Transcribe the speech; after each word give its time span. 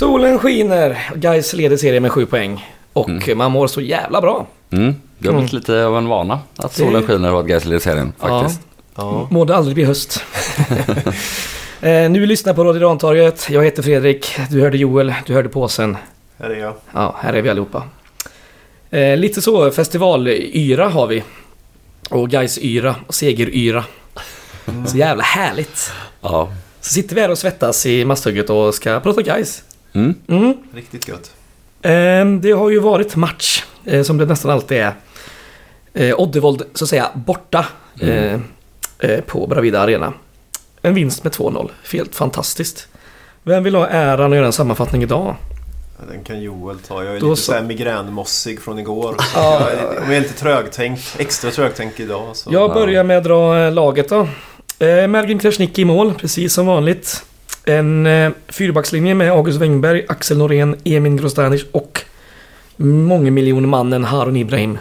Solen 0.00 0.38
skiner, 0.38 1.12
Gais 1.14 1.52
leder 1.52 1.76
serien 1.76 2.02
med 2.02 2.12
sju 2.12 2.26
poäng. 2.26 2.68
Och 2.92 3.08
Mm. 3.08 3.38
man 3.38 3.52
mår 3.52 3.66
så 3.66 3.80
jävla 3.80 4.20
bra. 4.20 4.46
Mm. 4.70 4.94
Det 5.18 5.28
har 5.28 5.34
blivit 5.34 5.52
lite 5.52 5.84
av 5.84 5.96
en 5.96 6.08
vana 6.08 6.38
att 6.56 6.74
solen 6.74 7.06
skiner 7.06 7.32
och 7.32 7.40
att 7.40 7.46
Gais 7.46 7.64
leder 7.64 7.78
serien 7.80 8.12
faktiskt. 8.18 8.60
Ja. 8.96 9.28
Må 9.30 9.44
det 9.44 9.56
aldrig 9.56 9.74
bli 9.74 9.84
höst. 9.84 10.24
eh, 11.80 12.10
nu 12.10 12.26
lyssnar 12.26 12.54
på 12.54 12.64
Radio 12.64 12.80
Rantorget. 12.88 13.50
Jag 13.50 13.64
heter 13.64 13.82
Fredrik. 13.82 14.36
Du 14.50 14.60
hörde 14.60 14.78
Joel. 14.78 15.14
Du 15.26 15.34
hörde 15.34 15.48
påsen. 15.48 15.96
Här 16.38 16.50
är 16.50 16.60
jag. 16.60 16.74
Ja, 16.94 17.16
här 17.20 17.32
är 17.32 17.42
vi 17.42 17.50
allihopa. 17.50 17.82
Eh, 18.90 19.16
lite 19.16 19.42
så 19.42 19.70
festivalyra 19.70 20.88
har 20.88 21.06
vi. 21.06 21.22
Och 22.10 22.30
Gais 22.30 22.58
yra 22.62 22.94
och 23.06 23.14
segeryra. 23.14 23.84
Så 24.86 24.96
jävla 24.96 25.22
härligt. 25.22 25.92
Ja. 26.20 26.52
Så 26.80 26.92
sitter 26.92 27.14
vi 27.14 27.20
här 27.20 27.30
och 27.30 27.38
svettas 27.38 27.86
i 27.86 28.04
masthugget 28.04 28.50
och 28.50 28.74
ska 28.74 29.00
prata 29.00 29.22
Gais. 29.22 29.62
Mm. 29.92 30.14
Mm. 30.28 30.54
Riktigt 30.74 31.08
gött. 31.08 31.32
Eh, 31.82 32.24
det 32.40 32.52
har 32.52 32.70
ju 32.70 32.78
varit 32.78 33.16
match, 33.16 33.64
eh, 33.84 34.02
som 34.02 34.18
det 34.18 34.26
nästan 34.26 34.50
alltid 34.50 34.78
är. 34.78 34.92
Eh, 35.94 36.20
Oddevold, 36.20 36.62
så 36.74 36.84
att 36.84 36.88
säga, 36.88 37.08
borta 37.14 37.66
eh, 38.00 38.34
eh, 38.98 39.20
på 39.26 39.46
Bravida 39.46 39.80
Arena. 39.80 40.12
En 40.82 40.94
vinst 40.94 41.24
med 41.24 41.32
2-0. 41.32 41.70
Helt 41.92 42.14
fantastiskt. 42.14 42.88
Vem 43.42 43.64
vill 43.64 43.74
ha 43.74 43.86
äran 43.86 44.32
att 44.32 44.36
göra 44.36 44.46
en 44.46 44.52
sammanfattning 44.52 45.02
idag? 45.02 45.36
Den 46.08 46.24
kan 46.24 46.42
Joel 46.42 46.78
ta. 46.78 47.04
Jag 47.04 47.16
är 47.16 47.20
Då 47.20 47.30
lite 47.30 47.42
så. 47.42 47.62
migränmossig 47.62 48.60
från 48.60 48.78
igår. 48.78 49.16
Ja. 49.34 49.60
Jag 49.60 49.72
är, 49.72 49.94
jag 49.94 50.16
är 50.16 50.20
lite 50.20 50.34
trögtänkt. 50.34 51.16
Extra 51.18 51.50
trögtänkt 51.50 52.00
idag. 52.00 52.36
Så. 52.36 52.52
Jag 52.52 52.72
börjar 52.74 53.04
med 53.04 53.18
att 53.18 53.24
dra 53.24 53.70
laget 53.70 54.08
då. 54.08 54.28
Mergin 55.08 55.38
Krasniqi 55.38 55.82
i 55.82 55.84
mål, 55.84 56.14
precis 56.14 56.54
som 56.54 56.66
vanligt. 56.66 57.24
En 57.64 58.06
eh, 58.06 58.30
fyrbackslinje 58.48 59.14
med 59.14 59.32
August 59.32 59.60
Wengberg, 59.60 60.04
Axel 60.08 60.38
Norén, 60.38 60.76
Emin 60.84 61.16
Grostanic 61.16 61.64
och 61.72 62.00
mångmiljonmannen 62.76 64.04
Harun 64.04 64.36
Ibrahim. 64.36 64.78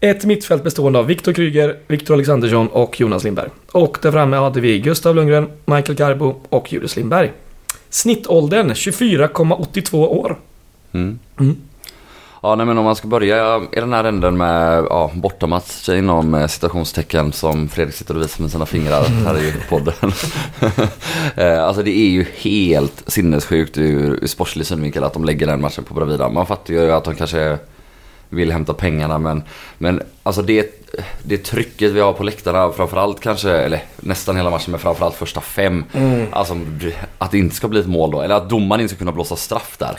Ett 0.00 0.24
mittfält 0.24 0.64
bestående 0.64 0.98
av 0.98 1.06
Viktor 1.06 1.32
Kryger, 1.32 1.76
Viktor 1.86 2.14
Alexandersson 2.14 2.68
och 2.68 3.00
Jonas 3.00 3.24
Lindberg. 3.24 3.50
Och 3.72 3.98
där 4.02 4.12
framme 4.12 4.36
hade 4.36 4.60
vi 4.60 4.78
Gustav 4.78 5.14
Lundgren, 5.14 5.48
Michael 5.64 5.98
Garbo 5.98 6.34
och 6.48 6.72
Julius 6.72 6.96
Lindberg. 6.96 7.32
Snittåldern 7.90 8.70
24,82 8.70 10.06
år. 10.06 10.38
Mm. 10.92 11.18
Mm. 11.40 11.56
Ja, 12.44 12.54
nej, 12.54 12.66
men 12.66 12.78
om 12.78 12.84
man 12.84 12.96
ska 12.96 13.08
börja 13.08 13.60
i 13.72 13.80
den 13.80 13.92
här 13.92 14.04
änden 14.04 14.36
med 14.36 14.86
ja, 14.90 15.10
bortamatch 15.14 15.88
inom 15.88 16.34
eh, 16.34 16.46
citationstecken 16.46 17.32
som 17.32 17.68
Fredrik 17.68 17.94
sitter 17.94 18.16
och 18.16 18.22
visar 18.22 18.42
med 18.42 18.50
sina 18.50 18.66
fingrar 18.66 19.04
här 19.04 19.38
i 19.38 19.54
podden. 19.68 19.94
Eh, 21.36 21.64
alltså 21.64 21.82
det 21.82 21.90
är 21.90 22.08
ju 22.08 22.26
helt 22.36 23.02
sinnessjukt 23.06 23.78
ur, 23.78 24.18
ur 24.22 24.26
sportslig 24.26 24.66
synvinkel 24.66 25.04
att 25.04 25.12
de 25.12 25.24
lägger 25.24 25.46
den 25.46 25.60
matchen 25.60 25.84
på 25.84 25.94
Bravida. 25.94 26.28
Man 26.28 26.46
fattar 26.46 26.74
ju 26.74 26.92
att 26.92 27.04
de 27.04 27.14
kanske 27.14 27.58
vill 28.28 28.52
hämta 28.52 28.74
pengarna 28.74 29.18
men, 29.18 29.42
men 29.78 30.02
alltså 30.22 30.42
det, 30.42 30.84
det 31.22 31.38
trycket 31.38 31.92
vi 31.92 32.00
har 32.00 32.12
på 32.12 32.22
läktarna 32.22 32.72
framförallt 32.72 33.20
kanske, 33.20 33.50
eller 33.50 33.82
nästan 33.96 34.36
hela 34.36 34.50
matchen 34.50 34.70
men 34.70 34.80
framförallt 34.80 35.14
första 35.14 35.40
fem. 35.40 35.84
Alltså 36.32 36.58
att 37.18 37.30
det 37.30 37.38
inte 37.38 37.54
ska 37.54 37.68
bli 37.68 37.80
ett 37.80 37.86
mål 37.86 38.10
då, 38.10 38.20
eller 38.20 38.34
att 38.34 38.48
domaren 38.50 38.80
inte 38.80 38.94
ska 38.94 38.98
kunna 38.98 39.12
blåsa 39.12 39.36
straff 39.36 39.76
där. 39.78 39.98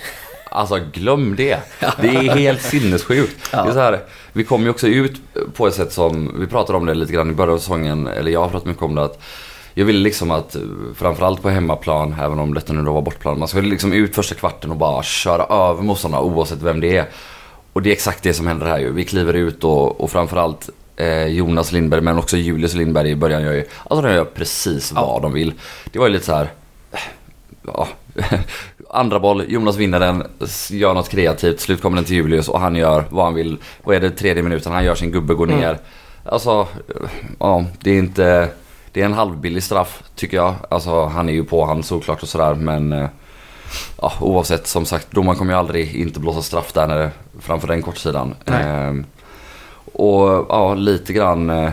Alltså 0.53 0.79
glöm 0.93 1.35
det. 1.35 1.59
Det 2.01 2.07
är 2.07 2.35
helt 2.35 2.61
sinnessjukt. 2.61 3.51
Det 3.51 3.57
är 3.57 3.71
så 3.71 3.79
här, 3.79 3.99
vi 4.33 4.43
kom 4.43 4.63
ju 4.63 4.69
också 4.69 4.87
ut 4.87 5.21
på 5.53 5.67
ett 5.67 5.73
sätt 5.73 5.93
som, 5.93 6.39
vi 6.39 6.47
pratade 6.47 6.77
om 6.77 6.85
det 6.85 6.93
lite 6.93 7.13
grann 7.13 7.29
i 7.29 7.33
början 7.33 7.53
av 7.53 7.57
säsongen, 7.57 8.07
eller 8.07 8.31
jag 8.31 8.39
har 8.39 8.49
pratat 8.49 8.67
mycket 8.67 8.83
om 8.83 8.95
det 8.95 9.03
att 9.03 9.21
jag 9.73 9.85
ville 9.85 9.99
liksom 9.99 10.31
att, 10.31 10.55
framförallt 10.95 11.41
på 11.41 11.49
hemmaplan, 11.49 12.15
även 12.21 12.39
om 12.39 12.53
detta 12.53 12.73
nu 12.73 12.81
då 12.81 12.93
var 12.93 13.01
bortplan, 13.01 13.39
man 13.39 13.47
skulle 13.47 13.69
liksom 13.69 13.93
ut 13.93 14.15
första 14.15 14.35
kvarten 14.35 14.71
och 14.71 14.77
bara 14.77 15.03
köra 15.03 15.43
över 15.43 15.83
motståndarna 15.83 16.23
oavsett 16.23 16.61
vem 16.61 16.79
det 16.79 16.97
är. 16.97 17.05
Och 17.73 17.81
det 17.81 17.89
är 17.89 17.91
exakt 17.91 18.23
det 18.23 18.33
som 18.33 18.47
händer 18.47 18.65
här 18.65 18.79
ju. 18.79 18.91
Vi 18.91 19.03
kliver 19.03 19.33
ut 19.33 19.63
och, 19.63 20.01
och 20.01 20.11
framförallt 20.11 20.69
eh, 20.95 21.25
Jonas 21.25 21.71
Lindberg 21.71 22.01
men 22.01 22.17
också 22.17 22.37
Julius 22.37 22.73
Lindberg 22.73 23.09
i 23.09 23.15
början 23.15 23.41
gör 23.43 23.53
ju, 23.53 23.65
alltså 23.89 24.01
de 24.07 24.13
gör 24.13 24.25
precis 24.25 24.91
vad 24.91 25.21
de 25.21 25.33
vill. 25.33 25.53
Det 25.91 25.99
var 25.99 26.07
ju 26.07 26.13
lite 26.13 26.25
så 26.25 26.33
här. 26.33 26.51
Ja, 27.67 27.87
andra 28.93 29.19
boll, 29.19 29.45
Jonas 29.47 29.75
vinner 29.75 29.99
den, 29.99 30.23
gör 30.69 30.93
något 30.93 31.09
kreativt, 31.09 31.59
slut 31.59 31.81
kommer 31.81 31.95
den 31.95 32.05
till 32.05 32.15
Julius 32.15 32.49
och 32.49 32.59
han 32.59 32.75
gör 32.75 33.05
vad 33.09 33.25
han 33.25 33.33
vill. 33.33 33.57
Vad 33.83 33.95
är 33.95 33.99
det, 33.99 34.09
tredje 34.09 34.43
minuten, 34.43 34.71
han 34.71 34.85
gör 34.85 34.95
sin 34.95 35.11
gubbe, 35.11 35.33
går 35.33 35.45
ner. 35.45 35.77
Alltså, 36.25 36.67
ja, 37.39 37.65
det 37.79 37.91
är 37.91 37.99
inte, 37.99 38.49
det 38.91 39.01
är 39.01 39.05
en 39.05 39.13
halvbillig 39.13 39.63
straff 39.63 40.03
tycker 40.15 40.37
jag. 40.37 40.55
Alltså 40.69 41.05
han 41.05 41.29
är 41.29 41.33
ju 41.33 41.43
på 41.43 41.65
han 41.65 41.83
såklart 41.83 42.23
och 42.23 42.29
sådär 42.29 42.53
men 42.53 42.93
eh, 42.93 43.09
ja, 44.01 44.13
oavsett 44.19 44.67
som 44.67 44.85
sagt, 44.85 45.11
domaren 45.11 45.37
kommer 45.37 45.53
ju 45.53 45.59
aldrig 45.59 45.95
inte 45.95 46.19
blåsa 46.19 46.41
straff 46.41 46.73
där 46.73 46.87
när 46.87 47.11
framför 47.39 47.67
den 47.67 47.81
kortsidan. 47.81 48.35
Ehm, 48.45 49.05
och 49.93 50.45
ja, 50.49 50.73
lite 50.73 51.13
grann 51.13 51.49
eh, 51.49 51.71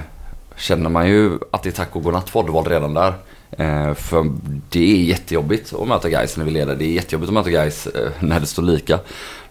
känner 0.56 0.90
man 0.90 1.08
ju 1.08 1.38
att 1.50 1.62
det 1.62 1.68
är 1.68 1.72
tack 1.72 1.96
och 1.96 2.02
godnatt 2.02 2.30
för 2.30 2.40
Oddevold 2.40 2.68
redan 2.68 2.94
där. 2.94 3.14
Eh, 3.58 3.94
för 3.94 4.30
det 4.68 4.92
är 4.92 5.02
jättejobbigt 5.02 5.74
att 5.74 5.88
möta 5.88 6.08
guys 6.08 6.36
när 6.36 6.44
vi 6.44 6.50
leder. 6.50 6.76
Det 6.76 6.84
är 6.84 6.92
jättejobbigt 6.92 7.28
att 7.28 7.34
möta 7.34 7.50
guys 7.50 7.86
eh, 7.86 8.10
när 8.20 8.40
det 8.40 8.46
står 8.46 8.62
lika. 8.62 8.98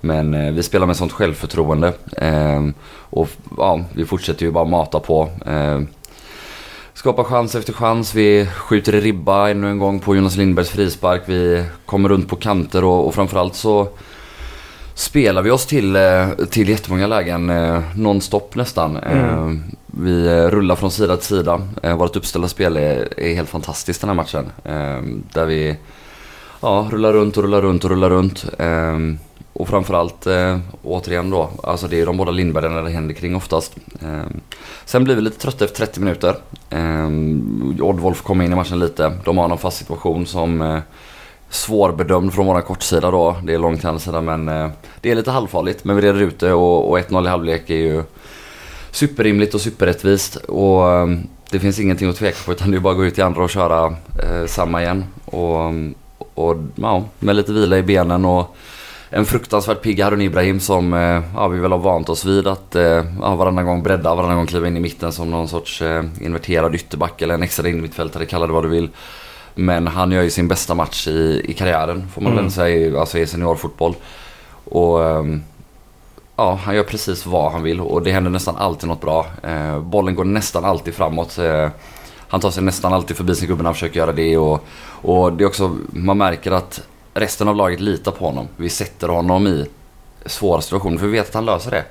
Men 0.02 0.34
eh, 0.34 0.54
vi 0.54 0.64
spelar 0.64 0.88
med 0.88 0.98
sånt 0.98 1.12
självförtroende. 1.12 1.94
Eh, 2.18 2.68
och 2.90 3.30
ja, 3.58 3.82
vi 3.94 4.06
fortsätter 4.06 4.46
ju 4.46 4.52
bara 4.52 4.66
mata 4.66 5.00
på. 5.00 5.30
Eh, 5.46 5.82
skapar 6.94 7.24
chans 7.24 7.56
efter 7.56 7.74
chans. 7.74 8.16
Vi 8.16 8.46
skjuter 8.46 8.96
i 8.96 9.02
ribba 9.02 9.50
ännu 9.50 9.70
en 9.70 9.80
gång 9.80 10.00
på 10.00 10.16
Jonas 10.16 10.36
Lindbergs 10.36 10.70
frispark. 10.70 11.22
Vi 11.26 11.64
kommer 11.86 12.10
runt 12.10 12.28
på 12.28 12.36
kanter 12.36 12.84
och, 12.84 13.08
och 13.08 13.16
framförallt 13.16 13.56
så 13.56 13.88
spelar 14.94 15.42
vi 15.42 15.52
oss 15.52 15.66
till, 15.66 15.98
till 16.50 16.70
jättemånga 16.70 17.08
lägen 17.08 17.52
nonstop 17.96 18.56
nästan. 18.56 18.98
Eh, 18.98 19.52
vi 20.02 20.28
eh, 20.28 20.46
rullar 20.50 20.76
från 20.76 20.92
sida 20.92 21.18
till 21.18 21.26
sida. 21.26 21.62
Eh, 21.84 21.98
vårt 21.98 22.16
uppställda 22.16 22.48
spel 22.48 22.78
är, 22.78 23.20
är 23.20 23.36
helt 23.36 23.50
fantastiskt 23.50 24.02
den 24.02 24.10
här 24.10 24.16
matchen. 24.16 24.52
Ehm, 24.64 25.24
där 25.34 25.46
vi 25.46 25.78
ja, 26.62 26.88
rullar 26.92 27.14
runt 27.14 27.38
och 27.38 27.44
rullar 27.44 27.62
runt 27.62 27.84
och 27.84 27.90
rullar 27.90 28.10
runt. 28.10 28.46
Ehm, 28.58 29.20
och 29.54 29.68
framförallt 29.68 30.28
eh, 30.28 30.58
återigen 30.84 31.30
då, 31.30 31.50
alltså 31.64 31.88
det 31.88 32.02
är 32.02 32.06
de 32.06 32.18
båda 32.18 32.32
Lindbergarna 32.32 32.82
det 32.82 32.90
händer 32.90 33.14
kring 33.14 33.36
oftast. 33.36 33.76
Eh, 34.02 34.38
Sen 34.86 35.04
blir 35.04 35.16
vi 35.16 35.22
lite 35.22 35.40
trötta 35.40 35.66
efter 35.66 35.78
30 35.86 36.00
minuter. 36.00 36.36
Eh, 36.70 37.08
Oddvolf 37.84 38.22
kommer 38.22 38.46
in 38.46 38.52
i 38.52 38.56
matchen 38.56 38.80
lite. 38.80 39.14
De 39.26 39.38
har 39.38 39.48
någon 39.48 39.58
fast 39.58 39.78
situation 39.78 40.26
som 40.26 40.62
eh, 40.62 40.80
svårbedömd 41.50 42.34
från 42.34 42.46
våran 42.46 42.62
kortsida 42.62 43.12
då. 43.12 43.36
Det 43.44 43.54
är 43.54 43.60
långt 43.60 43.80
till 43.80 43.90
andra 43.90 44.00
sidan 44.00 44.26
men 44.26 44.50
eh, 44.50 44.70
det 45.02 45.12
är 45.12 45.16
lite 45.16 45.32
halvfarligt. 45.32 45.84
Men 45.84 45.96
vi 45.96 46.02
reder 46.02 46.22
ut 46.22 46.40
det 46.40 46.54
och, 46.54 46.90
och 46.90 47.00
1-0 47.00 47.26
i 47.26 47.30
halvlek 47.30 47.70
är 47.70 47.76
ju 47.76 48.04
superrimligt 48.92 49.54
och 49.54 49.62
superrättvist. 49.62 50.36
Och 50.36 50.92
eh, 50.92 51.08
det 51.52 51.60
finns 51.60 51.80
ingenting 51.80 52.10
att 52.10 52.16
tveka 52.16 52.38
på 52.46 52.52
utan 52.52 52.72
det 52.72 52.78
är 52.78 52.82
bara 52.82 52.92
att 52.92 52.98
gå 52.98 53.06
ut 53.06 53.18
i 53.18 53.22
andra 53.22 53.44
och 53.44 53.50
köra 53.50 53.86
eh, 54.24 54.46
samma 54.48 54.82
igen. 54.82 55.06
Och, 55.26 55.74
och 56.34 56.58
ja, 56.76 57.04
med 57.20 57.36
lite 57.36 57.54
vila 57.54 57.78
i 57.78 57.84
benen 57.84 58.26
och 58.26 58.56
en 59.10 59.26
fruktansvärt 59.26 59.82
pigg 59.82 60.00
Harun 60.04 60.22
Ibrahim 60.22 60.60
som 60.60 60.94
eh, 60.94 61.22
ja, 61.36 61.48
vi 61.48 61.60
väl 61.60 61.72
har 61.72 61.80
vant 61.80 62.10
oss 62.10 62.26
vid 62.26 62.48
att 62.48 62.76
eh, 62.76 63.06
ja, 63.22 63.36
varannan 63.36 63.66
gång 63.66 63.84
bredda, 63.84 64.16
varannan 64.16 64.38
gång 64.38 64.46
kliva 64.48 64.68
in 64.68 64.78
i 64.78 64.80
mitten 64.80 65.12
som 65.12 65.32
någon 65.32 65.48
sorts 65.48 65.82
eh, 65.82 66.04
inverterad 66.22 66.76
ytterback 66.76 67.22
eller 67.22 67.34
en 67.34 67.44
extra 67.44 67.70
innermittfältare, 67.70 68.26
kalla 68.26 68.48
det 68.48 68.54
vad 68.54 68.64
du 68.64 68.70
vill. 68.70 68.90
Men 69.56 69.88
han 69.88 70.12
gör 70.12 70.22
ju 70.22 70.30
sin 70.30 70.48
bästa 70.48 70.74
match 70.76 71.08
i, 71.08 71.42
i 71.46 71.54
karriären 71.54 72.08
får 72.14 72.22
man 72.22 72.32
Mm. 72.32 72.44
väl 72.44 72.54
säga, 72.54 73.00
alltså 73.00 73.18
i 73.18 73.28
seniorfotboll. 73.28 73.96
Och 74.64 75.06
ehm, 75.06 75.44
ja, 76.40 76.60
han 76.64 76.76
gör 76.76 76.84
precis 76.84 77.26
vad 77.26 77.52
han 77.52 77.64
vill 77.64 77.82
och 77.82 78.02
det 78.02 78.12
händer 78.12 78.32
nästan 78.32 78.56
alltid 78.56 78.90
något 78.90 79.02
bra. 79.02 79.26
Eh, 79.44 79.80
bollen 79.80 80.16
går 80.16 80.24
nästan 80.24 80.66
alltid 80.66 80.94
framåt. 80.94 81.38
Eh, 81.38 81.70
han 82.28 82.40
tar 82.40 82.52
sig 82.52 82.64
nästan 82.64 82.94
alltid 82.94 83.18
förbi 83.18 83.36
sin 83.36 83.48
gubbe 83.48 83.64
när 83.64 83.68
han 83.68 83.74
försöker 83.74 84.00
göra 84.00 84.12
det 84.12 84.38
och, 84.38 84.64
och 85.02 85.34
det 85.34 85.44
är 85.44 85.48
också, 85.48 85.78
man 85.90 86.18
märker 86.18 86.52
att 86.52 86.82
resten 87.14 87.48
av 87.48 87.56
laget 87.56 87.80
litar 87.80 88.12
på 88.12 88.26
honom. 88.26 88.48
Vi 88.58 88.70
sätter 88.70 89.08
honom 89.08 89.48
i 89.48 89.66
svåra 90.26 90.62
situationer 90.62 90.98
för 90.98 91.06
vi 91.06 91.12
vet 91.12 91.28
att 91.28 91.34
han 91.34 91.46
löser 91.46 91.72
det. 91.72 91.86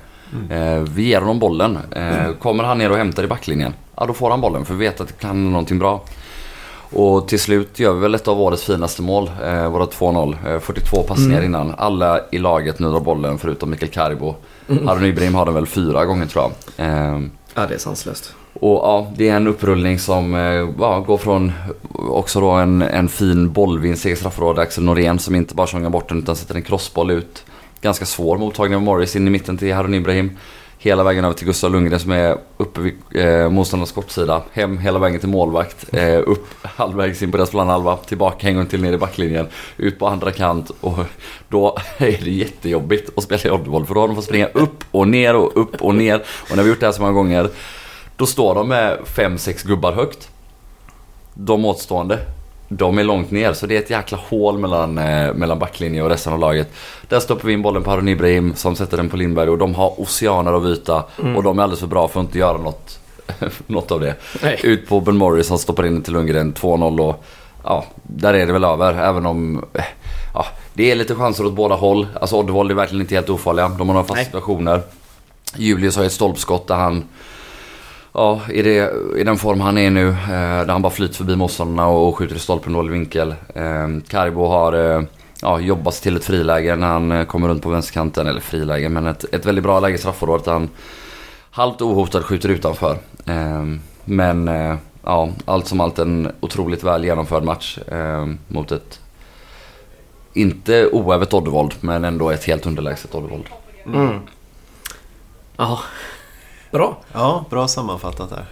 Eh, 0.55 0.79
vi 0.79 1.03
ger 1.03 1.19
honom 1.19 1.39
bollen. 1.39 1.79
Eh, 1.91 2.31
kommer 2.39 2.63
han 2.63 2.77
ner 2.77 2.91
och 2.91 2.97
hämtar 2.97 3.23
i 3.23 3.27
backlinjen, 3.27 3.73
ja 3.95 4.05
då 4.05 4.13
får 4.13 4.29
han 4.29 4.41
bollen 4.41 4.65
för 4.65 4.73
vi 4.73 4.85
vet 4.85 5.01
att 5.01 5.07
det 5.07 5.13
kan 5.13 5.51
någonting 5.51 5.79
bra. 5.79 6.01
Och 6.93 7.27
till 7.27 7.39
slut 7.39 7.79
gör 7.79 7.93
vi 7.93 7.99
väl 7.99 8.15
ett 8.15 8.27
av 8.27 8.41
årets 8.41 8.63
finaste 8.63 9.01
mål, 9.01 9.31
eh, 9.43 9.69
våra 9.69 9.85
2-0. 9.85 10.37
Eh, 10.47 10.59
42 10.59 11.03
passningar 11.03 11.41
innan. 11.41 11.73
Alla 11.77 12.19
i 12.31 12.37
laget 12.37 12.79
nu 12.79 12.89
drar 12.89 12.99
bollen 12.99 13.37
förutom 13.37 13.69
Mikael 13.69 13.91
Karibo. 13.91 14.35
Harun 14.85 15.05
Ibrahim 15.05 15.35
har 15.35 15.45
den 15.45 15.53
väl 15.53 15.67
fyra 15.67 16.05
gånger 16.05 16.25
tror 16.25 16.43
jag. 16.77 16.85
Eh, 16.87 17.19
Ja, 17.55 17.65
det 17.67 17.73
är 17.73 17.77
sanslöst. 17.77 18.33
och 18.53 18.69
ja, 18.77 19.07
det 19.15 19.29
är 19.29 19.35
en 19.35 19.47
upprullning 19.47 19.99
som 19.99 20.35
eh, 20.35 20.69
ja, 20.79 20.99
går 20.99 21.17
från 21.17 21.51
också 21.93 22.41
då 22.41 22.49
en, 22.49 22.81
en 22.81 23.09
fin 23.09 23.51
bollvinst 23.51 24.05
i 24.05 24.15
straffområdet. 24.15 24.61
Axel 24.61 24.83
Norén 24.83 25.19
som 25.19 25.35
inte 25.35 25.55
bara 25.55 25.67
tjongar 25.67 25.89
bort 25.89 26.09
den 26.09 26.17
utan 26.17 26.35
sätter 26.35 26.55
en 26.55 26.61
crossboll 26.61 27.11
ut. 27.11 27.45
Ganska 27.81 28.05
svår 28.05 28.37
mottagning 28.37 28.75
av 28.75 28.81
Morris 28.81 29.15
in 29.15 29.27
i 29.27 29.29
mitten 29.29 29.57
till 29.57 29.73
Harun 29.73 29.93
Ibrahim 29.93 30.31
hela 30.81 31.03
vägen 31.03 31.25
över 31.25 31.35
till 31.35 31.47
Gustav 31.47 31.71
Lundgren 31.71 31.99
som 31.99 32.11
är 32.11 32.37
uppe 32.57 32.81
vid 32.81 32.95
eh, 33.15 33.49
motståndarnas 33.49 33.91
kortsida. 33.91 34.41
Hem 34.51 34.77
hela 34.77 34.99
vägen 34.99 35.19
till 35.19 35.29
målvakt. 35.29 35.93
Eh, 35.93 36.19
upp 36.25 36.47
halvvägs 36.61 37.21
in 37.21 37.31
på 37.31 37.37
deras 37.37 37.49
planhalva. 37.49 37.97
Tillbaka 37.97 38.47
en 38.47 38.55
gång 38.55 38.65
till 38.65 38.81
ner 38.81 38.93
i 38.93 38.97
backlinjen. 38.97 39.47
Ut 39.77 39.99
på 39.99 40.07
andra 40.07 40.31
kant. 40.31 40.71
Och 40.81 40.97
då 41.49 41.77
är 41.97 42.17
det 42.23 42.31
jättejobbigt 42.31 43.17
att 43.17 43.23
spela 43.23 43.41
i 43.43 43.49
Oddevall. 43.49 43.85
För 43.85 43.93
då 43.93 44.01
har 44.01 44.07
de 44.07 44.15
fått 44.15 44.25
springa 44.25 44.47
upp 44.47 44.83
och 44.91 45.07
ner 45.07 45.35
och 45.35 45.61
upp 45.61 45.81
och 45.81 45.95
ner. 45.95 46.23
Och 46.49 46.57
när 46.57 46.63
vi 46.63 46.69
gjort 46.69 46.79
det 46.79 46.85
här 46.85 46.93
så 46.93 47.01
många 47.01 47.13
gånger. 47.13 47.49
Då 48.15 48.25
står 48.25 48.55
de 48.55 48.67
med 48.67 48.99
fem 49.05 49.37
sex 49.37 49.63
gubbar 49.63 49.91
högt. 49.91 50.29
De 51.33 51.65
återstående. 51.65 52.19
De 52.71 52.97
är 52.97 53.03
långt 53.03 53.31
ner 53.31 53.53
så 53.53 53.65
det 53.65 53.75
är 53.75 53.79
ett 53.79 53.89
jäkla 53.89 54.17
hål 54.29 54.57
mellan, 54.57 54.97
eh, 54.97 55.33
mellan 55.33 55.59
backlinjen 55.59 56.03
och 56.03 56.09
resten 56.09 56.33
av 56.33 56.39
laget. 56.39 56.71
Där 57.07 57.19
stoppar 57.19 57.47
vi 57.47 57.53
in 57.53 57.61
bollen 57.61 57.83
på 57.83 57.89
Harun 57.89 58.07
Ibrahim 58.07 58.55
som 58.55 58.75
sätter 58.75 58.97
den 58.97 59.09
på 59.09 59.17
Lindberg 59.17 59.49
och 59.49 59.57
de 59.57 59.75
har 59.75 60.01
oceaner 60.01 60.53
av 60.53 60.67
yta 60.67 61.03
och 61.35 61.43
de 61.43 61.59
är 61.59 61.63
alldeles 61.63 61.79
för 61.79 61.87
bra 61.87 62.07
för 62.07 62.19
att 62.19 62.25
inte 62.25 62.39
göra 62.39 62.57
något, 62.57 62.99
något 63.67 63.91
av 63.91 63.99
det. 63.99 64.15
Nej. 64.43 64.59
Ut 64.63 64.89
på 64.89 65.01
Ben 65.01 65.17
Morris 65.17 65.47
som 65.47 65.57
stoppar 65.57 65.85
in 65.85 65.93
den 65.93 66.03
till 66.03 66.13
Lundgren 66.13 66.53
2-0 66.53 66.99
och 66.99 67.23
ja, 67.63 67.85
där 68.03 68.33
är 68.33 68.47
det 68.47 68.53
väl 68.53 68.63
över 68.63 68.93
även 68.93 69.25
om 69.25 69.65
eh, 69.73 69.83
ja, 70.33 70.45
det 70.73 70.91
är 70.91 70.95
lite 70.95 71.15
chanser 71.15 71.45
åt 71.45 71.53
båda 71.53 71.75
håll. 71.75 72.07
Alltså 72.21 72.35
Oddevall 72.35 72.71
är 72.71 72.75
verkligen 72.75 73.01
inte 73.01 73.15
helt 73.15 73.29
ofarliga. 73.29 73.69
De 73.69 73.87
har 73.87 73.93
några 73.93 74.07
fasta 74.07 74.25
situationer. 74.25 74.81
Julius 75.55 75.97
har 75.97 76.03
ett 76.03 76.11
stolpskott 76.11 76.67
där 76.67 76.75
han 76.75 77.03
Ja, 78.13 78.41
i, 78.49 78.61
det, 78.61 78.93
i 79.17 79.23
den 79.23 79.37
form 79.37 79.61
han 79.61 79.77
är 79.77 79.89
nu, 79.89 80.09
eh, 80.09 80.17
där 80.65 80.67
han 80.67 80.81
bara 80.81 80.93
flyter 80.93 81.15
förbi 81.15 81.35
motståndarna 81.35 81.87
och, 81.89 82.07
och 82.07 82.17
skjuter 82.17 82.35
i 82.35 82.39
stolpen 82.39 82.73
dålig 82.73 82.91
vinkel. 82.91 83.35
Eh, 83.55 83.87
Karibo 84.07 84.45
har 84.45 84.73
eh, 84.73 85.03
ja, 85.41 85.59
jobbat 85.59 85.93
sig 85.93 86.03
till 86.03 86.15
ett 86.15 86.25
friläge 86.25 86.75
när 86.75 86.87
han 86.87 87.11
eh, 87.11 87.25
kommer 87.25 87.47
runt 87.47 87.63
på 87.63 87.69
vänsterkanten, 87.69 88.27
eller 88.27 88.41
friläge, 88.41 88.89
men 88.89 89.07
ett, 89.07 89.25
ett 89.33 89.45
väldigt 89.45 89.63
bra 89.63 89.79
läge 89.79 89.95
i 89.95 89.97
straffområdet 89.97 90.45
han 90.45 90.69
halvt 91.51 91.81
ohotad 91.81 92.23
skjuter 92.23 92.49
utanför. 92.49 92.97
Eh, 93.25 93.63
men 94.05 94.47
eh, 94.47 94.75
ja, 95.03 95.29
allt 95.45 95.67
som 95.67 95.79
allt 95.81 95.99
en 95.99 96.31
otroligt 96.39 96.83
väl 96.83 97.05
genomförd 97.05 97.43
match 97.43 97.77
eh, 97.77 98.27
mot 98.47 98.71
ett 98.71 98.99
inte 100.33 100.87
oävet 100.87 101.33
Oddevold, 101.33 101.73
men 101.79 102.05
ändå 102.05 102.29
ett 102.29 102.43
helt 102.43 102.65
underlägset 102.65 103.15
Oddevold. 103.15 103.45
Mm. 103.85 104.19
Ja. 105.57 105.79
Bra. 106.71 106.97
Ja, 107.13 107.45
bra 107.49 107.67
sammanfattat 107.67 108.29
där. 108.29 108.45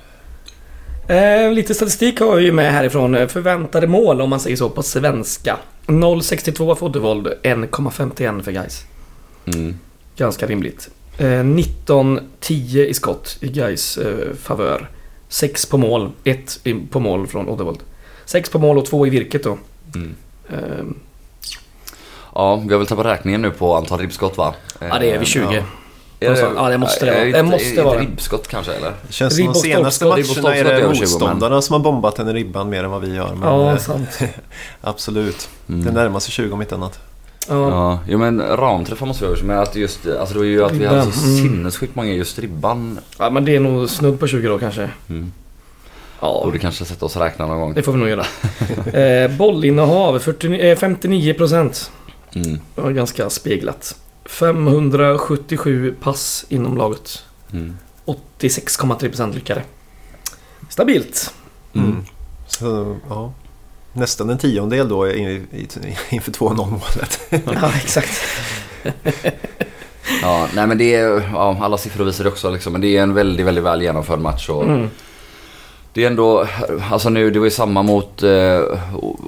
Eh, 1.46 1.52
lite 1.52 1.74
statistik 1.74 2.20
har 2.20 2.36
vi 2.36 2.44
ju 2.44 2.52
med 2.52 2.72
härifrån. 2.74 3.16
Eh, 3.16 3.28
Förväntade 3.28 3.88
mål 3.88 4.22
om 4.22 4.30
man 4.30 4.40
säger 4.40 4.56
så 4.56 4.70
på 4.70 4.84
svenska. 4.84 5.58
0,62 5.86 6.76
för 6.76 6.86
Oddevold, 6.86 7.28
1,51 7.44 8.42
för 8.42 8.52
Gais. 8.52 8.84
Mm. 9.46 9.80
Ganska 10.18 10.48
rimligt. 10.48 10.90
Eh, 11.18 11.26
19-10 11.26 12.86
i 12.86 12.94
skott 12.94 13.38
i 13.42 13.48
Gais 13.48 13.98
eh, 13.98 14.34
favör. 14.42 14.90
6 15.30 15.66
på 15.66 15.78
mål, 15.78 16.12
1 16.24 16.60
på 16.92 17.00
mål 17.00 17.28
från 17.28 17.50
Oddevold. 17.50 17.80
6 18.26 18.50
på 18.50 18.60
mål 18.60 18.78
och 18.78 18.86
2 18.86 19.08
i 19.08 19.10
virket 19.10 19.44
då. 19.44 19.58
Mm. 19.96 20.16
Eh, 20.50 20.86
Ja, 22.36 22.56
vi 22.56 22.72
har 22.74 22.78
väl 22.78 22.88
tappat 22.88 23.06
räkningen 23.06 23.42
nu 23.42 23.52
på 23.52 23.76
antal 23.76 24.00
ribbskott 24.00 24.38
va? 24.38 24.54
ja, 24.80 25.00
det 25.00 25.12
är 25.12 25.20
vid 25.20 25.28
20. 25.28 25.54
ja. 25.54 25.64
Ja, 26.20 26.70
det 26.70 26.78
måste 26.78 27.06
det 27.06 27.12
vara. 27.12 27.26
Det 27.26 27.44
måste 27.44 27.84
vara. 27.84 28.00
Ribbskott 28.00 28.48
kanske 28.48 28.74
eller? 28.74 28.94
Det 29.08 29.14
känns 29.14 29.36
som 29.36 29.46
de 29.46 29.54
senaste 29.54 30.06
matcherna 30.06 30.56
är 30.56 30.64
det 30.64 30.72
över 30.72 30.82
20, 30.82 30.88
men- 30.88 31.00
motståndarna 31.00 31.62
som 31.62 31.74
har 31.74 31.80
bombat 31.80 32.16
den 32.16 32.28
i 32.28 32.34
ribban 32.34 32.70
mer 32.70 32.84
än 32.84 32.92
vad 32.92 33.02
vi 33.02 33.16
gör. 33.16 33.36
Men 33.36 33.50
ja, 33.50 33.72
eh, 33.72 33.78
sant. 33.78 34.20
absolut. 34.82 35.50
Mm. 35.70 35.86
Det 35.86 35.92
närmar 35.92 36.20
sig 36.20 36.32
20 36.32 36.54
om 36.54 36.62
inte 36.62 36.76
annat. 36.76 37.00
Ja. 37.50 37.70
Ja, 37.70 38.00
jo 38.08 38.18
men 38.18 38.42
ramträffar 38.42 39.06
måste 39.06 39.28
vi 39.28 39.36
ha 39.36 39.44
men 39.44 39.60
att 39.60 39.76
just, 39.76 40.08
alltså 40.08 40.34
det 40.34 40.40
var 40.40 40.46
ju 40.46 40.64
att 40.64 40.72
vi 40.72 40.86
hade 40.86 41.12
så 41.12 41.26
mm. 41.26 41.38
sinnessjukt 41.38 41.96
många 41.96 42.14
just 42.14 42.40
ribban. 42.40 43.00
ja, 43.20 43.30
men 43.30 43.46
det 43.46 43.56
är 43.56 43.60
nog 43.60 43.90
snudd 43.90 44.20
på 44.20 44.28
20 44.28 44.48
då 44.48 44.60
kanske. 44.60 44.90
Mm. 45.10 45.32
Ja, 46.20 46.42
Borde 46.46 46.60
kanske 46.60 46.86
sätta 46.86 47.06
oss 47.06 47.16
och 47.16 47.22
räkna 47.22 47.48
någon 47.48 47.60
gång. 47.60 47.74
det 47.74 47.84
får 47.84 47.92
vi 47.92 48.00
nog 48.00 48.10
göra. 48.10 48.26
eh, 49.02 49.32
bollinnehav, 49.32 50.20
49, 50.20 50.62
eh, 50.62 50.78
59%. 50.78 51.90
Mm. 52.36 52.60
Det 52.76 52.82
var 52.82 52.92
ganska 52.92 53.30
speglat. 53.30 53.96
577 54.30 55.96
pass 56.02 56.46
inom 56.50 56.78
laget. 56.78 57.24
Mm. 57.54 57.78
86,3% 58.40 59.34
lyckade. 59.34 59.64
Stabilt. 60.70 61.34
Mm. 61.74 62.06
Så, 62.48 62.98
ja. 63.10 63.34
Nästan 63.94 64.30
en 64.30 64.38
tiondel 64.38 64.90
då 64.90 65.12
inför 65.12 66.32
2-0 66.32 66.56
målet. 66.70 67.20
Ja, 67.62 67.72
exakt. 67.76 68.22
Ja, 70.22 70.48
nej 70.56 70.68
men 70.68 70.78
det 70.78 70.96
är, 70.96 71.30
ja, 71.34 71.58
alla 71.62 71.78
siffror 71.78 72.06
visar 72.06 72.24
det 72.24 72.30
också 72.30 72.52
liksom, 72.52 72.72
men 72.74 72.82
det 72.82 72.98
är 72.98 73.04
en 73.04 73.14
väldigt, 73.14 73.46
väldigt 73.46 73.64
väl 73.64 73.82
genomförd 73.82 74.20
match 74.20 74.50
och 74.50 74.64
Mm 74.64 74.90
det 75.98 76.04
är 76.04 76.08
ändå, 76.08 76.48
alltså 76.92 77.10
nu, 77.10 77.30
det 77.30 77.40
var 77.40 77.46
ju 77.46 77.52
samma 77.52 77.84
mot 77.84 78.24
eh, 78.24 78.62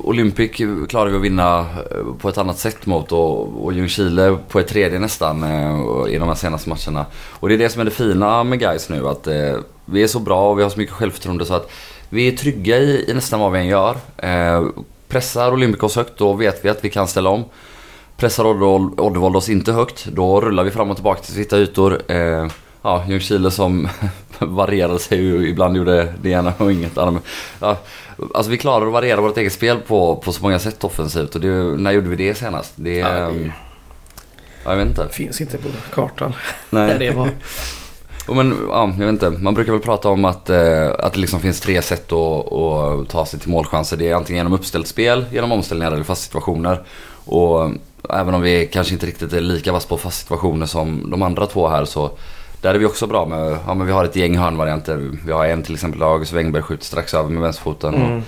Olympic 0.04 0.52
klarade 0.90 1.12
vi 1.12 1.18
att 1.18 1.24
vinna 1.24 1.60
eh, 1.60 2.14
på 2.22 2.30
ett 2.30 2.38
annat 2.38 2.58
sätt 2.58 2.86
mot 2.86 3.12
och, 3.12 3.66
och 3.66 3.74
Ljungskile 3.74 4.38
på 4.50 4.60
ett 4.60 4.68
tredje 4.68 5.00
nästan 5.00 5.44
eh, 5.44 6.14
i 6.14 6.18
de 6.18 6.28
här 6.28 6.36
senaste 6.36 6.70
matcherna. 6.70 7.06
Och 7.14 7.50
det 7.50 7.56
är 7.56 7.58
det 7.58 7.70
som 7.70 7.82
är 7.82 7.86
det 7.86 7.92
fina 7.92 8.44
med 8.44 8.60
guys 8.60 8.90
nu 8.90 9.08
att 9.08 9.28
eh, 9.28 9.56
vi 9.86 10.04
är 10.04 10.08
så 10.08 10.20
bra 10.20 10.50
och 10.50 10.60
vi 10.60 10.64
har 10.64 10.70
så 10.70 10.80
mycket 10.80 10.96
självförtroende 10.96 11.46
så 11.46 11.54
att 11.54 11.72
vi 12.10 12.28
är 12.28 12.38
trygga 12.38 12.78
i, 12.78 13.06
i 13.10 13.14
nästan 13.14 13.40
vad 13.40 13.52
vi 13.52 13.60
än 13.60 13.68
gör. 13.68 13.96
Eh, 14.18 14.66
pressar 15.08 15.54
Olympicos 15.54 15.96
högt 15.96 16.18
då 16.18 16.34
vet 16.34 16.66
vi 16.66 16.70
att 16.70 16.86
vi 16.86 16.90
kan 16.90 17.08
ställa 17.08 17.30
om. 17.30 17.44
Pressar 18.18 18.46
Oddevold 18.46 19.36
oss 19.36 19.50
inte 19.50 19.72
högt, 19.72 20.06
då 20.06 20.42
rullar 20.42 20.64
vi 20.64 20.72
fram 20.72 20.90
och 20.90 20.98
tillbaka 20.98 21.22
till 21.22 21.34
sitta 21.34 21.58
ytor. 21.58 22.12
Eh, 22.12 22.48
ja, 22.82 23.04
Ljungskile 23.08 23.52
som 23.52 23.88
varierade 24.40 25.00
sig 25.00 25.18
ju, 25.18 25.50
ibland 25.50 25.78
gjorde 25.78 26.14
det 26.22 26.30
ena 26.30 26.54
och 26.58 26.72
inget 26.72 26.98
annat. 26.98 27.24
Ja, 27.60 27.78
alltså 28.34 28.52
vi 28.52 28.58
klarar 28.58 28.86
att 28.86 28.94
variera 28.94 29.22
vårt 29.22 29.38
eget 29.38 29.54
spel 29.54 29.78
på, 29.88 30.16
på 30.16 30.32
så 30.32 30.42
många 30.42 30.60
sätt 30.60 30.84
offensivt 30.84 31.36
och 31.36 31.42
det, 31.42 31.48
när 31.78 31.92
gjorde 31.92 32.10
vi 32.10 32.16
det 32.16 32.36
senast? 32.36 32.74
Det, 32.76 32.98
Ja, 32.98 33.08
ehm, 33.08 33.52
ja, 34.64 34.72
jag 34.72 34.78
vet 34.78 34.88
inte. 34.88 35.08
Finns 35.10 35.42
inte 35.42 35.58
på 35.58 35.70
kartan. 35.94 36.34
Nej. 36.70 36.88
Där 36.88 37.00
det 37.00 37.12
var. 37.12 37.30
Och 38.28 38.36
Men, 38.36 38.58
ja, 38.70 38.94
jag 39.00 39.06
vet 39.06 39.10
inte. 39.10 39.30
Man 39.30 39.54
brukar 39.54 39.72
väl 39.72 39.82
prata 39.82 40.10
om 40.10 40.26
att, 40.26 40.50
eh, 40.50 40.90
att 41.00 41.14
det 41.14 41.20
liksom 41.20 41.40
finns 41.40 41.62
tre 41.62 41.82
sätt 41.82 42.12
att, 42.12 42.54
att 42.54 43.10
ta 43.10 43.26
sig 43.26 43.40
till 43.40 43.50
målchanser. 43.50 43.98
Det 43.98 44.10
är 44.10 44.16
antingen 44.16 44.40
genom 44.40 44.54
uppställt 44.54 44.88
spel, 44.88 45.26
genom 45.32 45.52
omställningar 45.52 45.92
eller 45.92 46.04
fast 46.04 46.24
situationer. 46.24 46.84
Och 47.26 47.72
även 48.10 48.34
om 48.34 48.42
vi 48.42 48.70
kanske 48.74 48.94
inte 48.94 49.06
riktigt 49.06 49.34
är 49.34 49.42
lika 49.42 49.72
vass 49.72 49.86
på 49.86 49.98
fast 49.98 50.20
situationer 50.22 50.66
som 50.66 51.12
de 51.12 51.22
andra 51.22 51.46
två 51.46 51.68
här 51.68 51.86
så 51.86 52.12
där 52.62 52.74
är 52.76 52.80
vi 52.80 52.86
också 52.86 53.08
bra 53.08 53.26
med, 53.26 53.58
ja 53.68 53.74
men 53.74 53.88
vi 53.88 53.94
har 53.94 54.06
ett 54.06 54.16
gäng 54.16 54.38
hörnvarianter. 54.38 55.10
Vi 55.26 55.32
har 55.32 55.46
en 55.46 55.64
till 55.64 55.74
exempel 55.74 56.02
August 56.04 56.34
Wengberg 56.34 56.64
skjuter 56.64 56.86
strax 56.86 57.14
över 57.14 57.30
med 57.30 57.42
vänsterfoten. 57.42 57.94
Och, 57.94 58.00
Mm. 58.00 58.22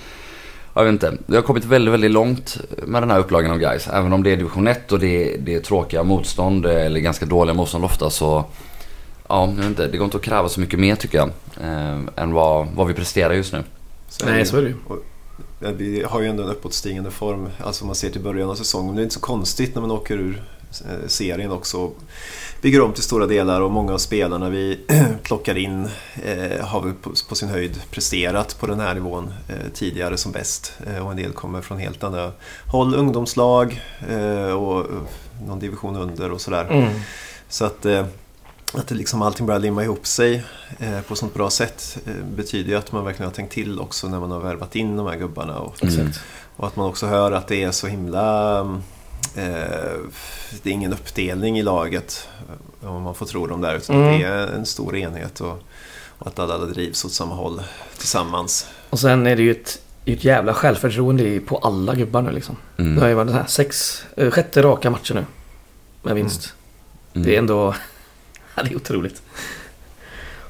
jag 0.73 0.83
vet 0.83 0.91
inte. 0.91 1.13
Vi 1.25 1.35
har 1.35 1.43
kommit 1.43 1.65
väldigt, 1.65 1.93
väldigt 1.93 2.11
långt 2.11 2.57
med 2.85 3.01
den 3.01 3.11
här 3.11 3.19
upplagan 3.19 3.51
av 3.51 3.57
guys. 3.57 3.87
Även 3.87 4.13
om 4.13 4.23
det 4.23 4.29
är 4.31 4.37
division 4.37 4.67
1 4.67 4.91
och 4.91 4.99
det 4.99 5.33
är, 5.33 5.37
det 5.37 5.55
är 5.55 5.59
tråkiga 5.59 6.03
motstånd 6.03 6.65
eller 6.65 6.99
ganska 6.99 7.25
dåliga 7.25 7.53
motstånd 7.53 7.85
ofta 7.85 8.09
så 8.09 8.45
Ja, 9.29 9.45
jag 9.47 9.55
vet 9.55 9.65
inte. 9.65 9.87
Det 9.87 9.97
går 9.97 10.05
inte 10.05 10.17
att 10.17 10.23
kräva 10.23 10.49
så 10.49 10.59
mycket 10.59 10.79
mer 10.79 10.95
tycker 10.95 11.17
jag. 11.17 11.29
Eh, 11.63 11.99
än 12.15 12.33
vad, 12.33 12.67
vad 12.75 12.87
vi 12.87 12.93
presterar 12.93 13.33
just 13.33 13.53
nu. 13.53 13.63
Så 14.09 14.25
Nej, 14.25 14.45
så 14.45 14.57
är 14.57 14.61
det 14.61 14.67
ju. 14.67 14.75
Vi 15.77 16.03
har 16.09 16.21
ju 16.21 16.27
ändå 16.27 16.43
en 16.43 16.49
uppåtstigande 16.49 17.11
form, 17.11 17.47
alltså 17.63 17.83
om 17.83 17.87
man 17.87 17.95
ser 17.95 18.09
till 18.09 18.21
början 18.21 18.49
av 18.49 18.55
säsongen. 18.55 18.95
Det 18.95 19.01
är 19.01 19.03
inte 19.03 19.15
så 19.15 19.21
konstigt 19.21 19.75
när 19.75 19.81
man 19.81 19.91
åker 19.91 20.13
ur 20.17 20.43
serien 21.07 21.51
också. 21.51 21.91
Bygger 22.61 22.81
om 22.81 22.93
till 22.93 23.03
stora 23.03 23.27
delar 23.27 23.61
och 23.61 23.71
många 23.71 23.93
av 23.93 23.97
spelarna 23.97 24.49
vi 24.49 24.79
plockar 25.23 25.57
in 25.57 25.87
eh, 26.23 26.65
har 26.65 26.81
väl 26.81 26.93
på, 26.93 27.11
på 27.29 27.35
sin 27.35 27.49
höjd 27.49 27.81
presterat 27.91 28.59
på 28.59 28.67
den 28.67 28.79
här 28.79 28.93
nivån 28.93 29.33
eh, 29.47 29.55
tidigare 29.73 30.17
som 30.17 30.31
bäst. 30.31 30.73
Eh, 30.87 31.05
och 31.05 31.11
en 31.11 31.17
del 31.17 31.31
kommer 31.31 31.61
från 31.61 31.77
helt 31.77 32.03
andra 32.03 32.31
håll, 32.67 32.95
ungdomslag 32.95 33.81
eh, 34.09 34.53
och 34.53 34.79
eh, 34.79 34.95
någon 35.47 35.59
division 35.59 35.95
under 35.95 36.31
och 36.31 36.41
sådär. 36.41 36.65
Mm. 36.69 36.89
Så 37.49 37.65
att, 37.65 37.85
eh, 37.85 38.05
att 38.73 38.87
det 38.87 38.95
liksom 38.95 39.21
allting 39.21 39.45
börjar 39.45 39.59
limma 39.59 39.83
ihop 39.83 40.07
sig 40.07 40.43
eh, 40.79 41.01
på 41.01 41.13
ett 41.13 41.19
sånt 41.19 41.33
bra 41.33 41.49
sätt 41.49 41.97
eh, 42.05 42.13
betyder 42.35 42.69
ju 42.69 42.75
att 42.77 42.91
man 42.91 43.05
verkligen 43.05 43.29
har 43.29 43.35
tänkt 43.35 43.53
till 43.53 43.79
också 43.79 44.07
när 44.07 44.19
man 44.19 44.31
har 44.31 44.39
värvat 44.39 44.75
in 44.75 44.97
de 44.97 45.07
här 45.07 45.17
gubbarna. 45.17 45.59
Och, 45.59 45.83
Mm. 45.83 46.11
och 46.55 46.67
att 46.67 46.75
man 46.75 46.85
också 46.89 47.07
hör 47.07 47.31
att 47.31 47.47
det 47.47 47.63
är 47.63 47.71
så 47.71 47.87
himla... 47.87 48.81
Eh, 49.35 49.97
det 50.63 50.69
är 50.69 50.73
ingen 50.73 50.93
uppdelning 50.93 51.59
i 51.59 51.63
laget 51.63 52.27
eh, 52.83 52.95
om 52.95 53.01
man 53.03 53.15
får 53.15 53.25
tro 53.25 53.47
dem 53.47 53.61
där. 53.61 53.75
Utan 53.75 53.95
Mm. 53.95 54.19
det 54.19 54.25
är 54.25 54.47
en 54.47 54.65
stor 54.65 54.95
enhet 54.95 55.41
och, 55.41 55.63
och 56.17 56.27
att 56.27 56.39
alla 56.39 56.57
drivs 56.57 57.05
åt 57.05 57.11
samma 57.11 57.35
håll 57.35 57.61
tillsammans. 57.97 58.67
Och 58.89 58.99
sen 58.99 59.27
är 59.27 59.35
det 59.35 59.41
ju 59.43 59.51
ett, 59.51 59.81
ett 60.05 60.23
jävla 60.23 60.53
självförtroende 60.53 61.39
på 61.39 61.57
alla 61.57 61.95
gubbar 61.95 62.21
nu 62.21 62.31
liksom. 62.31 62.57
Mm. 62.77 62.95
Det 62.95 63.01
har 63.01 63.07
ju 63.07 63.13
varit 63.13 63.31
här 63.31 63.45
sex, 63.47 64.03
eh, 64.17 64.31
sjätte 64.31 64.61
raka 64.63 64.89
matcher 64.89 65.13
nu. 65.13 65.25
Med 66.03 66.15
vinst. 66.15 66.53
Mm. 67.13 67.27
Det 67.27 67.35
är 67.35 67.39
ändå... 67.39 67.75
Det 68.55 68.71
är 68.71 68.75
otroligt. 68.75 69.21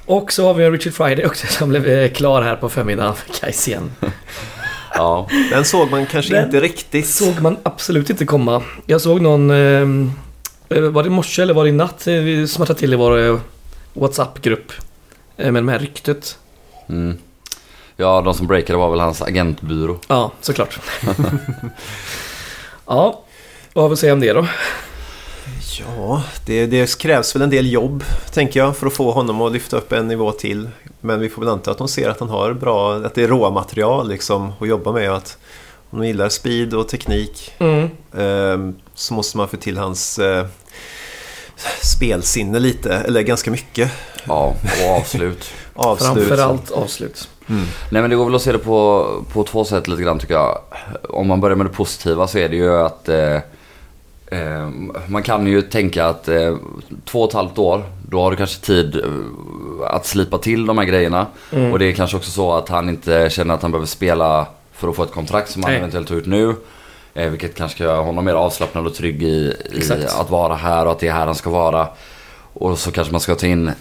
Och 0.05 0.31
så 0.33 0.45
har 0.47 0.53
vi 0.53 0.69
Richard 0.69 0.93
Friday 0.93 1.25
också 1.25 1.47
som 1.47 1.69
blev 1.69 2.13
klar 2.13 2.41
här 2.41 2.55
på 2.55 2.69
förmiddagen 2.69 3.15
för 3.15 3.41
Gais 3.41 3.67
igen. 3.67 3.91
Ja. 4.93 5.27
Den 5.51 5.65
såg 5.65 5.91
man 5.91 6.05
kanske 6.05 6.33
Den 6.33 6.45
inte 6.45 6.60
riktigt. 6.60 7.07
såg 7.07 7.41
man 7.41 7.57
absolut 7.63 8.10
inte 8.10 8.25
komma. 8.25 8.63
Jag 8.86 9.01
såg 9.01 9.21
någon... 9.21 9.50
Eh, 9.51 9.86
var 10.91 11.03
det 11.03 11.07
i 11.07 11.10
morse 11.10 11.41
eller 11.41 11.53
var 11.53 11.63
det 11.63 11.69
i 11.69 11.74
natt? 11.74 12.07
eh, 12.07 12.13
Vi 12.13 12.48
smattrade 12.48 12.79
till 12.79 12.93
i 12.93 12.95
vår, 12.95 13.19
eh, 13.19 13.39
WhatsApp-grupp. 13.93 14.71
eh, 15.38 15.51
Med 15.51 15.63
de 15.63 15.67
här 15.69 15.79
ryktet. 15.79 16.38
Mm. 16.89 17.17
Ja, 17.98 18.21
de 18.21 18.33
som 18.33 18.48
breakade 18.48 18.79
var 18.79 18.89
väl 18.91 19.00
hans 19.00 19.21
agentbyrå. 19.21 20.00
Ja, 20.07 20.31
såklart. 20.41 20.79
ja, 22.86 23.24
vad 23.74 23.83
har 23.83 23.89
vi 23.89 23.93
att 23.93 24.00
säga 24.00 24.13
om 24.13 24.19
det 24.19 24.33
då? 24.33 24.48
Ja, 25.79 26.24
det, 26.45 26.65
det 26.65 26.98
krävs 26.98 27.36
väl 27.36 27.41
en 27.41 27.50
del 27.50 27.71
jobb, 27.71 28.03
tänker 28.33 28.60
jag, 28.60 28.77
för 28.77 28.88
att 28.88 28.93
få 28.93 29.12
honom 29.12 29.41
att 29.41 29.51
lyfta 29.51 29.77
upp 29.77 29.91
en 29.91 30.07
nivå 30.07 30.31
till. 30.31 30.69
Men 31.01 31.20
vi 31.20 31.29
får 31.29 31.41
väl 31.41 31.50
anta 31.51 31.72
att 31.72 31.77
de 31.77 31.88
ser 31.88 32.10
att 32.10 32.20
han 32.20 32.29
har 32.29 32.53
bra, 32.53 32.96
att 32.96 33.15
det 33.15 33.24
är 33.24 33.27
råmaterial 33.27 34.10
liksom 34.10 34.53
att 34.60 34.67
jobba 34.67 34.91
med 34.91 35.12
och 35.12 35.17
att 35.17 35.38
om 35.89 36.00
de 36.00 36.08
gillar 36.08 36.29
speed 36.29 36.74
och 36.74 36.88
teknik 36.88 37.51
Mm. 37.60 37.84
eh, 38.17 38.74
så 38.93 39.13
måste 39.13 39.38
man 39.38 39.48
få 39.48 39.58
till 39.58 39.77
hans 39.77 40.20
eh, 40.20 40.46
spelsinne 41.81 42.60
lite, 42.60 42.93
eller 42.93 43.22
ganska 43.22 43.51
mycket. 43.51 43.91
Ja, 44.27 44.55
och 44.84 44.98
avslut. 44.98 45.51
Avslut. 45.74 46.27
Framförallt 46.27 46.72
avslut. 46.72 47.29
Mm. 47.50 47.65
Nej 47.89 48.01
men 48.01 48.10
det 48.10 48.15
går 48.15 48.25
väl 48.25 48.36
att 48.36 48.41
se 48.41 48.51
det 48.51 48.58
på, 48.58 49.08
på 49.34 49.43
två 49.43 49.65
sätt 49.65 49.88
lite 49.88 50.01
grann 50.01 50.20
tycker 50.20 50.34
jag. 50.34 50.58
Om 51.10 51.27
man 51.27 51.41
börjar 51.41 51.55
med 51.55 51.65
det 51.65 51.70
positiva 51.70 52.27
så 52.27 52.38
är 52.38 52.50
det 52.50 52.55
ju 52.55 52.75
att 52.77 53.10
eh, 53.10 53.15
eh, 53.17 53.41
man 55.07 55.23
kan 55.23 55.47
ju 55.47 55.61
tänka 55.61 56.05
att 56.05 56.27
eh, 56.27 56.55
två 57.05 57.21
och 57.21 57.29
ett 57.29 57.35
halvt 57.35 57.57
år, 57.57 57.83
då 58.09 58.21
har 58.21 58.31
du 58.31 58.38
kanske 58.38 58.65
tid 58.65 58.95
eh, 58.95 59.95
att 59.95 60.05
slipa 60.05 60.38
till 60.38 60.65
de 60.65 60.77
här 60.77 60.85
grejerna. 60.85 61.27
Mm. 61.51 61.71
Och 61.71 61.79
det 61.79 61.85
är 61.85 61.93
kanske 61.93 62.17
också 62.17 62.31
så 62.31 62.53
att 62.53 62.69
han 62.69 62.89
inte 62.89 63.29
känner 63.29 63.53
att 63.53 63.61
han 63.61 63.71
behöver 63.71 63.88
spela 63.88 64.47
för 64.71 64.88
att 64.88 64.95
få 64.95 65.03
ett 65.03 65.11
kontrakt 65.11 65.50
som 65.50 65.63
han 65.63 65.71
Nej. 65.71 65.79
eventuellt 65.79 66.09
har 66.09 66.15
gjort 66.15 66.25
nu. 66.25 66.55
Eh, 67.13 67.29
vilket 67.29 67.55
kanske 67.55 67.75
ska 67.75 67.83
göra 67.83 68.01
honom 68.01 68.25
mer 68.25 68.33
avslappnad 68.33 68.88
och 68.88 68.93
trygg 68.93 69.23
i, 69.23 69.53
i 69.71 69.91
att 70.19 70.29
vara 70.29 70.55
här 70.55 70.85
och 70.85 70.91
att 70.91 71.00
det 71.00 71.07
är 71.07 71.13
här 71.13 71.25
han 71.25 71.35
ska 71.35 71.50
vara. 71.50 71.88
Och 72.53 72.77
så 72.77 72.91
kanske 72.91 73.11
man 73.11 73.21
ska 73.21 73.35
ta 73.35 73.47
in 73.47 73.67
eh, 73.67 73.73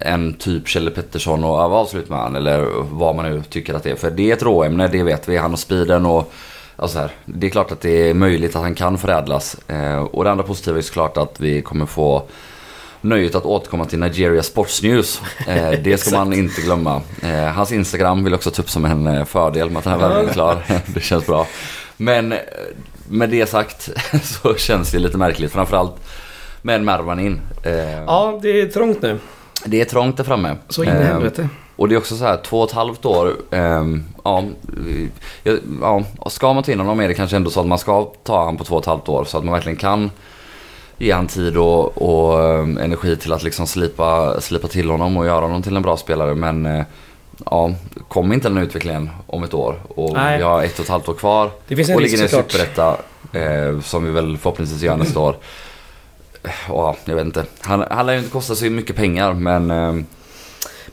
en 0.00 0.34
typ 0.34 0.68
Kjelle 0.68 0.90
Pettersson 0.90 1.44
och 1.44 1.50
vara 1.50 1.74
avslut 1.74 2.08
med 2.08 2.18
han 2.18 2.36
eller 2.36 2.66
vad 2.90 3.16
man 3.16 3.30
nu 3.30 3.42
tycker 3.48 3.74
att 3.74 3.82
det 3.82 3.90
är. 3.90 3.96
För 3.96 4.10
det 4.10 4.30
är 4.30 4.36
ett 4.36 4.42
råämne, 4.42 4.88
det 4.88 5.02
vet 5.02 5.28
vi. 5.28 5.36
Han 5.36 5.50
har 5.50 5.56
speeden 5.56 6.06
och 6.06 6.32
alltså 6.76 6.98
här, 6.98 7.10
det 7.24 7.46
är 7.46 7.50
klart 7.50 7.72
att 7.72 7.80
det 7.80 8.10
är 8.10 8.14
möjligt 8.14 8.56
att 8.56 8.62
han 8.62 8.74
kan 8.74 8.98
förädlas. 8.98 9.56
Eh, 9.68 9.96
och 9.98 10.24
det 10.24 10.30
andra 10.30 10.44
positiva 10.44 10.78
är 10.78 10.82
såklart 10.82 11.16
att 11.16 11.40
vi 11.40 11.62
kommer 11.62 11.86
få 11.86 12.22
nöjet 13.00 13.34
att 13.34 13.44
återkomma 13.44 13.84
till 13.84 13.98
Nigeria 13.98 14.42
Sports 14.42 14.82
News. 14.82 15.20
Eh, 15.46 15.70
det 15.84 15.98
ska 15.98 16.18
man 16.18 16.32
inte 16.32 16.60
glömma. 16.60 17.02
Eh, 17.22 17.44
hans 17.44 17.72
Instagram 17.72 18.24
vill 18.24 18.34
också 18.34 18.50
ta 18.50 18.62
upp 18.62 18.70
som 18.70 18.84
en 18.84 19.06
eh, 19.06 19.24
fördel 19.24 19.70
med 19.70 19.78
att 19.78 19.84
den 19.84 19.92
här 19.92 20.00
värvningen 20.00 20.28
är 20.28 20.32
klar. 20.32 20.62
det 20.86 21.00
känns 21.00 21.26
bra. 21.26 21.46
Men 21.96 22.32
eh, 22.32 22.38
med 23.08 23.30
det 23.30 23.46
sagt 23.46 23.88
så 24.22 24.54
känns 24.54 24.90
det 24.90 24.98
lite 24.98 25.18
märkligt. 25.18 25.52
Framförallt 25.52 25.94
med 26.62 26.82
Mervan 26.82 27.20
in. 27.20 27.40
Eh, 27.62 27.72
Ja, 28.06 28.38
det 28.42 28.60
är 28.60 28.66
trångt 28.66 29.02
nu. 29.02 29.18
Det 29.64 29.80
är 29.80 29.84
trångt 29.84 30.16
där 30.16 30.24
framme. 30.24 30.56
Så 30.68 30.84
in 30.84 30.90
i 30.90 31.04
helvete. 31.04 31.48
Och 31.76 31.88
det 31.88 31.94
är 31.94 31.98
också 31.98 32.16
så 32.16 32.24
här, 32.24 32.36
två 32.36 32.60
och 32.60 32.68
ett 32.68 32.74
halvt 32.74 33.04
år. 33.04 33.36
ehm, 33.50 34.04
ja, 34.24 34.44
ja, 35.80 36.04
ska 36.30 36.52
man 36.52 36.62
ta 36.62 36.72
in 36.72 36.80
honom 36.80 37.00
är 37.00 37.08
det 37.08 37.14
kanske 37.14 37.36
ändå 37.36 37.50
så 37.50 37.60
att 37.60 37.66
man 37.66 37.78
ska 37.78 38.04
ta 38.24 38.38
honom 38.38 38.56
på 38.56 38.64
två 38.64 38.74
och 38.74 38.82
ett 38.82 38.86
halvt 38.86 39.08
år. 39.08 39.24
Så 39.24 39.38
att 39.38 39.44
man 39.44 39.52
verkligen 39.54 39.78
kan 39.78 40.10
ge 40.98 41.12
han 41.12 41.26
tid 41.26 41.56
och, 41.56 42.02
och 42.02 42.44
ehm, 42.44 42.78
energi 42.78 43.16
till 43.16 43.32
att 43.32 43.42
liksom 43.42 43.66
slipa, 43.66 44.40
slipa 44.40 44.68
till 44.68 44.90
honom 44.90 45.16
och 45.16 45.26
göra 45.26 45.40
honom 45.40 45.62
till 45.62 45.76
en 45.76 45.82
bra 45.82 45.96
spelare. 45.96 46.34
Men 46.34 46.66
eh, 46.66 46.84
ja, 47.44 47.70
kommer 48.08 48.34
inte 48.34 48.48
den 48.48 48.58
utvecklingen 48.58 49.10
om 49.26 49.44
ett 49.44 49.54
år 49.54 49.80
och 49.88 50.12
Nej. 50.12 50.38
vi 50.38 50.42
har 50.42 50.62
ett 50.62 50.78
och 50.78 50.84
ett 50.84 50.90
halvt 50.90 51.08
år 51.08 51.14
kvar. 51.14 51.50
Det 51.68 51.76
finns 51.76 51.88
en 51.88 51.94
och 51.94 52.00
ligger 52.00 52.24
i. 52.24 52.28
Superetta 52.28 52.96
eh, 53.32 53.80
som 53.80 54.04
vi 54.04 54.10
väl 54.10 54.38
förhoppningsvis 54.38 54.82
gör 54.82 54.96
nästa 54.96 55.20
år. 55.20 55.36
Ja, 56.68 56.96
jag 57.04 57.14
vet 57.14 57.24
inte. 57.24 57.44
Han, 57.60 57.84
han 57.90 58.06
lär 58.06 58.12
ju 58.12 58.18
inte 58.18 58.30
kosta 58.30 58.54
så 58.54 58.64
mycket 58.64 58.96
pengar 58.96 59.32
men 59.32 59.70
ehm, 59.70 60.06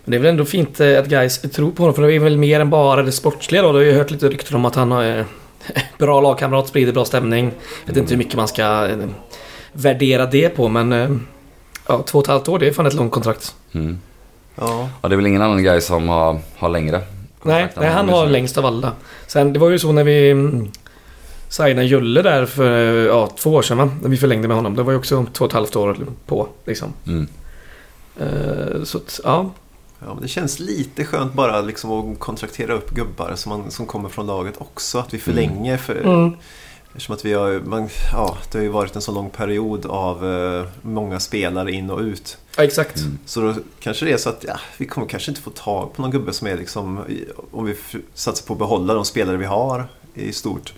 Men 0.04 0.12
det 0.12 0.18
är 0.18 0.20
väl 0.20 0.30
ändå 0.30 0.46
fint 0.46 0.80
eh, 0.80 1.00
att 1.00 1.08
guys 1.08 1.42
tror 1.42 1.72
på 1.72 1.84
honom 1.84 1.96
för 1.96 2.02
det 2.02 2.14
är 2.14 2.20
väl 2.20 2.38
mer 2.38 2.60
än 2.60 2.70
bara 2.70 3.04
det 3.04 3.12
sportsliga 3.12 3.62
då. 3.62 3.72
Du 3.72 3.78
har 3.78 3.86
ju 3.86 3.94
hört 3.94 4.12
lite 4.12 4.30
rykten 4.30 4.56
om 4.56 4.66
att 4.66 4.76
han 4.76 4.92
har 4.92 5.04
eh, 5.04 5.26
bra 5.98 6.22
lagkamrat, 6.22 6.68
sprider 6.68 6.94
bra 6.94 7.06
stämning. 7.06 7.52
Jag 7.86 7.94
vet 7.94 7.98
inte 7.98 8.14
hur 8.14 8.18
mycket 8.18 8.36
man 8.36 8.48
ska 8.48 8.88
eh, 8.88 8.98
värdera 9.72 10.26
det 10.26 10.50
på 10.50 10.68
men 10.70 11.28
ja, 11.88 12.04
två 12.06 12.20
och 12.20 12.26
ett 12.26 12.30
halvt 12.30 12.48
år 12.48 12.60
det 12.60 12.68
är 12.68 12.72
fan 12.72 12.86
ett 12.86 12.94
långt 12.94 13.12
kontrakt. 13.12 13.56
mm. 13.72 14.00
Ja, 14.56 14.90
Ja, 15.02 15.10
det 15.10 15.16
är 15.16 15.18
väl 15.18 15.28
ingen 15.28 15.42
annan 15.42 15.64
guy 15.64 15.82
som 15.82 16.10
har, 16.10 16.40
har 16.58 16.70
längre 16.70 17.02
Nej, 17.44 17.68
nej, 17.76 17.90
han 17.90 18.10
har 18.10 18.28
längst 18.28 18.58
av 18.58 18.66
alla. 18.66 18.92
Sen 19.28 19.54
det 19.54 19.60
var 19.60 19.70
ju 19.70 19.80
så 19.80 19.92
när 19.92 20.04
vi 20.04 20.30
mm, 20.30 20.72
signade 21.50 21.86
Julle 21.86 22.22
där 22.22 22.46
för 22.46 23.06
ja, 23.06 23.30
två 23.38 23.54
år 23.54 23.62
sedan 23.62 23.78
va? 23.78 23.92
När 24.02 24.10
vi 24.10 24.18
förlängde 24.18 24.48
med 24.48 24.58
honom. 24.58 24.76
Det 24.76 24.84
var 24.84 24.92
ju 24.92 24.98
också 24.98 25.26
två 25.34 25.46
och 25.46 25.52
ett 25.52 25.54
halvt 25.54 25.76
år 25.76 25.98
på 26.26 26.48
liksom. 26.66 26.94
Mm. 27.08 27.28
Eh, 28.20 28.84
så 28.84 28.98
att, 28.98 29.20
ja. 29.24 29.52
Ja, 30.06 30.14
men 30.14 30.22
det 30.22 30.28
känns 30.28 30.60
lite 30.60 31.06
skönt 31.06 31.34
bara 31.34 31.62
liksom 31.62 31.92
att 31.92 32.20
kontraktera 32.20 32.74
upp 32.74 32.90
gubbar 32.90 33.36
som, 33.36 33.50
man, 33.50 33.72
som 33.72 33.86
kommer 33.86 34.10
från 34.10 34.26
laget 34.26 34.56
också. 34.58 35.00
Att 35.00 35.14
vi 35.14 35.20
förlänger. 35.20 35.78
För, 35.78 35.96
Mm. 35.96 36.36
Eftersom 36.96 37.16
att 37.16 37.26
vi 37.26 37.34
har, 37.34 37.60
man, 37.66 37.90
ja, 38.12 38.38
det 38.52 38.58
har 38.58 38.64
ju 38.64 38.70
varit 38.70 38.96
en 38.96 39.02
så 39.02 39.12
lång 39.12 39.30
period 39.30 39.86
av 39.86 40.32
eh, 40.32 40.66
många 40.82 41.20
spelare 41.20 41.72
in 41.72 41.90
och 41.90 42.00
ut. 42.00 42.38
ja 42.58 42.64
exakt. 42.64 42.98
Mm. 42.98 43.18
Så 43.26 43.42
då 43.42 43.56
kanske 43.80 44.06
det 44.06 44.12
är 44.12 44.18
så 44.18 44.30
att 44.30 44.46
ja, 44.48 44.60
vi 44.78 44.86
kommer 44.86 45.08
kanske 45.08 45.32
inte 45.32 45.42
få 45.42 45.50
tag 45.50 45.94
på 45.94 46.02
någon 46.02 46.12
gubbe 46.12 46.34
som 46.34 46.48
är 46.48 46.58
liksom, 46.58 47.00
om 47.52 47.66
vi 47.66 47.76
satsar 48.14 48.46
på 48.46 48.54
att 48.54 48.60
behålla 48.60 48.94
de 48.94 49.06
spelare 49.06 49.38
vi 49.38 49.46
har 49.46 49.88
i 50.14 50.34
stort. 50.34 50.74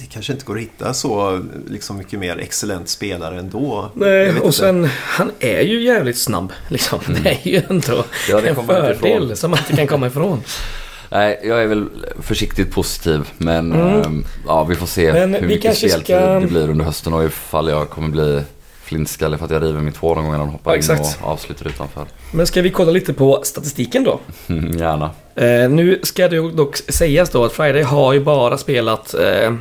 Det 0.00 0.06
kanske 0.12 0.32
inte 0.32 0.44
går 0.44 0.54
att 0.56 0.62
hitta 0.62 0.94
så 0.94 1.40
liksom 1.68 1.96
mycket 1.96 2.18
mer 2.18 2.36
excellent 2.38 2.88
spelare 2.88 3.38
ändå. 3.38 3.90
Nej, 3.94 4.28
och 4.30 4.36
inte. 4.36 4.52
sen 4.52 4.88
han 5.02 5.30
är 5.40 5.60
ju 5.60 5.82
jävligt 5.82 6.18
snabb 6.18 6.52
liksom. 6.68 6.98
Det 7.22 7.30
är 7.30 7.38
ju 7.48 7.62
ändå 7.68 7.92
Mm. 7.92 8.04
Ja, 8.30 8.40
det 8.40 8.48
en 8.48 8.66
fördel 8.66 9.36
som 9.36 9.50
man 9.50 9.60
inte 9.60 9.76
kan 9.76 9.86
komma 9.86 10.06
ifrån. 10.06 10.42
Nej, 11.10 11.40
jag 11.44 11.62
är 11.62 11.66
väl 11.66 11.86
försiktigt 12.22 12.70
positiv. 12.72 13.20
Men 13.38 13.72
Mm. 13.72 14.00
ehm, 14.02 14.24
ja, 14.46 14.64
vi 14.64 14.74
får 14.74 14.86
se 14.86 15.12
Men 15.12 15.34
hur 15.34 15.46
mycket 15.46 15.76
speltid 15.78 16.04
ska- 16.04 16.38
det 16.40 16.46
blir 16.46 16.70
under 16.70 16.84
hösten 16.84 17.12
och 17.12 17.24
ifall 17.24 17.68
jag 17.68 17.90
kommer 17.90 18.08
bli 18.08 18.42
flintskallig 18.84 19.38
för 19.38 19.44
att 19.46 19.52
jag 19.52 19.62
river 19.62 19.80
mitt 19.80 19.96
hår 19.96 20.14
någon 20.14 20.24
gång 20.24 20.32
när 20.32 20.38
de 20.38 20.48
hoppar 20.48 20.76
Ja, 20.88 20.94
in 20.94 21.00
och 21.00 21.30
avslutar 21.32 21.66
utanför. 21.68 22.04
Men 22.32 22.46
ska 22.46 22.62
vi 22.62 22.70
kolla 22.70 22.90
lite 22.90 23.12
på 23.12 23.40
statistiken 23.44 24.04
då? 24.04 24.20
Mm, 24.48 24.70
Gärna. 24.78 25.10
Eh, 25.34 25.70
nu 25.70 26.00
ska 26.02 26.28
det 26.28 26.50
dock 26.52 26.76
sägas 26.76 27.30
då 27.30 27.44
att 27.44 27.52
Friday 27.52 27.82
har 27.82 28.12
ju 28.12 28.20
bara 28.20 28.58
spelat 28.58 29.14
eh, 29.14 29.54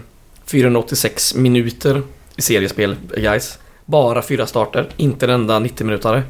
486 0.51 1.35
minuter 1.35 2.01
i 2.35 2.41
seriespel, 2.41 2.95
guys. 3.17 3.59
Bara 3.85 4.21
fyra 4.21 4.45
starter, 4.47 4.89
inte 4.97 5.25
en 5.25 5.29
enda 5.31 5.59
90 5.59 5.85
minutare. 5.85 6.23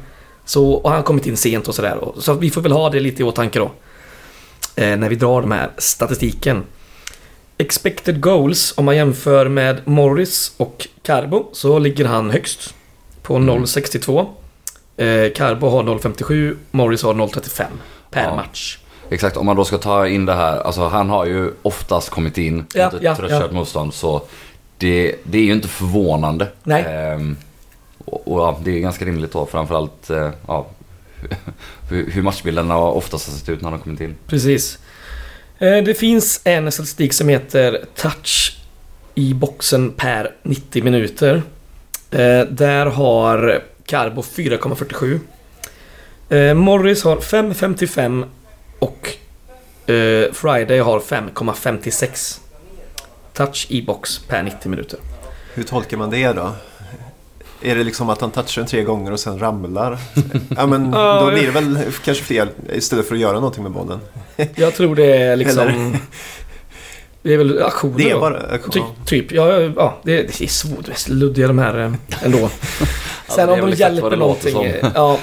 Så, 0.44 0.72
och 0.72 0.90
han 0.90 0.96
har 0.98 1.04
kommit 1.04 1.26
in 1.26 1.36
sent 1.36 1.68
och 1.68 1.74
sådär. 1.74 1.98
Så 2.18 2.34
vi 2.34 2.50
får 2.50 2.60
väl 2.60 2.72
ha 2.72 2.90
det 2.90 3.00
lite 3.00 3.22
i 3.22 3.24
åtanke 3.24 3.58
då. 3.58 3.70
Eh, 4.76 4.96
när 4.96 5.08
vi 5.08 5.14
drar 5.16 5.40
de 5.40 5.50
här 5.52 5.70
statistiken. 5.78 6.64
Expected 7.58 8.20
goals, 8.20 8.74
om 8.76 8.84
man 8.84 8.96
jämför 8.96 9.48
med 9.48 9.80
Morris 9.88 10.52
och 10.56 10.88
Carbo, 11.02 11.48
så 11.52 11.78
ligger 11.78 12.04
han 12.04 12.30
högst. 12.30 12.74
På 13.22 13.36
Mm. 13.36 13.48
0,62. 13.64 14.26
Eh, 14.96 15.32
Carbo 15.32 15.68
har 15.68 15.82
0,57, 15.82 16.56
Morris 16.70 17.02
har 17.02 17.14
0,35 17.14 17.66
per 18.10 18.22
Ja. 18.24 18.36
match. 18.36 18.78
Exakt, 19.10 19.36
om 19.36 19.46
man 19.46 19.56
då 19.56 19.64
ska 19.64 19.78
ta 19.78 20.08
in 20.08 20.26
det 20.26 20.34
här. 20.34 20.60
Alltså 20.60 20.88
han 20.88 21.10
har 21.10 21.26
ju 21.26 21.50
oftast 21.62 22.10
kommit 22.10 22.38
in 22.38 22.64
Ja, 22.74 22.84
mot 22.84 22.94
ett 22.94 23.02
ja, 23.02 23.16
tröttkört 23.16 23.46
ja. 23.50 23.56
motstånd. 23.56 23.94
Så 23.94 24.22
det, 24.78 25.14
det 25.24 25.38
är 25.38 25.42
ju 25.42 25.52
inte 25.52 25.68
förvånande. 25.68 26.48
Nej. 26.62 26.82
Ehm, 26.88 27.36
och, 28.04 28.28
och 28.32 28.40
ja, 28.40 28.58
det 28.64 28.70
är 28.70 28.80
ganska 28.80 29.04
rimligt 29.04 29.32
då. 29.32 29.46
Framförallt 29.46 30.10
eh, 30.10 30.30
ja, 30.46 30.66
hur, 31.90 32.10
hur 32.10 32.22
matchbilderna 32.22 32.78
oftast 32.78 33.28
har 33.28 33.36
sett 33.38 33.48
ut 33.48 33.60
när 33.62 33.70
de 33.70 33.76
har 33.76 33.84
kommit 33.84 34.00
in. 34.00 34.14
Precis. 34.26 34.78
Eh, 35.58 35.76
Det 35.84 35.94
finns 35.98 36.40
en 36.44 36.72
statistik 36.72 37.12
som 37.12 37.28
heter 37.28 37.84
touch 37.96 38.56
i 39.14 39.34
boxen 39.34 39.90
per 39.92 40.30
90 40.42 40.84
minuter. 40.84 41.42
Eh, 42.10 42.40
Där 42.50 42.86
har 42.86 43.62
Carbo 43.86 44.22
4,47. 44.22 45.20
Eh, 46.28 46.54
Morris 46.54 47.04
har 47.04 47.16
5,55 47.16 48.24
och 48.80 49.08
eh, 49.92 50.32
Friday 50.32 50.78
har 50.78 51.00
5,56. 51.00 52.38
Touch 53.32 53.66
i 53.70 53.82
box 53.82 54.18
per 54.18 54.42
90 54.42 54.68
minuter. 54.70 54.98
Hur 55.54 55.62
tolkar 55.62 55.96
man 55.96 56.10
det 56.10 56.32
då? 56.32 56.52
Är 57.62 57.74
det 57.74 57.84
liksom 57.84 58.10
att 58.10 58.20
han 58.20 58.30
touchar 58.30 58.62
den 58.62 58.68
tre 58.68 58.82
gånger 58.82 59.12
och 59.12 59.20
sen 59.20 59.38
ramlar? 59.38 59.98
Ja 60.56 60.66
men 60.66 60.90
då 60.90 61.30
blir 61.30 61.46
det 61.46 61.50
väl 61.50 61.78
kanske 62.04 62.24
fel 62.24 62.48
istället 62.72 63.08
för 63.08 63.14
att 63.14 63.20
göra 63.20 63.32
någonting 63.34 63.62
med 63.62 63.72
bollen. 63.72 64.00
Jag 64.54 64.74
tror 64.74 64.96
det 64.96 65.16
är 65.16 65.36
liksom... 65.36 65.68
Eller- 65.68 65.98
Det 67.22 67.34
är 67.34 67.38
väl 67.38 67.62
aktioner 67.62 67.98
Det 67.98 68.10
är 68.10 68.14
då. 68.14 68.20
bara... 68.20 68.58
Ty, 68.72 68.80
typ, 69.06 69.32
ja, 69.32 69.60
ja 69.60 69.98
det, 70.02 70.16
det 70.22 70.40
är 70.40 70.46
svårt. 70.48 70.86
Det 70.86 70.92
är 71.08 71.12
luddiga 71.12 71.46
de 71.48 71.58
här 71.58 71.78
eh, 71.78 71.92
ändå. 72.24 72.50
Sen 73.28 73.48
om 73.48 73.60
de 73.60 73.70
hjälper 73.76 74.16
någonting. 74.16 74.64
eh, 74.64 74.86
Ja. 74.94 75.18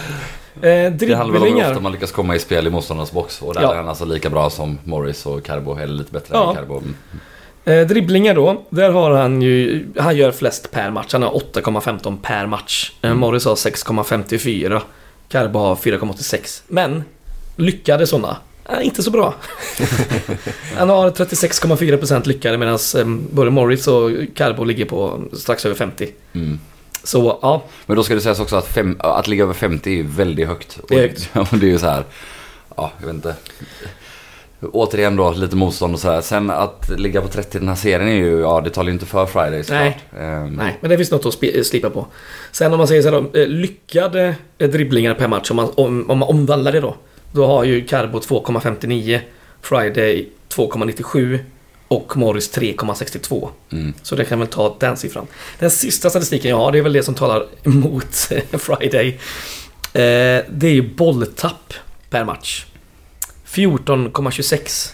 Eh, 0.62 0.92
Det 0.92 1.14
handlar 1.16 1.40
väl 1.40 1.50
om 1.52 1.58
hur 1.60 1.68
ofta 1.70 1.80
man 1.80 1.92
lyckas 1.92 2.12
komma 2.12 2.36
i 2.36 2.40
spel 2.40 2.68
i 2.68 2.70
motståndarnas 2.70 3.12
box. 3.12 3.42
Och 3.42 3.54
där 3.54 3.62
Ja. 3.62 3.72
är 3.72 3.76
han 3.78 3.88
alltså 3.90 4.06
lika 4.06 4.30
bra 4.30 4.50
som 4.50 4.78
Morris 4.84 5.26
och 5.26 5.44
Carbo. 5.46 5.76
Eller 5.78 5.94
lite 5.94 6.12
bättre 6.12 6.28
Ja. 6.36 6.50
än 6.50 6.56
Carbo. 6.56 6.78
Mm. 6.78 6.96
Eh, 7.66 7.88
dribblingar 7.88 8.36
då. 8.36 8.62
Där 8.70 8.90
har 8.92 9.12
han 9.12 9.42
ju... 9.42 9.86
Han 10.00 10.18
gör 10.18 10.32
flest 10.32 10.72
per 10.72 10.92
match. 10.92 11.10
Han 11.14 11.24
har 11.24 11.32
8,15 11.32 12.18
per 12.22 12.46
match. 12.48 12.92
Eh, 13.02 13.08
Mm. 13.10 13.20
Morris 13.20 13.46
har 13.46 13.56
6,54. 13.56 14.82
Carbo 15.30 15.60
har 15.60 15.76
4,86. 15.76 16.64
Men 16.68 17.04
lyckade 17.56 18.08
sådana, 18.08 18.38
är 18.66 18.82
inte 18.82 19.04
så 19.04 19.12
bra. 19.12 19.34
Han 20.78 20.90
har 20.90 21.10
36,4% 21.12 22.28
lyckade 22.28 22.58
medan 22.58 22.80
eh, 22.98 23.06
både 23.32 23.52
Morris 23.52 23.88
och 23.88 24.12
Carbo 24.36 24.64
ligger 24.64 24.86
på 24.86 25.22
strax 25.34 25.66
över 25.66 25.76
50. 25.76 26.10
Mm. 26.34 26.60
Så 27.08 27.40
ja, 27.42 27.64
Men 27.86 27.96
då 27.96 28.04
ska 28.04 28.16
det 28.16 28.22
sägas 28.22 28.40
också 28.40 28.56
att, 28.56 28.68
fem, 28.68 28.96
att 29.00 29.28
ligga 29.28 29.44
över 29.44 29.54
50 29.54 29.90
är 29.90 29.96
ju 29.96 30.04
väldigt 30.04 30.48
högt. 30.48 30.80
Det 30.90 30.96
är 30.96 31.02
högt. 31.02 31.30
Och 31.34 31.58
det 31.58 31.66
är 31.66 31.72
ju 31.72 31.80
så 31.80 31.88
här, 31.88 32.04
ja 32.76 32.92
jag 33.00 33.08
vet 33.08 33.16
inte. 33.16 33.36
Återigen 34.72 35.16
då 35.16 35.32
lite 35.32 35.56
motstånd 35.56 35.94
och 35.94 36.00
så 36.00 36.12
här. 36.12 36.22
Sen 36.22 36.50
att 36.50 36.90
ligga 37.00 37.22
på 37.22 37.28
30 37.28 37.58
i 37.58 37.60
den 37.60 37.70
här 37.70 37.76
serien 37.76 38.08
är 38.10 38.16
ju, 38.16 38.40
ja 38.40 38.62
det 38.62 38.70
talar 38.70 38.88
ju 38.88 38.94
inte 38.94 39.06
för 39.06 39.26
Friday 39.26 39.64
såklart. 39.64 39.82
Nej. 39.82 40.26
Ehm, 40.26 40.54
nej, 40.54 40.78
men 40.82 40.90
det 40.90 40.98
finns 40.98 41.12
något 41.12 41.26
att 41.26 41.34
sp- 41.40 41.64
slipa 41.64 41.90
på. 41.90 42.08
Sen 42.52 42.72
om 42.72 42.78
man 42.78 42.88
säger 42.88 43.02
så 43.02 43.10
här 43.12 43.22
då, 43.22 43.40
eh, 43.40 43.48
lyckade 43.48 44.36
eh, 44.58 44.70
dribblingar 44.70 45.14
per 45.14 45.28
match, 45.28 45.52
om 45.52 45.56
man, 45.56 45.70
om, 45.76 46.10
om 46.12 46.18
man 46.20 46.30
omvandlar 46.30 46.72
det 46.72 46.80
då. 46.80 46.96
Då 47.32 47.46
har 47.46 47.64
ju 47.64 47.86
Carbo 47.86 48.20
2,59, 48.20 49.20
Friday 49.62 50.30
2,97 50.50 51.40
och 51.88 52.18
Morris 52.18 52.58
3,62. 52.58 53.50
Mm. 53.72 53.94
Så 54.04 54.16
det 54.16 54.26
kan 54.26 54.40
väl 54.40 54.48
ta 54.48 54.76
den 54.80 54.98
siffran. 54.98 55.28
Den 55.60 55.72
sista 55.72 56.10
statistiken 56.10 56.50
jag 56.52 56.58
har, 56.58 56.72
det 56.72 56.78
är 56.78 56.82
väl 56.82 56.94
det 56.94 57.04
som 57.04 57.16
talar 57.16 57.46
emot 57.64 58.16
Friday. 58.60 59.08
Eh, 59.94 60.44
det 60.50 60.68
är 60.68 60.74
ju 60.74 60.96
bolltapp 60.96 61.74
per 62.10 62.24
match. 62.26 62.66
14,26. 63.48 64.94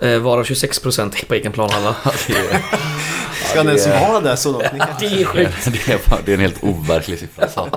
Eh, 0.00 0.18
varav 0.18 0.44
26% 0.44 1.26
på 1.26 1.34
egen 1.34 1.52
planhalva. 1.52 1.94
Ska 3.52 3.60
han 3.60 3.68
ens 3.68 3.86
vara 3.86 4.20
där 4.20 4.36
så 4.36 4.52
långt? 4.52 4.64
Det 5.00 5.06
är 5.06 5.24
sjukt. 5.24 5.64
det, 5.86 5.92
är, 5.92 6.10
bara- 6.10 6.20
det 6.24 6.30
är 6.32 6.34
en 6.34 6.40
helt 6.40 6.64
overklig 6.64 7.18
siffra. 7.18 7.48
Så. 7.48 7.68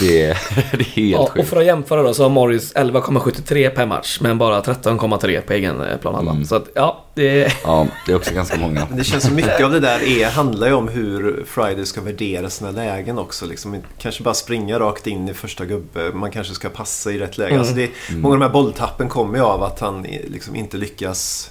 Det, 0.00 0.22
är, 0.22 0.38
det 0.72 0.80
är 0.80 0.84
helt 0.84 1.12
Ja, 1.12 1.18
och 1.18 1.30
sjukt. 1.30 1.48
för 1.48 1.56
att 1.56 1.64
jämföra 1.64 2.02
då 2.02 2.14
så 2.14 2.22
har 2.22 2.30
Morris 2.30 2.74
11,73 2.74 3.70
per 3.70 3.86
match 3.86 4.18
men 4.20 4.38
bara 4.38 4.60
13,3 4.60 5.40
på 5.40 5.52
egen 5.52 5.80
eh, 5.82 5.96
planhalva. 5.96 6.30
Mm. 6.32 6.44
Så 6.44 6.54
att 6.56 6.64
ja, 6.74 7.04
det 7.14 7.44
är... 7.44 7.54
Ja, 7.64 7.86
det 8.06 8.12
är 8.12 8.16
också 8.16 8.34
ganska 8.34 8.56
många. 8.56 8.86
Men 8.88 8.98
det 8.98 9.04
känns 9.04 9.24
som 9.24 9.34
mycket 9.34 9.64
av 9.64 9.70
det 9.70 9.80
där 9.80 10.02
är, 10.02 10.26
handlar 10.30 10.66
ju 10.66 10.72
om 10.72 10.88
hur 10.88 11.44
Friday 11.48 11.86
ska 11.86 12.00
värdera 12.00 12.50
sina 12.50 12.70
lägen 12.70 13.18
också. 13.18 13.46
Liksom, 13.46 13.76
kanske 13.98 14.22
bara 14.22 14.34
springa 14.34 14.78
rakt 14.78 15.06
in 15.06 15.28
i 15.28 15.34
första 15.34 15.64
gubbe. 15.64 16.10
Man 16.14 16.30
kanske 16.30 16.54
ska 16.54 16.68
passa 16.68 17.12
i 17.12 17.18
rätt 17.18 17.38
läge. 17.38 17.50
Mm. 17.50 17.60
Alltså 17.60 17.74
det, 17.74 17.90
Många 18.16 18.34
av 18.34 18.40
de 18.40 18.44
här 18.46 18.52
bolltappen 18.52 19.08
kommer 19.08 19.38
ju 19.38 19.44
av 19.44 19.62
att 19.62 19.80
han 19.80 20.06
i- 20.06 20.28
liksom 20.28 20.56
inte 20.56 20.76
lyckas 20.76 21.50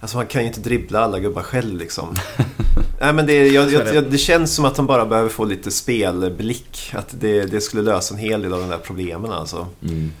Alltså 0.00 0.16
han 0.16 0.26
kan 0.26 0.42
ju 0.42 0.48
inte 0.48 0.60
dribbla 0.60 1.00
alla 1.00 1.18
gubbar 1.18 1.42
själv 1.42 1.78
liksom. 1.78 2.14
Nej 3.00 3.12
men 3.12 3.26
det, 3.26 3.48
jag, 3.48 3.72
jag, 3.72 3.94
jag, 3.94 4.10
det 4.10 4.18
känns 4.18 4.54
som 4.54 4.64
att 4.64 4.76
han 4.76 4.86
bara 4.86 5.06
behöver 5.06 5.28
få 5.28 5.44
lite 5.44 5.70
spelblick. 5.70 6.92
Att 6.94 7.20
det, 7.20 7.44
det 7.44 7.60
skulle 7.60 7.82
lösa 7.82 8.14
en 8.14 8.20
hel 8.20 8.42
del 8.42 8.52
av 8.52 8.60
de 8.60 8.68
där 8.68 8.78
problemen 8.78 9.32
alltså. 9.32 9.66
Mm. 9.82 10.12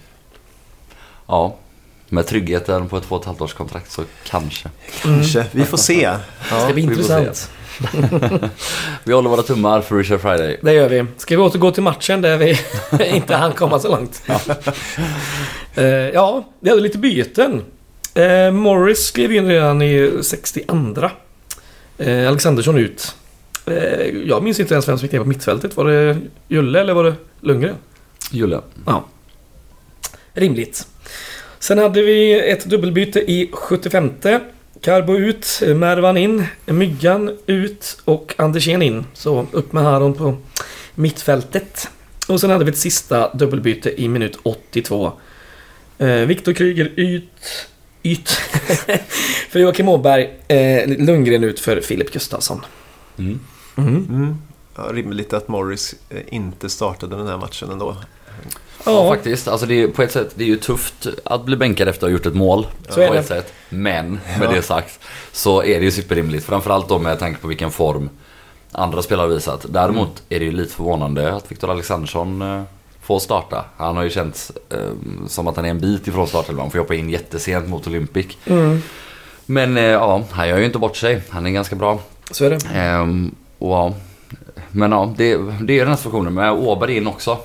Ja, 1.26 1.56
med 2.08 2.26
tryggheten 2.26 2.88
på 2.88 2.96
ett 2.96 3.04
två 3.04 3.14
och 3.14 3.20
ett 3.20 3.26
halvt 3.26 3.40
års 3.40 3.54
kontrakt 3.54 3.92
så 3.92 4.02
kanske. 4.24 4.68
Kanske, 5.02 5.46
vi 5.52 5.64
får 5.64 5.76
se. 5.76 6.10
Det 6.50 6.60
ska 6.64 6.72
bli 6.72 6.82
intressant. 6.82 7.50
Vi 9.04 9.12
håller 9.12 9.30
våra 9.30 9.42
tummar 9.42 9.80
för 9.80 9.96
Richard 9.96 10.20
Friday. 10.20 10.60
Det 10.62 10.72
gör 10.72 10.88
vi. 10.88 11.06
Ska 11.16 11.36
vi 11.36 11.42
återgå 11.42 11.70
till 11.70 11.82
matchen 11.82 12.20
där 12.20 12.36
vi 12.36 12.58
inte 13.14 13.36
hann 13.36 13.52
komma 13.52 13.78
så 13.78 13.88
långt? 13.88 14.22
Eh, 15.74 15.84
ja, 15.86 16.44
vi 16.60 16.70
hade 16.70 16.82
lite 16.82 16.98
byten. 16.98 17.62
Eh, 18.14 18.50
Morris 18.50 19.06
skrev 19.06 19.32
in 19.32 19.46
redan 19.46 19.82
i 19.82 20.22
62. 20.22 21.10
Eh, 21.98 22.28
Alexandersson 22.28 22.78
ut. 22.78 23.16
Eh, 23.66 24.06
jag 24.06 24.42
minns 24.42 24.60
inte 24.60 24.74
ens 24.74 24.88
vem 24.88 24.98
som 24.98 25.04
gick 25.04 25.12
ner 25.12 25.20
på 25.20 25.26
mittfältet. 25.26 25.76
Var 25.76 25.84
det 25.84 26.18
Julle 26.48 26.80
eller 26.80 26.94
var 26.94 27.04
det 27.04 27.14
Lundgren? 27.40 27.76
Julle. 28.30 28.60
Ja. 28.86 29.04
Rimligt. 30.32 30.86
Sen 31.58 31.78
hade 31.78 32.02
vi 32.02 32.50
ett 32.50 32.64
dubbelbyte 32.64 33.20
i 33.20 33.50
75. 33.52 34.10
Carbo 34.80 35.16
ut, 35.16 35.62
Mervan 35.66 36.16
in, 36.16 36.44
Myggan 36.66 37.38
ut 37.46 38.00
och 38.04 38.34
Andersén 38.38 38.82
in. 38.82 39.04
Så 39.14 39.46
upp 39.52 39.72
med 39.72 39.82
Haron 39.82 40.14
på 40.14 40.36
mittfältet. 40.94 41.88
Och 42.28 42.40
sen 42.40 42.50
hade 42.50 42.64
vi 42.64 42.70
ett 42.70 42.78
sista 42.78 43.34
dubbelbyte 43.34 44.02
i 44.02 44.08
minut 44.08 44.38
82. 44.42 45.12
Eh, 45.98 46.08
Viktor 46.08 46.52
Kryger 46.52 46.92
ut, 46.96 47.68
ut 48.02 48.28
för 49.50 49.58
Joakim 49.58 49.88
Åberg. 49.88 50.30
Eh, 50.48 50.88
Lundgren 50.98 51.44
ut 51.44 51.60
för 51.60 51.80
Filip 51.80 52.12
Gustafsson. 52.12 52.60
Mm. 53.18 53.40
Mm. 53.76 54.06
Mm. 54.08 54.36
Ja, 54.76 54.82
rimligt 54.92 55.32
att 55.32 55.48
Morris 55.48 55.94
eh, 56.10 56.20
inte 56.28 56.68
startade 56.70 57.16
den 57.16 57.26
här 57.26 57.36
matchen 57.36 57.70
ändå. 57.70 57.96
Ja, 58.84 58.92
Ja, 58.92 59.08
faktiskt. 59.08 59.48
Alltså 59.48 59.66
det 59.66 59.82
är, 59.82 59.88
på 59.88 60.02
ett 60.02 60.12
sätt 60.12 60.30
det 60.34 60.44
är 60.44 60.48
ju 60.48 60.56
tufft 60.56 61.06
att 61.24 61.44
bli 61.44 61.56
bänkad 61.56 61.88
efter 61.88 62.06
att 62.06 62.10
ha 62.10 62.12
gjort 62.12 62.26
ett 62.26 62.34
mål. 62.34 62.66
På 62.94 63.00
ett 63.00 63.26
sätt. 63.26 63.52
Men 63.68 64.10
med 64.10 64.42
Ja. 64.42 64.50
det 64.50 64.62
sagt 64.62 65.00
så 65.32 65.62
är 65.62 65.78
det 65.78 65.84
ju 65.84 65.90
superrimligt. 65.90 66.44
Framförallt 66.44 66.88
då 66.88 66.98
med 66.98 67.18
tanke 67.18 67.40
på 67.40 67.48
vilken 67.48 67.70
form 67.70 68.08
andra 68.72 69.02
spelare 69.02 69.24
har 69.24 69.34
visat. 69.34 69.66
Däremot 69.68 70.22
är 70.28 70.38
det 70.38 70.44
ju 70.44 70.52
lite 70.52 70.74
förvånande 70.74 71.32
att 71.34 71.50
Viktor 71.52 71.70
Alexandersson 71.70 72.42
eh, 72.42 72.62
får 73.02 73.18
starta. 73.18 73.64
Han 73.76 73.96
har 73.96 74.02
ju 74.04 74.10
känts 74.10 74.52
eh, 74.70 74.78
som 75.28 75.48
att 75.48 75.56
han 75.56 75.64
är 75.64 75.70
en 75.70 75.80
bit 75.80 76.06
ifrån 76.08 76.26
startelvan. 76.26 76.62
Han 76.62 76.70
får 76.70 76.78
hoppa 76.78 76.94
in 76.94 77.10
jättesent 77.10 77.68
mot 77.68 77.86
Olympic. 77.86 78.26
mm, 78.46 78.82
Men 79.46 79.76
eh, 79.76 79.82
ja, 79.84 80.22
han 80.30 80.48
gör 80.48 80.58
ju 80.58 80.64
inte 80.64 80.78
bort 80.78 80.96
sig. 80.96 81.22
Han 81.28 81.46
är 81.46 81.50
ganska 81.50 81.76
bra. 81.76 82.00
så 82.30 82.44
är 82.44 82.50
det. 82.50 82.58
Ehm, 82.74 83.34
och 83.58 83.70
ja. 83.70 83.94
Men 84.70 84.92
ja, 84.92 85.14
det, 85.16 85.36
det 85.60 85.74
är 85.74 85.78
den 85.78 85.88
här 85.88 85.96
situationen 85.96 86.34
med 86.34 86.52
Åberg 86.52 86.96
in 86.96 87.06
också. 87.06 87.38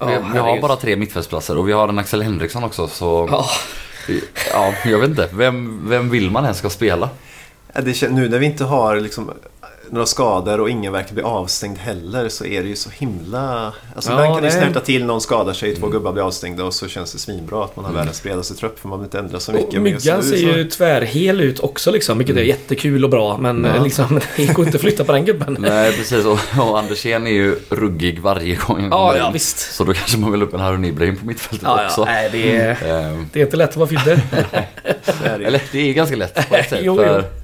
Ja, 0.00 0.06
vi, 0.06 0.14
vi 0.32 0.38
har 0.38 0.60
bara 0.60 0.76
tre 0.76 0.96
mittfältsplatser 0.96 1.58
och 1.58 1.68
vi 1.68 1.72
har 1.72 1.88
en 1.88 1.98
Axel 1.98 2.22
Henriksson 2.22 2.64
också 2.64 2.88
så... 2.88 3.28
Ja. 3.30 3.46
Ja, 4.52 4.74
jag 4.84 4.98
vet 4.98 5.10
inte. 5.10 5.28
Vem, 5.32 5.88
vem 5.88 6.10
vill 6.10 6.30
man 6.30 6.44
ens 6.44 6.58
ska 6.58 6.70
spela? 6.70 7.08
Det, 7.82 8.10
nu 8.10 8.28
när 8.28 8.38
vi 8.38 8.46
inte 8.46 8.64
har 8.64 8.96
liksom, 9.00 9.30
några 9.92 10.06
skador 10.06 10.60
och 10.60 10.70
ingen 10.70 10.92
verkar 10.92 11.14
bli 11.14 11.22
avstängd 11.22 11.78
heller 11.78 12.28
så 12.28 12.44
är 12.44 12.62
det 12.62 12.68
ju 12.68 12.76
så 12.76 12.90
himla... 12.90 13.72
Alltså 13.94 14.10
Ja, 14.10 14.14
ibland 14.16 14.34
kan 14.34 14.42
det 14.42 14.48
det- 14.48 14.52
snärta 14.52 14.80
till, 14.80 15.04
någon 15.04 15.20
skadar 15.20 15.52
sig, 15.52 15.76
två 15.76 15.88
gubbar 15.88 16.12
blir 16.12 16.22
avstängda 16.22 16.64
och 16.64 16.74
så 16.74 16.88
känns 16.88 17.12
det 17.12 17.18
svinbra 17.18 17.64
att 17.64 17.76
man 17.76 17.84
har 17.84 17.92
världens 17.92 18.22
bredaste 18.22 18.54
trupp 18.54 18.78
för 18.78 18.88
man 18.88 18.98
vill 18.98 19.04
inte 19.06 19.18
ändra 19.18 19.40
så 19.40 19.52
mycket. 19.52 19.74
Och 19.74 19.80
Myggan 19.82 20.00
ser 20.22 20.36
så- 20.36 20.36
ju 20.36 20.64
tvärhel 20.64 21.40
ut 21.40 21.60
också 21.60 21.90
liksom, 21.90 22.18
vilket 22.18 22.36
är 22.36 22.40
jättekul 22.42 23.04
och 23.04 23.10
bra. 23.10 23.36
Men 23.38 23.64
Ja. 23.64 23.76
eh, 23.76 23.82
liksom, 23.84 24.20
det 24.36 24.46
går 24.46 24.64
inte 24.66 24.76
att 24.76 24.82
flytta 24.82 25.04
på 25.04 25.12
den 25.12 25.24
gubben. 25.24 25.56
Nej, 25.60 25.92
precis. 25.92 26.24
Och, 26.24 26.38
och 26.68 26.78
Andersén 26.78 27.26
är 27.26 27.30
ju 27.30 27.56
ruggig 27.70 28.20
varje 28.20 28.54
gång 28.56 28.88
Ja, 28.90 29.16
ja 29.16 29.30
visst. 29.30 29.74
Så 29.74 29.84
då 29.84 29.92
kanske 29.92 30.18
man 30.18 30.32
vill 30.32 30.42
upp 30.42 30.54
en 30.54 30.60
Harun 30.60 30.84
Ibrahim 30.84 31.16
på 31.16 31.26
mittfältet 31.26 31.68
Ja, 31.68 31.84
också. 31.86 32.00
ja, 32.00 32.04
nej, 32.04 32.28
det, 32.32 32.56
är, 32.56 32.70
Ehm, 33.10 33.28
det 33.32 33.40
är 33.40 33.44
inte 33.44 33.56
lätt 33.56 33.70
att 33.70 33.76
vara 33.76 33.88
ju. 35.38 35.44
eller 35.44 35.62
det 35.72 35.78
är 35.90 35.92
ganska 35.92 36.16
lätt 36.16 36.48
på 36.48 36.56
ett 36.56 36.68
sätt. 36.70 36.78
Jo, 36.82 36.96
för, 36.96 37.16
jo. 37.32 37.41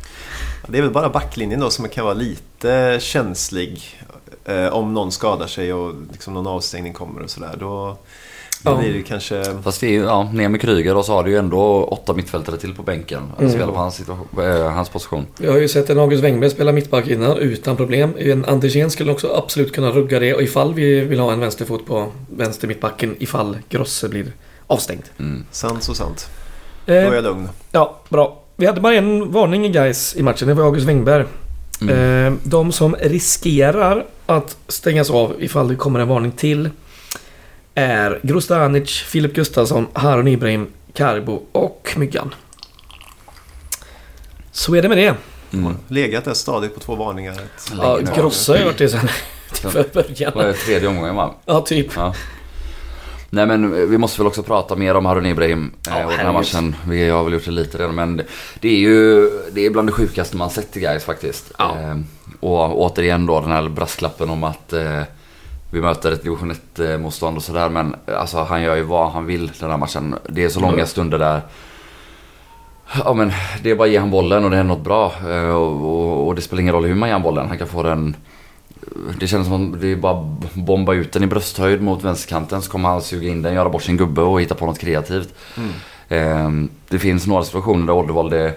Det 0.70 0.78
är 0.78 0.82
väl 0.82 0.90
bara 0.90 1.08
backlinjen 1.08 1.60
då 1.60 1.70
som 1.70 1.88
kan 1.88 2.04
vara 2.04 2.14
lite 2.14 2.98
känslig 3.00 4.00
eh, 4.44 4.66
om 4.66 4.94
någon 4.94 5.12
skadar 5.12 5.46
sig 5.46 5.72
och 5.72 5.94
liksom 6.12 6.34
någon 6.34 6.46
avstängning 6.46 6.92
kommer 6.92 7.22
och 7.22 7.30
sådär. 7.30 7.54
Då, 7.60 7.96
då 8.62 8.70
Ja. 8.70 8.76
blir 8.76 8.92
det 8.92 9.02
kanske... 9.02 9.44
Fast 9.62 9.80
det 9.80 9.86
är 9.86 9.90
ju, 9.90 10.02
ja, 10.02 10.30
ner 10.32 10.48
med 10.48 10.60
Kryger 10.60 10.96
och 10.96 11.04
så 11.04 11.12
har 11.12 11.24
du 11.24 11.30
ju 11.30 11.36
ändå 11.38 11.84
åtta 11.84 12.12
mittfältare 12.14 12.56
till 12.56 12.74
på 12.74 12.82
bänken. 12.82 13.22
Att 13.34 13.40
Mm. 13.40 13.52
spela 13.52 13.66
på 13.72 13.78
hans, 13.78 14.00
äh, 14.38 14.70
hans 14.70 14.88
position. 14.88 15.26
Vi 15.38 15.46
har 15.48 15.56
ju 15.58 15.68
sett 15.68 15.90
en 15.90 15.98
August 15.98 16.24
Wengberg 16.24 16.50
spela 16.50 16.72
mittback 16.72 17.06
innan 17.06 17.36
utan 17.36 17.76
problem. 17.76 18.14
En 18.18 18.44
Andersén 18.44 18.90
skulle 18.90 19.12
också 19.12 19.34
absolut 19.36 19.72
kunna 19.74 19.90
rugga 19.90 20.18
det 20.20 20.34
och 20.34 20.42
ifall 20.42 20.74
vi 20.74 21.00
vill 21.00 21.20
ha 21.20 21.32
en 21.32 21.40
vänsterfot 21.40 21.86
på 21.86 22.06
vänster 22.36 22.68
mittbacken 22.68 23.16
ifall 23.18 23.58
Grosse 23.68 24.08
blir 24.08 24.32
avstängd. 24.66 25.02
Mm. 25.18 25.44
Sant 25.50 25.82
så 25.82 25.94
sant. 25.94 26.26
Då 26.86 26.92
är 26.92 27.06
Eh, 27.08 27.14
jag 27.14 27.24
lugn. 27.24 27.48
ja, 27.72 28.00
bra. 28.08 28.42
Vi 28.60 28.66
hade 28.66 28.80
bara 28.80 28.94
en 28.94 29.32
varning 29.32 29.66
i 29.66 29.68
guys 29.68 30.16
i 30.16 30.22
matchen. 30.22 30.48
Det 30.48 30.54
var 30.54 30.64
August 30.64 30.86
Wengberg. 30.86 31.24
Mm. 31.80 32.26
Eh, 32.26 32.38
de 32.42 32.72
som 32.72 32.96
riskerar 32.96 34.06
att 34.26 34.56
stängas 34.68 35.10
av 35.10 35.34
ifall 35.38 35.68
det 35.68 35.76
kommer 35.76 36.00
en 36.00 36.08
varning 36.08 36.32
till 36.32 36.70
är 37.74 38.20
Grostanic, 38.22 38.90
Filip 38.90 39.34
Gustafsson, 39.34 39.86
Harun 39.92 40.28
Ibrahim, 40.28 40.66
Karbo 40.94 41.42
och 41.52 41.94
Myggan. 41.96 42.34
Så 44.52 44.74
är 44.74 44.82
det 44.82 44.88
med 44.88 44.98
det. 44.98 45.14
Mm. 45.52 45.76
Legat 45.88 46.24
där 46.24 46.34
stadigt 46.34 46.74
på 46.74 46.80
två 46.80 46.94
varningar. 46.94 47.34
Ja. 47.78 47.98
Grosse 48.16 48.52
har 48.52 48.58
ju 48.58 48.64
varit 48.64 48.78
det 48.78 48.88
sen 48.88 49.08
Vad 49.62 49.90
början. 49.92 50.38
är 50.38 50.46
det, 50.46 50.52
tredje 50.52 50.88
omgången 50.88 51.16
va? 51.16 51.34
Ja, 51.44 51.60
typ. 51.60 51.86
Ja. 51.96 52.14
Nej 53.30 53.46
men 53.46 53.90
vi 53.90 53.98
måste 53.98 54.20
väl 54.20 54.26
också 54.26 54.42
prata 54.42 54.76
mer 54.76 54.94
om 54.94 55.06
Harun 55.06 55.26
Ibrahim 55.26 55.70
Ja, 55.86 55.98
eh, 55.98 56.04
och 56.06 56.10
den 56.12 56.20
här 56.20 56.32
matchen. 56.32 56.76
Vi 56.88 57.08
har 57.08 57.24
väl 57.24 57.32
gjort 57.32 57.44
det 57.44 57.50
lite 57.50 57.78
redan 57.78 57.94
men 57.94 58.22
det 58.60 58.68
är 58.68 58.78
ju 58.78 59.30
det 59.52 59.66
är 59.66 59.70
bland 59.70 59.88
det 59.88 59.92
sjukaste 59.92 60.36
man 60.36 60.50
sett 60.50 60.76
i 60.76 60.80
guys 60.80 61.04
faktiskt. 61.04 61.52
Ja. 61.58 61.76
Eh, 61.80 61.96
och 62.40 62.80
återigen 62.80 63.26
då 63.26 63.40
den 63.40 63.50
här 63.50 63.68
brasklappen 63.68 64.30
om 64.30 64.44
att 64.44 64.72
eh, 64.72 65.02
vi 65.72 65.80
möter 65.80 66.12
ett 66.12 66.22
division 66.22 66.50
1 66.50 66.78
eh, 66.78 66.98
motstånd 66.98 67.36
och 67.36 67.42
sådär 67.42 67.68
men 67.68 67.96
alltså 68.18 68.38
han 68.42 68.62
gör 68.62 68.76
ju 68.76 68.82
vad 68.82 69.10
han 69.10 69.26
vill 69.26 69.50
den 69.60 69.70
här 69.70 69.76
matchen. 69.78 70.14
Det 70.28 70.44
är 70.44 70.48
så 70.48 70.60
långa 70.60 70.72
Mm. 70.74 70.86
stunder 70.86 71.18
där 71.18 71.40
Ja 73.04 73.14
men 73.14 73.32
det 73.62 73.70
är 73.70 73.74
bara 73.76 73.84
att 73.84 73.90
ge 73.92 73.98
han 73.98 74.10
bollen 74.10 74.44
och 74.44 74.50
det 74.50 74.56
är 74.56 74.62
något 74.64 74.84
bra. 74.84 75.12
Eh, 75.30 75.48
Och, 75.48 75.84
och, 75.84 76.26
och 76.26 76.34
det 76.34 76.40
spelar 76.42 76.60
ingen 76.60 76.74
roll 76.74 76.84
hur 76.84 76.94
man 76.94 77.08
ger 77.08 77.14
han 77.14 77.22
bollen. 77.22 77.48
Han 77.48 77.58
kan 77.58 77.66
få 77.68 77.82
den 77.82 78.16
det 79.20 79.26
känns 79.26 79.46
som 79.46 79.74
att 79.74 79.82
är 79.82 79.96
bara 79.96 80.36
bomba 80.54 80.94
ut 80.94 81.12
den 81.12 81.22
i 81.22 81.26
brösthöjd 81.26 81.82
mot 81.82 82.04
vänsterkanten 82.04 82.62
så 82.62 82.70
kommer 82.70 82.88
han 82.88 83.02
suga 83.02 83.28
in 83.28 83.42
den, 83.42 83.54
göra 83.54 83.68
bort 83.68 83.82
sin 83.82 83.96
gubbe 83.96 84.22
och 84.22 84.40
hitta 84.40 84.54
på 84.54 84.66
något 84.66 84.78
kreativt. 84.78 85.34
Eh, 86.08 86.50
det 86.88 86.98
finns 86.98 87.26
några 87.26 87.44
situationer 87.44 87.86
där 87.86 87.92
Oddevold 87.92 88.32
är, 88.32 88.52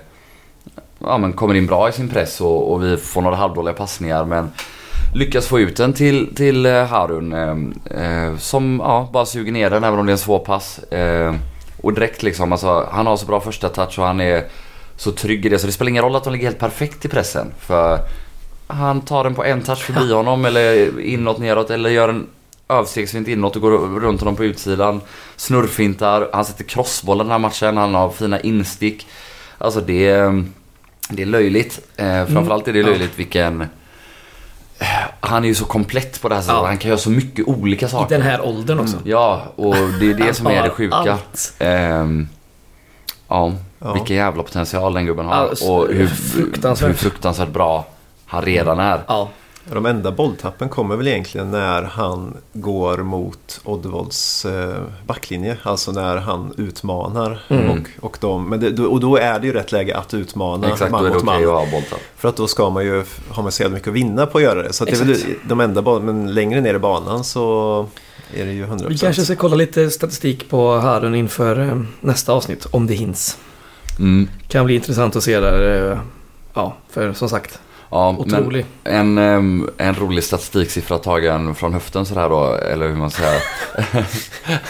ja, 1.00 1.18
men 1.18 1.34
kommer 1.34 1.54
in 1.54 1.68
bra 1.68 1.90
i 1.90 1.92
sin 1.92 2.10
press 2.10 2.42
och, 2.42 2.72
och 2.72 2.84
vi 2.84 2.98
får 2.98 3.22
några 3.22 3.36
halvdåliga 3.36 3.74
passningar 3.74 4.26
men 4.26 4.52
lyckas 5.14 5.48
få 5.48 5.60
ut 5.60 5.78
den 5.78 5.94
till, 5.94 6.36
till 6.36 6.66
eh, 6.66 6.86
Harun 6.86 7.34
eh, 7.34 8.04
eh, 8.04 8.38
som 8.38 8.82
ja, 8.84 9.10
bara 9.14 9.26
suger 9.26 9.52
ner 9.52 9.70
den 9.70 9.84
även 9.84 10.00
om 10.00 10.06
det 10.06 10.10
är 10.10 10.14
en 10.14 10.18
svår 10.18 10.40
pass. 10.40 10.80
Eh, 10.80 11.36
och 11.82 11.94
direkt 11.94 12.24
liksom, 12.24 12.52
alltså, 12.52 12.88
han 12.92 13.08
har 13.08 13.18
så 13.18 13.26
bra 13.26 13.40
första 13.40 13.70
touch 13.70 14.00
och 14.00 14.06
han 14.06 14.22
är 14.22 14.44
så 14.96 15.12
trygg 15.12 15.46
i 15.46 15.50
det 15.50 15.60
så 15.60 15.68
det 15.68 15.74
spelar 15.74 15.90
ingen 15.90 16.04
roll 16.04 16.16
att 16.16 16.24
de 16.24 16.34
ligger 16.34 16.46
helt 16.46 16.60
perfekt 16.60 17.06
i 17.06 17.08
pressen. 17.08 17.48
För 17.60 18.00
han 18.72 19.02
tar 19.02 19.24
den 19.24 19.36
på 19.36 19.44
en 19.44 19.62
touch 19.62 19.80
förbi 19.84 20.14
honom 20.14 20.46
eller 20.46 21.00
inåt 21.00 21.38
neråt 21.40 21.70
eller 21.70 21.90
gör 21.90 22.10
en 22.10 22.28
överstegsfint 22.70 23.28
inåt 23.28 23.56
och 23.56 23.62
går 23.62 23.72
runt 24.00 24.20
honom 24.22 24.36
på 24.36 24.44
utsidan. 24.46 25.02
Snurrfintar, 25.36 26.30
han 26.34 26.46
sätter 26.46 26.64
crossbollar 26.64 27.24
den 27.24 27.32
här 27.32 27.40
matchen, 27.40 27.78
han 27.78 27.96
har 27.96 28.10
fina 28.10 28.40
instick. 28.40 29.08
Alltså 29.58 29.82
det 29.82 30.10
är, 30.10 30.44
det 31.10 31.22
är 31.22 31.26
löjligt. 31.26 31.80
Eh, 31.98 32.26
framförallt 32.26 32.68
är 32.68 32.74
det 32.74 32.84
löjligt 32.84 33.20
vilken... 33.20 33.62
eh, 34.80 34.88
Han 35.20 35.44
är 35.44 35.48
ju 35.48 35.56
så 35.56 35.66
komplett 35.66 36.22
på 36.22 36.30
det 36.30 36.36
här 36.36 36.42
sättet. 36.42 36.56
Ja. 36.56 36.66
Han 36.66 36.78
kan 36.78 36.90
göra 36.90 37.00
så 37.00 37.10
mycket 37.10 37.48
olika 37.48 37.86
I 37.86 37.90
saker. 37.90 38.16
den 38.18 38.26
här 38.28 38.42
åldern 38.46 38.80
också. 38.80 38.98
Ja, 39.04 39.42
och 39.56 39.76
det 40.00 40.10
är 40.12 40.14
det 40.14 40.34
som 40.34 40.48
är 40.48 40.64
det 40.64 40.70
sjuka. 40.76 40.96
allt. 40.96 41.54
Ehm, 41.60 42.28
ja, 43.28 43.52
Ja. 43.84 43.94
vilken 43.94 44.16
jävla 44.16 44.44
potential 44.44 44.94
den 44.94 45.06
gubben 45.06 45.26
har. 45.26 45.34
Alltså, 45.34 45.66
och 45.66 45.88
hur 45.94 46.08
fruktansvärt. 46.08 46.90
hur 46.90 46.94
fruktansvärt 46.94 47.50
bra 47.50 47.86
han 48.32 48.42
redan 48.46 48.80
är. 48.80 49.02
Ja. 49.08 49.30
De 49.74 49.86
enda 49.86 50.12
bolltappen 50.12 50.70
kommer 50.70 50.96
väl 50.96 51.08
egentligen 51.08 51.52
när 51.52 51.82
han 51.84 52.38
går 52.54 52.98
mot 52.98 53.62
Oddevolds 53.64 54.46
eh, 54.46 54.76
backlinje. 55.08 55.58
Alltså 55.64 55.92
när 55.92 56.18
han 56.18 56.54
utmanar. 56.58 57.44
Mm. 57.50 57.70
Och, 57.70 58.06
och, 58.06 58.18
de, 58.22 58.50
men 58.50 58.60
det, 58.60 58.70
då- 58.70 58.86
och 58.86 59.00
då 59.00 59.18
är 59.18 59.40
det 59.40 59.48
ju 59.48 59.54
rätt 59.54 59.72
läge 59.72 59.98
att 59.98 60.14
utmana 60.14 60.68
Exakt, 60.72 60.92
man 60.92 61.08
mot 61.08 61.24
man. 61.24 61.42
För 62.18 62.30
att 62.30 62.36
då 62.36 62.48
ska 62.48 62.70
man 62.70 62.84
ju 62.84 63.04
ha 63.30 63.44
man 63.44 63.52
så 63.52 63.62
jävla 63.64 63.74
mycket 63.76 63.88
att 63.88 63.94
vinna 63.94 64.26
på 64.26 64.38
att 64.38 64.44
göra 64.44 64.64
det. 64.64 64.74
Så 64.74 64.84
att 64.84 64.90
det 64.90 64.96
är 64.96 65.00
väl 65.00 65.12
Exakt. 65.12 65.32
de 65.50 65.60
enda 65.60 65.82
boll, 65.82 66.02
men 66.02 66.34
längre 66.34 66.62
ner 66.62 66.74
i 66.74 66.80
banan 66.80 67.24
så 67.24 67.86
är 68.38 68.46
det 68.46 68.52
ju 68.52 68.66
100%. 68.66 68.88
Vi 68.88 68.98
kanske 68.98 69.22
ska 69.22 69.36
kolla 69.36 69.56
lite 69.56 69.90
statistik 69.92 70.50
på 70.50 70.78
Harun 70.80 71.16
inför 71.16 71.60
eh, 71.60 71.82
nästa 72.02 72.34
avsnitt, 72.34 72.68
om 72.72 72.88
det 72.88 72.94
hinns. 72.94 73.38
Mm. 74.00 74.30
Kan 74.48 74.66
bli 74.66 74.76
intressant 74.76 75.16
att 75.16 75.24
se 75.24 75.40
där. 75.40 75.92
eh, 75.92 75.98
Ja, 76.54 76.76
för 76.90 77.14
som 77.14 77.30
sagt, 77.30 77.60
Ja, 77.92 78.10
otrolig. 78.20 78.66
en, 78.84 79.18
en 79.78 79.96
rolig 79.96 80.24
statistiksiffra 80.24 80.98
tagen 80.98 81.56
från 81.56 81.74
höften 81.74 82.06
sådär 82.06 82.30
då, 82.30 82.54
eller 82.56 82.88
hur 82.88 82.96
man 82.96 83.12
säger. 83.12 83.44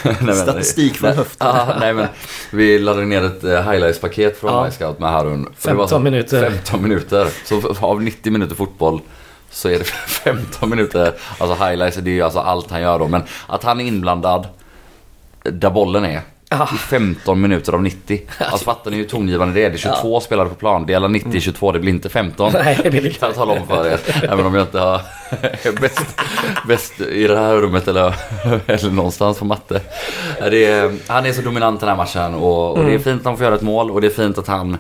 Nej, 0.04 0.16
men- 0.22 0.36
Statistik 0.36 0.96
från 0.98 1.10
nej, 1.10 1.18
höften. 1.18 1.48
Ja, 1.48 1.76
nej 1.80 1.94
men 1.94 2.08
vi 2.52 2.80
laddade 2.80 3.06
ner 3.06 3.24
ett 3.26 3.44
eh, 3.44 3.50
highlights-paket 3.72 4.40
från 4.40 4.52
Ja. 4.54 4.66
ja. 4.66 4.72
Scout 4.72 5.00
med 5.00 5.10
Harun. 5.12 5.46
Och 5.46 5.52
det 5.62 5.68
var 5.74 5.88
15 5.88 5.88
så- 5.88 6.00
minuter. 6.00 6.50
15 6.52 6.82
minuter. 6.84 7.28
Så 7.46 7.76
av 7.86 8.02
90 8.04 8.32
minuter 8.32 8.56
fotboll 8.56 9.02
så 9.50 9.70
är 9.70 9.80
det 9.80 9.84
15 10.08 10.70
minuter. 10.70 11.14
Alltså 11.38 11.66
highlights, 11.66 11.98
det 11.98 12.10
är 12.10 12.14
ju 12.14 12.22
alltså 12.22 12.40
allt 12.40 12.72
han 12.72 12.82
gör 12.82 13.00
då. 13.00 13.08
Men 13.08 13.22
att 13.48 13.64
han 13.64 13.82
är 13.82 13.86
inblandad 13.86 14.48
där 15.44 15.70
bollen 15.70 16.06
är. 16.06 16.22
Ah. 16.54 16.68
I 16.76 16.78
15 16.78 17.42
minuter 17.42 17.74
av 17.74 17.82
90. 17.82 18.22
Alltså 18.40 18.66
fattar 18.66 18.92
ni 18.92 18.98
hur 18.98 19.04
tongivande 19.04 19.54
det 19.54 19.66
är? 19.66 19.70
Det 19.70 19.76
är 19.76 19.78
22 19.78 20.20
spelare 20.20 20.50
på 20.50 20.56
plan. 20.56 20.86
Dela 20.86 21.08
90 21.08 21.36
i 21.36 21.42
22, 21.42 21.72
det 21.72 21.80
blir 21.80 21.92
inte 21.92 22.10
15. 22.10 22.54
Nej, 22.64 22.80
det 22.84 22.90
blir 22.90 23.02
Det 23.02 23.10
kan 23.20 23.30
jag 23.30 23.36
tala 23.36 23.54
om 23.54 23.68
för 23.68 23.88
er. 23.88 24.00
Även 24.24 24.46
om 24.46 24.56
jag 24.56 24.64
inte 24.64 24.80
har 24.80 25.02
bäst, 25.82 26.22
bäst 26.68 27.02
i 27.02 27.28
det 27.28 27.38
här 27.38 27.56
rummet 27.56 27.88
eller, 27.88 28.16
eller 28.68 28.92
någonstans 28.92 29.40
på 29.40 29.46
matte. 29.46 29.82
Är, 30.40 31.12
han 31.12 31.26
är 31.26 31.34
så 31.34 31.42
dominant 31.42 31.80
den 31.80 31.90
här 31.90 31.96
matchen 31.96 32.34
och, 32.34 32.78
och 32.78 32.86
det 32.86 32.94
är 32.94 33.00
fint 33.00 33.20
att 33.20 33.26
han 33.26 33.38
får 33.38 33.46
göra 33.46 33.56
ett 33.56 33.62
mål 33.62 33.92
och 33.92 34.02
det 34.02 34.08
är 34.08 34.12
fint 34.12 34.38
att 34.38 34.48
han 34.48 34.78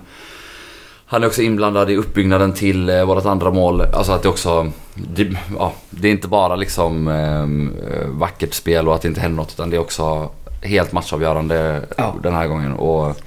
han 1.05 1.23
är 1.23 1.27
också 1.27 1.41
inblandad 1.41 1.89
i 1.89 1.95
uppbyggnaden 1.95 2.53
till 2.53 2.89
eh, 2.89 3.05
vårt 3.05 3.25
andra 3.25 3.51
mål. 3.51 3.81
Alltså 3.81 4.11
att 4.11 4.23
det 4.23 4.29
också... 4.29 4.71
Det, 4.93 5.37
ja, 5.57 5.73
det 5.89 6.07
är 6.07 6.11
inte 6.11 6.27
bara 6.27 6.55
liksom 6.55 7.07
eh, 7.07 8.07
vackert 8.07 8.53
spel 8.53 8.87
och 8.87 8.95
att 8.95 9.01
det 9.01 9.07
inte 9.07 9.21
händer 9.21 9.35
något 9.35 9.53
utan 9.53 9.69
det 9.69 9.75
är 9.75 9.81
också 9.81 10.29
helt 10.61 10.91
matchavgörande 10.91 11.81
Ja. 11.97 12.15
den 12.23 12.33
här 12.33 12.47
gången. 12.47 12.73
Och 12.73 13.17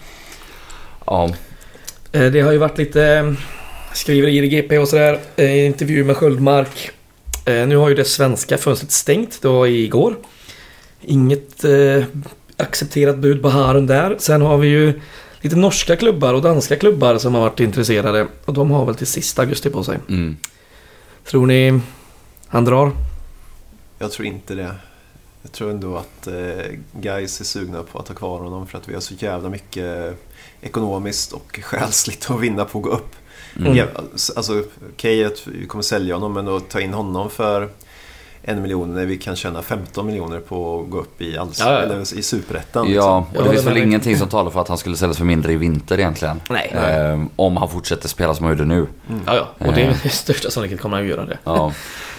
ja, 1.07 1.31
Eh, 2.13 2.31
Det 2.33 2.41
har 2.41 2.53
ju 2.53 2.59
varit 2.59 2.79
lite 2.79 3.05
eh, 3.07 3.33
skriverier 3.93 4.43
i 4.43 4.49
GP 4.49 4.79
och 4.79 4.89
sådär. 4.89 5.19
Eh, 5.37 5.67
Intervju 5.67 6.05
med 6.05 6.17
Sköldmark. 6.17 6.91
Nu 7.47 7.77
har 7.77 7.89
ju 7.89 7.95
det 7.95 8.05
svenska 8.05 8.59
fönstret 8.59 8.91
stängt. 8.91 9.43
Det 9.43 9.49
var 9.49 9.67
igår. 9.67 10.17
Inget 11.01 11.65
accepterat 12.57 13.19
bud 13.19 13.43
på 13.43 13.49
Harun 13.49 13.87
där. 13.87 14.17
Sen 14.19 14.43
har 14.43 14.59
vi 14.59 14.69
ju 14.69 15.01
lite 15.41 15.57
norska 15.57 15.97
klubbar 15.97 16.35
och 16.35 16.43
danska 16.43 16.77
klubbar 16.77 17.19
som 17.19 17.35
har 17.35 17.41
varit 17.41 17.61
intresserade. 17.61 18.27
Och 18.45 18.55
de 18.55 18.71
har 18.71 18.85
väl 18.87 18.95
till 18.95 19.07
sista 19.07 19.43
augusti 19.43 19.71
på 19.71 19.85
sig. 19.85 19.99
mm. 20.09 20.37
Tror 21.25 21.47
ni 21.47 21.81
han 22.47 22.65
drar? 22.65 22.91
Jag 23.99 24.13
tror 24.13 24.27
inte 24.27 24.55
det. 24.55 24.71
Jag 25.45 25.53
tror 25.53 25.71
ändå 25.71 25.97
att 25.97 26.27
eh, 26.27 26.79
guys 26.93 27.41
är 27.41 27.45
sugna 27.45 27.83
på 27.83 27.99
att 27.99 28.09
ha 28.09 28.15
kvar 28.15 28.41
honom 28.41 28.67
för 28.67 28.79
att 28.79 28.89
vi 28.89 28.95
har 28.95 29.01
så 29.01 29.15
jävla 29.15 29.49
mycket 29.49 30.19
ekonomiskt 30.61 31.33
och 31.33 31.61
själsligt 31.63 32.31
att 32.31 32.41
vinna 32.41 32.65
på 32.65 32.79
att 32.79 32.85
gå 32.85 32.91
upp. 32.91 33.17
Mm. 33.57 33.77
Ja, 33.77 33.87
alltså, 34.37 34.65
okej 34.93 35.25
att 35.25 35.47
vi 35.47 35.67
kommer 35.67 35.83
sälja 35.83 36.15
honom 36.15 36.33
men 36.33 36.49
att 36.49 36.69
ta 36.69 36.81
in 36.81 36.95
honom 36.95 37.31
för 37.31 37.69
en 38.47 38.63
miljon 38.63 38.95
när 38.95 39.07
vi 39.07 39.17
kan 39.19 39.37
tjäna 39.37 39.63
15 39.63 40.07
miljoner 40.07 40.41
på 40.41 40.81
att 40.81 40.91
gå 40.91 40.99
upp 41.01 41.23
i, 41.23 41.39
alls 41.39 41.61
Ja, 41.61 41.67
ja, 41.67 41.73
ja. 41.73 41.83
Eller 41.83 42.01
i 42.19 42.23
superettan. 42.23 42.93
Ja, 42.93 43.19
liksom. 43.19 43.23
och 43.23 43.27
Jag 43.37 43.45
det 43.45 43.51
finns 43.51 43.67
väl 43.67 43.77
ingenting 43.77 44.17
som 44.17 44.29
talar 44.29 44.51
för 44.51 44.61
att 44.61 44.69
han 44.69 44.79
skulle 44.79 44.97
säljas 44.97 45.19
för 45.19 45.25
mindre 45.25 45.53
i 45.53 45.57
vinter 45.57 45.99
egentligen. 45.99 46.41
Nej. 46.51 46.73
Eh, 46.77 47.21
om 47.37 47.57
han 47.57 47.69
fortsätter 47.69 48.09
spela 48.09 48.35
som 48.35 48.45
han 48.47 48.53
gjorde 48.53 48.65
nu. 48.69 48.87
Ja, 49.27 49.37
ja. 49.59 49.67
Och 49.67 49.73
det 49.73 49.83
är 49.83 50.09
största 50.09 50.51
sannolikhet 50.51 50.81
kommer 50.81 50.97
han 50.97 51.05
att 51.07 51.11
göra 51.11 51.25
det. 51.25 51.39
Ja. 51.45 51.73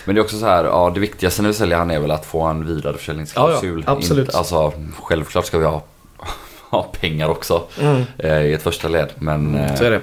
Men 0.05 0.15
det 0.15 0.21
är 0.21 0.23
också 0.23 0.38
så 0.39 0.45
här, 0.45 0.63
ja 0.65 0.91
det 0.93 0.99
viktigaste 0.99 1.41
när 1.41 1.49
vi 1.49 1.55
säljer 1.55 1.77
han 1.77 1.91
är 1.91 1.99
väl 1.99 2.11
att 2.11 2.25
få 2.25 2.41
en 2.41 2.65
vidareförsäljningsklausul. 2.65 3.79
Ja, 3.79 3.91
ja, 3.91 3.97
absolut. 3.97 4.25
Inte- 4.27 4.38
Alltså, 4.38 4.73
självklart 5.03 5.45
ska 5.45 5.57
vi 5.57 5.65
ha, 5.65 5.83
ha 6.69 6.83
pengar 6.83 7.29
också 7.29 7.63
Mm. 7.81 8.03
eh, 8.17 8.41
i 8.41 8.53
ett 8.53 8.63
första 8.63 8.88
led. 8.88 9.09
Men, 9.15 9.55
eh, 9.55 9.75
Så 9.75 9.83
är 9.83 9.91
det. 9.91 10.01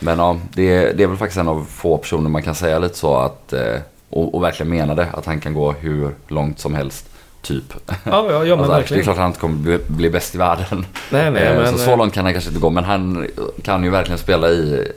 men 0.00 0.18
ja, 0.18 0.36
det, 0.54 0.62
är- 0.74 0.94
det 0.94 1.02
är 1.02 1.06
väl 1.06 1.16
faktiskt 1.16 1.38
en 1.38 1.48
av 1.48 1.66
få 1.70 1.98
personer 1.98 2.30
man 2.30 2.42
kan 2.42 2.54
säga 2.54 2.78
lite 2.78 2.98
så 2.98 3.16
att, 3.16 3.52
eh, 3.52 3.74
och, 4.14 4.34
och 4.34 4.42
verkligen 4.42 4.70
mena 4.70 4.94
det, 4.94 5.06
att 5.12 5.26
han 5.26 5.40
kan 5.40 5.54
gå 5.54 5.72
hur 5.72 6.14
långt 6.28 6.58
som 6.58 6.74
helst. 6.74 7.08
Typ. 7.42 7.64
Ja, 7.86 7.96
ja, 8.04 8.44
ja 8.44 8.56
men 8.56 8.64
Alltså, 8.70 8.94
det 8.94 9.00
är 9.00 9.02
klart 9.02 9.14
att 9.14 9.20
han 9.20 9.26
inte 9.30 9.40
kommer 9.40 9.54
bli, 9.56 9.78
bli 9.86 10.10
bäst 10.10 10.34
i 10.34 10.38
världen. 10.38 10.86
Nej, 11.10 11.30
nej, 11.30 11.42
Eh, 11.42 11.56
men... 11.56 11.72
så, 11.72 11.78
så 11.78 11.96
långt 11.96 12.14
kan 12.14 12.24
han 12.24 12.32
kanske 12.34 12.50
inte 12.50 12.60
gå, 12.60 12.70
men 12.70 12.84
han 12.84 13.26
kan 13.62 13.84
ju 13.84 13.90
verkligen 13.90 14.18
spela 14.18 14.48
i 14.48 14.88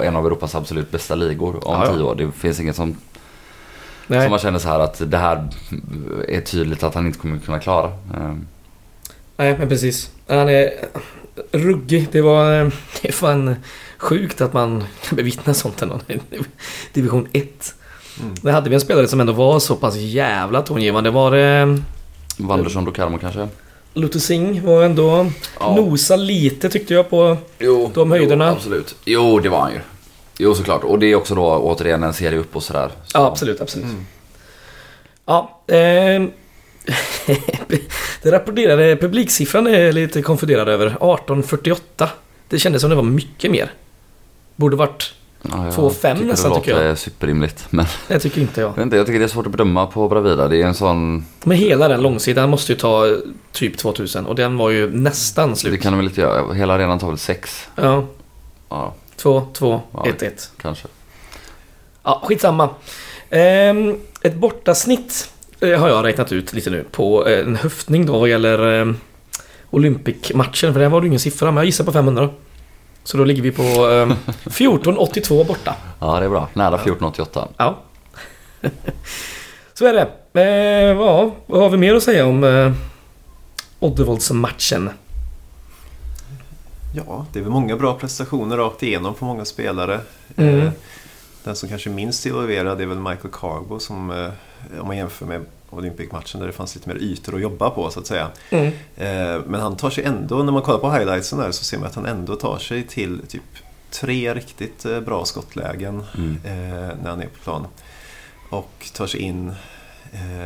eh, 0.00 0.06
en 0.06 0.16
av 0.16 0.26
Europas 0.26 0.54
absolut 0.54 0.90
bästa 0.90 1.14
ligor 1.14 1.68
om 1.68 1.80
Ja, 1.80 1.92
tio 1.94 2.02
år. 2.02 2.14
Det 2.14 2.32
finns 2.32 2.60
inget 2.60 2.76
som, 2.76 2.96
nej. 4.06 4.22
som 4.22 4.30
man 4.30 4.38
känner 4.38 4.58
så 4.58 4.68
här 4.68 4.80
att 4.80 5.10
det 5.10 5.18
här 5.18 5.48
är 6.28 6.40
tydligt 6.40 6.82
att 6.82 6.94
han 6.94 7.06
inte 7.06 7.18
kommer 7.18 7.38
kunna 7.38 7.60
klara. 7.60 7.86
Eh, 7.86 8.34
Nej, 9.36 9.56
men 9.58 9.68
precis. 9.68 10.10
Han 10.28 10.48
är 10.48 10.70
ruggig. 11.52 12.08
Det 12.12 12.20
var, 12.20 12.60
eh, 12.60 12.68
det 13.02 13.08
är 13.08 13.12
fan 13.12 13.56
sjukt 13.98 14.40
att 14.40 14.52
man 14.52 14.84
kan 15.02 15.16
bevittna 15.16 15.54
sånt 15.54 15.82
ändå. 15.82 16.00
Division 16.92 17.28
1. 17.32 17.74
Mm. 18.22 18.34
Där 18.42 18.52
hade 18.52 18.68
vi 18.70 18.74
en 18.74 18.80
spelare 18.80 19.08
som 19.08 19.20
ändå 19.20 19.32
var 19.32 19.58
så 19.58 19.76
pass 19.76 19.96
jävla 19.96 20.62
tongivande. 20.62 21.10
Var 21.10 21.30
det 21.30 21.78
Wanderson 22.38 22.84
Dokarmo 22.84 23.18
kanske? 23.18 23.48
Luther 23.94 24.18
Singh 24.18 24.64
var 24.64 24.82
ändå 24.84 25.26
Ja. 25.60 25.74
nosa 25.76 26.16
lite 26.16 26.68
tyckte 26.68 26.94
jag 26.94 27.10
på... 27.10 27.36
Jo, 27.58 27.90
de 27.94 28.10
höjderna. 28.10 28.46
Jo, 28.48 28.52
absolut. 28.52 28.94
Jo, 29.04 29.38
det 29.38 29.48
var 29.48 29.60
han 29.60 29.72
ju. 29.72 29.80
Jo, 30.38 30.54
såklart. 30.54 30.84
Och 30.84 30.98
det 30.98 31.06
är 31.06 31.14
också 31.14 31.34
då 31.34 31.42
återigen 31.46 32.02
en 32.02 32.12
serie 32.14 32.38
upp 32.38 32.56
och 32.56 32.62
sådär. 32.62 32.88
Så. 32.88 33.18
Ja, 33.18 33.26
absolut, 33.26 33.60
absolut. 33.60 33.86
Mm. 33.86 34.06
Ja, 35.26 35.60
ehm, 35.66 36.30
det 38.22 38.32
rapporterade 38.32 38.96
publiksiffran 38.96 39.66
är 39.66 39.80
jag 39.80 39.94
lite 39.94 40.22
konfunderad 40.22 40.68
över. 40.68 40.86
1848. 40.86 42.08
Det 42.48 42.58
kändes 42.58 42.80
som 42.80 42.90
det 42.90 42.96
var 42.96 43.02
mycket 43.02 43.50
mer. 43.50 43.72
Borde 44.56 44.76
varit... 44.76 45.14
Ja, 45.42 45.64
jag 45.64 45.74
Två 45.74 45.90
fem 45.90 46.16
tycker 46.16 46.30
nästan, 46.30 46.50
det 46.50 46.56
låter 46.56 46.86
jag. 46.86 46.98
superrimligt. 46.98 47.66
Men 47.70 47.86
Det 48.08 48.18
tycker 48.18 48.40
inte 48.40 48.60
jag. 48.60 48.72
jag, 48.76 48.82
inte, 48.82 48.96
jag 48.96 49.06
tycker 49.06 49.18
det 49.18 49.24
är 49.24 49.28
svårt 49.28 49.46
att 49.46 49.52
bedöma 49.52 49.86
på 49.86 50.08
Bravida. 50.08 50.48
Det 50.48 50.56
är 50.62 50.66
en 50.66 50.74
sån... 50.74 51.24
Men 51.44 51.56
hela 51.56 51.88
den 51.88 52.02
långsidan 52.02 52.50
måste 52.50 52.72
ju 52.72 52.78
ta 52.78 53.06
eh, 53.08 53.12
typ 53.52 53.78
2000 53.78 54.26
och 54.26 54.34
den 54.34 54.56
var 54.56 54.70
ju 54.70 54.90
nästan 54.90 55.50
Det 55.50 55.56
slut. 55.56 55.82
kan 55.82 55.92
de 55.92 55.96
väl 55.98 56.06
inte 56.08 56.20
göra. 56.20 56.52
Hela 56.54 56.74
arenan 56.74 56.98
tar 56.98 57.08
väl 57.08 57.18
sex? 57.18 57.68
Ja, 57.74 58.06
Ja, 58.68 58.94
2, 59.16 59.46
2, 59.52 59.80
Ja. 59.92 60.06
1, 60.08 60.22
1. 60.22 60.50
kanske. 60.62 60.88
Ja, 62.02 62.22
skitsamma. 62.24 62.68
Ehm, 63.30 63.96
ett 64.22 64.34
bortasnitt 64.34 65.30
eh, 65.60 65.78
har 65.80 65.88
jag 65.88 66.04
räknat 66.04 66.32
ut 66.32 66.52
lite 66.52 66.70
nu 66.70 66.84
på 66.90 67.26
eh, 67.28 67.38
en 67.40 67.56
höftning 67.56 68.06
då 68.06 68.18
vad 68.18 68.28
gäller 68.28 68.94
Olympic-matchen. 69.70 70.72
För 70.72 70.80
där 70.80 70.88
var 70.88 71.00
det 71.00 71.06
ingen 71.06 71.20
siffra, 71.20 71.46
men 71.50 71.56
jag 71.56 71.64
gissar 71.64 71.84
på 71.84 71.92
500. 71.92 72.28
Så 73.04 73.16
då 73.16 73.24
ligger 73.24 73.42
vi 73.42 73.50
på 73.50 73.62
eh, 73.90 74.10
1482 74.46 75.44
borta. 75.44 75.76
Ja, 76.00 76.18
det 76.20 76.24
är 76.24 76.30
bra. 76.30 76.48
Nära 76.54 76.74
1488. 76.74 77.48
Ja. 77.56 77.78
Så 79.74 79.86
är 79.86 79.92
det. 79.92 80.08
Eh, 80.40 80.98
ja, 81.00 81.30
vad 81.46 81.62
har 81.62 81.70
vi 81.70 81.76
mer 81.76 81.94
att 81.94 82.02
säga 82.02 82.26
om 82.26 82.44
eh, 82.44 82.72
Oddevolds-matchen? 83.80 84.90
Ja, 86.94 87.26
det 87.32 87.38
är 87.38 87.42
väl 87.42 87.52
många 87.52 87.76
bra 87.76 87.94
prestationer 87.94 88.56
rakt 88.56 88.82
igenom 88.82 89.14
på 89.14 89.24
många 89.24 89.44
spelare. 89.44 90.00
Mm. 90.36 90.60
Eh, 90.60 90.72
Den 91.44 91.56
som 91.56 91.68
kanske 91.68 91.90
är 91.90 91.94
minst 91.94 92.26
involverad 92.26 92.80
är 92.80 92.86
väl 92.86 92.98
Michael 92.98 93.32
Carbo 93.32 93.78
som, 93.78 94.10
eh, 94.10 94.80
om 94.80 94.86
man 94.86 94.96
jämför 94.96 95.26
med 95.26 95.44
Olympic-matchen 95.70 96.40
där 96.40 96.46
det 96.46 96.52
fanns 96.52 96.74
lite 96.74 96.88
mer 96.88 96.96
ytor 96.96 97.34
att 97.34 97.40
jobba 97.40 97.70
på 97.70 97.90
så 97.90 98.00
att 98.00 98.06
säga. 98.06 98.28
Mm. 98.50 98.66
Eh, 98.96 99.42
Men 99.46 99.60
han 99.60 99.76
tar 99.76 99.90
sig 99.90 100.04
ändå, 100.04 100.42
när 100.42 100.52
man 100.52 100.62
kollar 100.62 100.78
på 100.78 100.90
highlightsen 100.92 101.38
där 101.38 101.50
så 101.50 101.64
ser 101.64 101.78
man 101.78 101.86
att 101.86 101.94
han 101.94 102.06
ändå 102.06 102.36
tar 102.36 102.58
sig 102.58 102.82
till 102.86 103.20
typ 103.28 103.42
tre 103.90 104.34
riktigt 104.34 104.84
eh, 104.84 105.00
bra 105.00 105.24
skottlägen 105.24 106.04
Mm. 106.14 106.36
eh, 106.44 106.96
när 107.02 107.10
han 107.10 107.22
är 107.22 107.26
på 107.26 107.38
plan. 107.44 107.66
Och 108.50 108.86
tar 108.94 109.06
sig 109.06 109.20
in, 109.20 109.52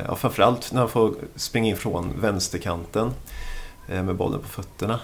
ja, 0.09 0.17
framförallt 0.17 0.73
när 0.73 0.81
han 0.81 0.89
får 0.89 1.15
springa 1.37 1.69
in 1.69 1.77
från 1.77 2.21
vänsterkanten 2.21 3.11
med 3.87 4.17
bollen 4.17 4.41
på 4.41 4.49
fötterna. 4.49 5.01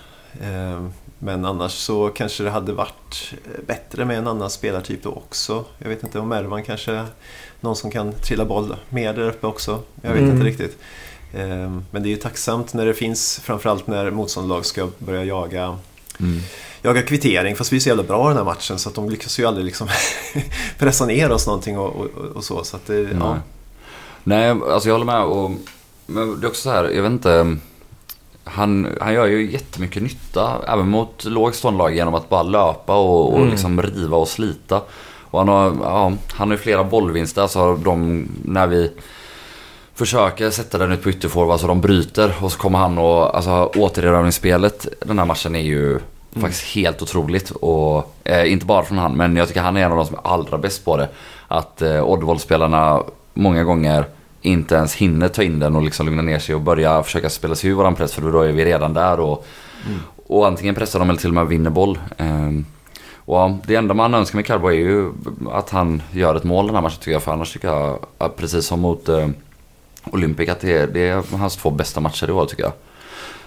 Men 1.23 1.45
annars 1.45 1.73
så 1.73 2.09
kanske 2.09 2.43
det 2.45 2.51
hade 2.51 2.73
varit 2.73 3.33
eh, 3.45 3.61
bättre 3.67 4.05
med 4.05 4.19
en 4.19 4.27
annan 4.27 4.51
spelartyp 4.51 5.03
då 5.03 5.11
också. 5.11 5.65
Jag 5.79 5.89
vet 5.89 6.03
inte 6.03 6.19
om 6.19 6.29
Mervan 6.29 6.63
kanske 6.63 7.05
någon 7.61 7.77
som 7.77 7.91
kan 7.91 8.13
trilla 8.13 8.45
boll 8.45 8.77
mer 8.89 9.13
där 9.15 9.29
uppe 9.29 9.47
också. 9.47 9.79
Jag 10.03 10.11
vet 10.11 10.19
Mm. 10.23 10.31
inte 10.35 10.47
riktigt. 10.47 10.79
Eh, 11.35 11.71
Men 11.91 12.03
det 12.03 12.09
är 12.09 12.11
ju 12.11 12.17
tacksamt 12.17 12.75
när 12.75 12.87
det 12.87 12.95
finns, 12.95 13.41
framförallt 13.45 13.87
när 13.87 14.11
motståndarlag 14.11 14.67
ska 14.67 14.89
börja 14.99 15.25
jaga 15.25 15.79
Mm. 16.21 16.41
jaga 16.83 17.03
kvittering. 17.03 17.57
Fast 17.57 17.73
vi 17.73 17.77
är 17.77 17.81
så 17.81 17.89
jävla 17.89 18.03
bra 18.05 18.25
i 18.25 18.29
den 18.29 18.37
här 18.37 18.45
matchen 18.45 18.79
så 18.79 18.89
att 18.89 18.95
de 18.95 19.11
lyckas 19.11 19.39
ju 19.41 19.47
aldrig 19.47 19.67
liksom 19.67 19.89
pressa 20.79 21.07
ner 21.07 21.33
oss 21.33 21.47
någonting 21.47 21.79
och, 21.79 21.97
och, 21.97 22.07
och 22.37 22.45
så. 22.45 22.65
så 22.65 22.77
att 22.77 22.87
det, 22.87 23.01
ja. 23.01 23.33
Nej. 23.33 23.41
Nej, 24.25 24.71
alltså 24.73 24.89
jag 24.89 24.95
håller 24.95 25.07
med. 25.07 25.23
Och, 25.25 25.51
men 26.07 26.41
det 26.41 26.47
är 26.47 26.49
också 26.49 26.63
så 26.63 26.71
här, 26.71 26.85
jag 26.85 27.03
vet 27.03 27.13
inte. 27.13 27.57
Han, 28.53 28.97
han 29.01 29.15
gör 29.15 29.27
ju 29.27 29.51
jättemycket 29.51 30.03
nytta 30.03 30.61
även 30.69 30.89
mot 30.89 31.25
lågstående 31.25 31.79
lag 31.79 31.95
genom 31.95 32.15
att 32.15 32.29
bara 32.29 32.43
löpa 32.43 32.97
och, 32.97 33.33
och 33.33 33.39
Mm. 33.39 33.51
liksom 33.51 33.83
riva 33.83 34.17
och 34.17 34.29
slita. 34.29 34.81
Och 35.31 35.39
han 35.39 35.49
har, 35.49 35.77
ja, 35.83 36.13
han 36.33 36.49
har 36.49 36.57
ju 36.57 36.63
flera 36.63 36.85
bollvinster. 36.85 37.43
Alltså 37.43 37.77
de, 37.77 38.29
när 38.45 38.67
vi 38.67 38.91
försöker 39.95 40.51
sätta 40.51 40.79
den 40.79 40.93
ut 40.93 41.03
på 41.03 41.11
ytterforward 41.11 41.61
så 41.61 41.67
de 41.67 41.81
bryter 41.81 42.35
och 42.41 42.53
så 42.53 42.59
kommer 42.59 42.79
han 42.79 42.99
och 42.99 43.37
alltså 43.37 43.71
återerövringsspelet 43.77 44.87
den 45.01 45.19
här 45.19 45.27
matchen 45.27 45.55
är 45.57 45.61
ju 45.61 45.99
faktiskt 46.41 46.65
helt 46.75 47.03
otroligt. 47.03 47.51
Och 47.51 48.15
eh, 48.25 48.53
inte 48.53 48.67
bara 48.67 48.83
från 48.83 48.99
han 48.99 49.13
men 49.17 49.37
jag 49.37 49.49
tycker 49.49 49.61
han 49.61 49.77
är 49.77 49.85
en 49.85 49.91
av 49.91 49.97
de 49.97 50.07
som 50.07 50.17
är 50.17 50.29
allra 50.33 50.59
bäst 50.59 50.85
på 50.85 50.97
det. 50.97 51.09
Att 51.49 51.83
eh, 51.83 52.03
Oddvold-spelarna 52.05 53.03
många 53.35 53.65
gånger 53.65 54.05
inte 54.43 54.75
ens 54.75 54.95
hinner 54.95 55.29
ta 55.29 55.43
in 55.43 55.59
den 55.59 55.77
och 55.77 55.83
liksom 55.83 56.07
lugna 56.07 56.23
ner 56.23 56.39
sig 56.39 56.55
och 56.55 56.61
börja 56.61 57.03
försöka 57.03 57.31
spela 57.31 57.55
sig 57.55 57.71
ur 57.71 57.75
våran 57.75 57.95
press 57.95 58.13
för 58.13 58.33
då 58.33 58.43
är 58.43 58.53
vi 58.53 58.65
redan 58.65 58.95
där 58.95 59.21
och, 59.21 59.47
och 60.27 60.47
antingen 60.47 60.75
pressar 60.75 60.99
de 60.99 61.11
eller 61.11 61.21
till 61.21 61.31
och 61.31 61.35
med 61.35 61.47
vinner 61.47 61.71
boll. 61.71 61.99
Ehm, 62.17 62.65
och 63.17 63.37
ja, 63.37 63.59
det 63.67 63.75
enda 63.75 63.95
man 63.95 64.15
önskar 64.15 64.37
med 64.37 64.47
Carbo 64.47 64.69
är 64.69 64.73
ju 64.73 65.13
att 65.53 65.71
han 65.71 66.03
gör 66.13 66.35
ett 66.35 66.45
mål 66.45 66.67
den 66.67 66.75
här 66.75 66.83
matchen 66.83 66.99
tycker 66.99 67.13
jag. 67.13 67.23
För 67.23 67.33
annars 67.33 67.53
tycker 67.53 67.69
jag, 67.69 67.99
att 68.19 68.37
precis 68.37 68.67
som 68.67 68.81
mot 68.81 69.09
eh, 69.09 69.29
Olympic, 70.05 70.49
att 70.49 70.61
det 70.61 70.73
är, 70.73 70.87
det 70.87 71.09
är 71.09 71.37
hans 71.37 71.57
två 71.57 71.71
bästa 71.71 72.01
matcher 72.01 72.29
i 72.29 72.33
år 72.33 72.47
tycker 72.47 72.63
jag. 72.63 72.73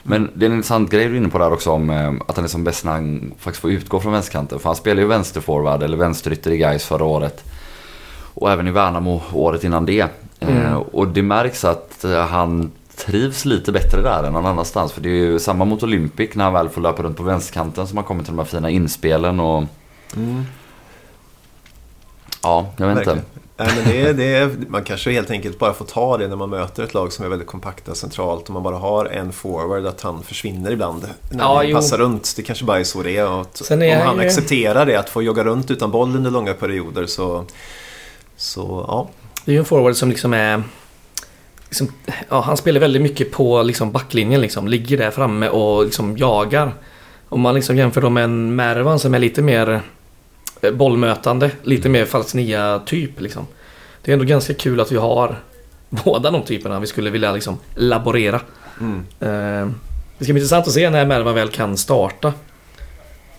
Men 0.04 0.32
det 0.36 0.46
är 0.46 0.50
en 0.50 0.56
intressant 0.56 0.92
grej 0.92 1.06
du 1.08 1.14
är 1.14 1.18
inne 1.18 1.30
på 1.30 1.38
där 1.38 1.54
också 1.54 1.72
om 1.72 1.90
eh, 1.90 2.14
att 2.28 2.36
han 2.36 2.46
är 2.46 2.50
som 2.50 2.64
bäst 2.64 2.86
när 2.86 2.92
han 2.92 3.34
faktiskt 3.40 3.62
får 3.62 3.72
utgå 3.72 4.00
från 4.00 4.14
vänsterkanten. 4.14 4.60
För 4.60 4.70
han 4.70 4.76
spelade 4.76 5.02
ju 5.02 5.08
vänsterforward 5.08 5.84
eller 5.84 5.98
vänsterytter 5.98 6.52
i 6.52 6.58
Gais 6.58 6.86
förra 6.86 7.06
året. 7.06 7.44
Och 8.34 8.52
även 8.52 8.68
i 8.68 8.72
Värnamo 8.72 9.22
året 9.34 9.64
innan 9.64 9.86
det. 9.86 10.08
Eh, 10.50 10.66
Mm. 10.68 10.78
och 10.82 11.08
det 11.08 11.22
märks 11.24 11.66
att 11.66 12.04
eh, 12.04 12.26
han 12.26 12.72
trivs 12.96 13.46
lite 13.46 13.72
bättre 13.72 14.02
där 14.02 14.24
än 14.24 14.34
någon 14.34 14.46
annanstans. 14.46 14.92
För 14.92 15.02
det 15.02 15.10
är 15.10 15.14
ju 15.14 15.40
samma 15.40 15.66
mot 15.66 15.84
Olympic 15.84 16.30
när 16.36 16.44
han 16.44 16.54
väl 16.54 16.70
får 16.70 16.82
löpa 16.82 17.04
runt 17.04 17.18
på 17.18 17.24
vänsterkanten 17.24 17.88
som 17.88 17.98
han 17.98 18.06
kommer 18.06 18.24
till 18.24 18.34
de 18.34 18.40
här 18.40 18.46
fina 18.46 18.70
inspelen 18.70 19.40
och 19.40 19.64
Mm. 20.16 20.46
ja, 22.44 22.68
jag 22.78 22.88
vet 22.88 22.98
inte. 22.98 23.10
Verkligen. 23.10 23.26
Nej, 23.58 23.70
men 23.76 23.86
det 23.94 24.02
är, 24.10 24.14
det 24.14 24.24
är, 24.36 24.56
man 24.68 24.84
kanske 24.84 25.12
helt 25.12 25.32
enkelt 25.32 25.60
bara 25.60 25.74
får 25.74 25.86
ta 25.86 26.18
det 26.18 26.28
när 26.28 26.36
man 26.36 26.50
möter 26.50 26.84
ett 26.84 26.94
lag 26.94 27.14
som 27.14 27.26
är 27.26 27.30
väldigt 27.30 27.48
kompakta 27.48 27.96
centralt 27.96 28.48
och 28.48 28.54
man 28.54 28.64
bara 28.64 28.78
har 28.78 29.06
en 29.06 29.32
forward 29.34 29.86
att 29.86 30.02
han 30.02 30.24
försvinner 30.24 30.72
ibland 30.72 31.10
när 31.30 31.44
Ja, 31.44 31.56
han 31.56 31.70
jo. 31.70 31.76
passar 31.76 31.98
runt. 31.98 32.34
Det 32.36 32.42
kanske 32.42 32.66
bara 32.66 32.80
är 32.80 32.84
så 32.84 33.04
det 33.04 33.18
är. 33.18 33.30
Och 33.32 33.42
att, 33.42 33.58
Sen 33.58 33.82
är 33.82 33.92
om 33.96 33.98
han 33.98 34.08
han 34.08 34.18
ju- 34.20 34.26
accepterar 34.28 34.86
det, 34.86 34.96
att 35.00 35.10
få 35.10 35.22
jogga 35.24 35.44
runt 35.44 35.72
utan 35.72 35.92
boll 35.92 36.16
under 36.16 36.32
långa 36.32 36.54
perioder 36.54 37.06
så, 37.06 37.46
så 38.38 38.86
ja. 38.88 39.08
Det 39.46 39.52
är 39.52 39.54
ju 39.54 39.60
en 39.60 39.66
forward 39.66 39.96
som 39.96 40.10
liksom 40.10 40.34
är... 40.34 40.64
Liksom, 41.70 41.92
ja, 42.30 42.42
han 42.42 42.58
spelar 42.58 42.80
väldigt 42.80 43.02
mycket 43.02 43.32
på 43.32 43.64
liksom 43.64 43.92
backlinjen 43.92 44.42
liksom. 44.42 44.68
Ligger 44.68 44.98
där 44.98 45.12
framme 45.12 45.50
och 45.50 45.86
liksom 45.86 46.18
jagar. 46.18 46.74
Om 47.30 47.42
man 47.42 47.56
liksom 47.56 47.78
jämför 47.78 48.02
då 48.02 48.10
med 48.10 48.24
en 48.24 48.56
Mervan 48.56 49.00
som 49.00 49.14
är 49.14 49.20
lite 49.20 49.42
mer 49.42 49.82
eh, 50.62 50.72
bollmötande. 50.72 51.52
Lite 51.64 51.90
mer 51.90 52.06
falsk 52.06 52.34
nia 52.34 52.82
typ 52.86 53.22
liksom. 53.22 53.48
Det 54.02 54.12
är 54.12 54.14
ändå 54.14 54.26
ganska 54.26 54.54
kul 54.54 54.80
att 54.80 54.92
vi 54.92 54.98
har 54.98 55.40
båda 55.90 56.32
de 56.32 56.44
typerna. 56.44 56.80
Vi 56.80 56.88
skulle 56.88 57.10
vilja 57.10 57.32
liksom 57.32 57.58
laborera. 57.76 58.42
Mm. 58.80 59.00
Eh, 59.20 59.74
det 60.18 60.26
ska 60.26 60.34
bli 60.34 60.42
intressant 60.42 60.68
att 60.68 60.74
se 60.74 60.90
när 60.90 61.06
Mervan 61.06 61.36
väl 61.36 61.50
kan 61.50 61.78
starta. 61.78 62.34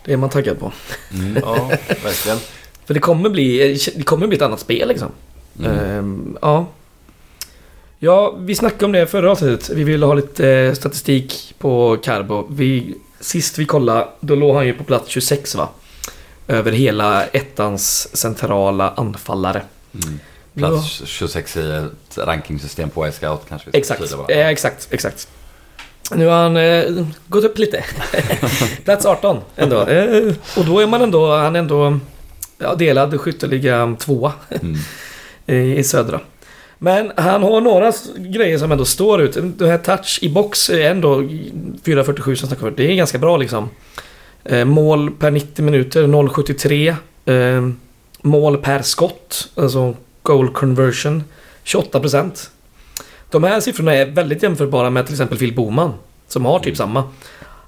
Det 0.04 0.12
är 0.12 0.16
man 0.16 0.30
taggad 0.30 0.58
på. 0.58 0.72
Mm. 1.12 1.42
Ja, 1.42 1.68
verkligen. 1.88 2.38
För 2.86 2.94
det 2.94 3.00
kommer 3.00 3.30
bli, 3.30 3.78
det 3.96 4.02
kommer 4.02 4.26
bli 4.26 4.36
ett 4.36 4.42
annat 4.42 4.60
spel 4.60 4.88
liksom. 4.88 5.12
Mm. 5.58 5.78
Ehm, 5.78 6.38
ja. 6.42 6.66
Ja, 7.98 8.34
vi 8.38 8.54
snackade 8.54 8.84
om 8.84 8.92
det 8.92 9.06
förra 9.06 9.30
avsnittet. 9.30 9.68
Vi 9.68 9.84
ville 9.84 10.06
ha 10.06 10.14
lite 10.14 10.48
eh, 10.48 10.74
statistik 10.74 11.54
på 11.58 11.96
Carbo. 12.02 12.46
Vi, 12.50 12.94
sist 13.20 13.58
vi 13.58 13.64
kollade, 13.64 14.06
då 14.20 14.34
låg 14.34 14.56
han 14.56 14.66
ju 14.66 14.74
på 14.74 14.84
plats 14.84 15.08
26 15.08 15.54
va? 15.54 15.68
Över 16.48 16.72
hela 16.72 17.24
ettans 17.26 18.16
centrala 18.16 18.90
anfallare. 18.96 19.62
Mm. 20.04 20.20
Plats 20.54 21.02
26 21.04 21.56
i 21.56 21.70
ett 21.70 22.18
rankingsystem 22.18 22.90
på 22.90 23.06
Y-scout 23.06 23.40
kanske 23.48 23.70
vi 23.70 23.84
ska 23.84 23.94
Exakt, 23.94 24.30
eh, 24.30 24.48
exakt, 24.48 24.88
exakt. 24.90 25.28
Nu 26.10 26.26
har 26.26 26.42
han 26.42 26.56
eh, 26.56 27.06
gått 27.28 27.44
upp 27.44 27.58
lite. 27.58 27.84
Plats 28.84 29.06
18 29.06 29.40
ändå. 29.56 29.80
Eh, 29.88 30.34
och 30.56 30.64
då 30.64 30.78
är 30.78 30.86
man 30.86 31.02
ändå, 31.02 31.36
han 31.36 31.56
är 31.56 31.60
ändå 31.60 31.98
ja, 32.58 32.74
delad 32.74 33.20
skytteliga 33.20 33.96
tvåa 34.00 34.32
Mm. 34.50 34.78
I, 35.46 35.84
södra. 35.84 36.20
Men 36.78 37.12
han 37.16 37.42
har 37.42 37.60
några 37.60 37.92
grejer 38.16 38.58
som 38.58 38.72
ändå 38.72 38.84
står 38.84 39.22
ut. 39.22 39.58
Det 39.58 39.68
här 39.68 39.78
touch 39.78 40.18
i 40.22 40.28
box 40.28 40.70
är 40.70 40.90
ändå 40.90 41.20
4.47 41.20 42.34
som 42.34 42.48
snackar. 42.48 42.70
Det 42.70 42.92
är 42.92 42.94
ganska 42.94 43.18
bra 43.18 43.36
liksom. 43.36 43.68
Eh, 44.44 44.64
mål 44.64 45.10
per 45.10 45.30
90 45.30 45.64
minuter 45.64 46.06
0.73. 46.06 46.94
Eh, 47.24 47.68
mål 48.22 48.56
per 48.58 48.82
skott, 48.82 49.50
alltså 49.54 49.96
goal 50.22 50.48
conversion 50.48 51.24
28%. 51.64 52.48
De 53.30 53.44
här 53.44 53.60
siffrorna 53.60 53.94
är 53.94 54.06
väldigt 54.06 54.42
jämförbara 54.42 54.90
med 54.90 55.06
till 55.06 55.14
exempel 55.14 55.38
Phil 55.38 55.54
Boman. 55.54 55.92
Som 56.28 56.44
har 56.44 56.58
typ 56.58 56.76
samma. 56.76 57.04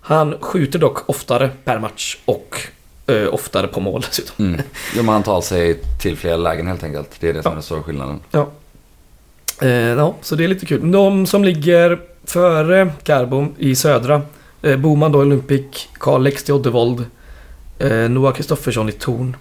Han 0.01 0.35
skjuter 0.41 0.79
dock 0.79 1.09
oftare 1.09 1.51
per 1.65 1.79
match 1.79 2.17
och 2.25 2.57
eh, 3.07 3.35
oftare 3.35 3.67
på 3.67 3.81
mål 3.81 4.01
dessutom. 4.09 4.47
Mm. 4.47 4.61
Jo, 4.97 5.03
men 5.03 5.13
han 5.13 5.23
tar 5.23 5.41
sig 5.41 5.81
till 6.01 6.17
fler 6.17 6.37
lägen 6.37 6.67
helt 6.67 6.83
enkelt. 6.83 7.11
Det 7.21 7.29
är 7.29 7.33
det 7.33 7.43
som 7.43 7.49
Ja. 7.51 7.53
är 7.53 7.55
den 7.57 7.63
stora 7.63 7.83
skillnaden. 7.83 8.21
Ja. 8.31 8.49
Eh, 9.63 9.69
ja, 9.71 10.15
så 10.23 10.35
det 10.35 10.45
är 10.45 10.49
lite 10.49 10.67
kul. 10.67 10.93
De 10.93 11.27
som 11.27 11.45
ligger 11.45 12.01
före 12.25 12.93
Garbo 13.05 13.47
i 13.59 13.75
södra. 13.75 14.23
Eh, 14.63 14.77
Boman 14.77 15.13
då 15.13 15.19
Olympic, 15.21 15.89
Karl 15.99 16.23
Lex 16.23 16.49
i 16.49 16.53
Oddevold. 16.53 17.05
Eh, 17.79 17.93
Noah 18.09 18.35
Kristoffersson 18.35 18.89
i 18.89 18.93
Torn. 18.93 19.37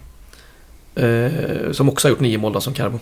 Eh, 0.96 1.72
som 1.72 1.90
också 1.90 2.08
har 2.08 2.10
gjort 2.10 2.20
nio 2.20 2.38
mål 2.38 2.54
då, 2.54 2.62
som 2.62 2.74
Carbo. 2.74 3.00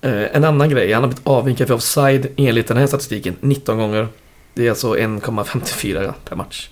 Eh, 0.00 0.36
en 0.36 0.44
annan 0.44 0.68
grej, 0.70 0.92
han 0.92 1.02
har 1.02 1.08
blivit 1.08 1.26
avvinkad 1.26 1.66
för 1.66 1.74
offside 1.74 2.26
enligt 2.36 2.66
den 2.68 2.76
här 2.76 2.86
statistiken 2.86 3.36
19 3.40 3.78
gånger. 3.78 4.08
Det 4.54 4.66
är 4.66 4.70
alltså 4.70 4.96
1,54 4.96 6.12
per 6.28 6.36
match. 6.36 6.68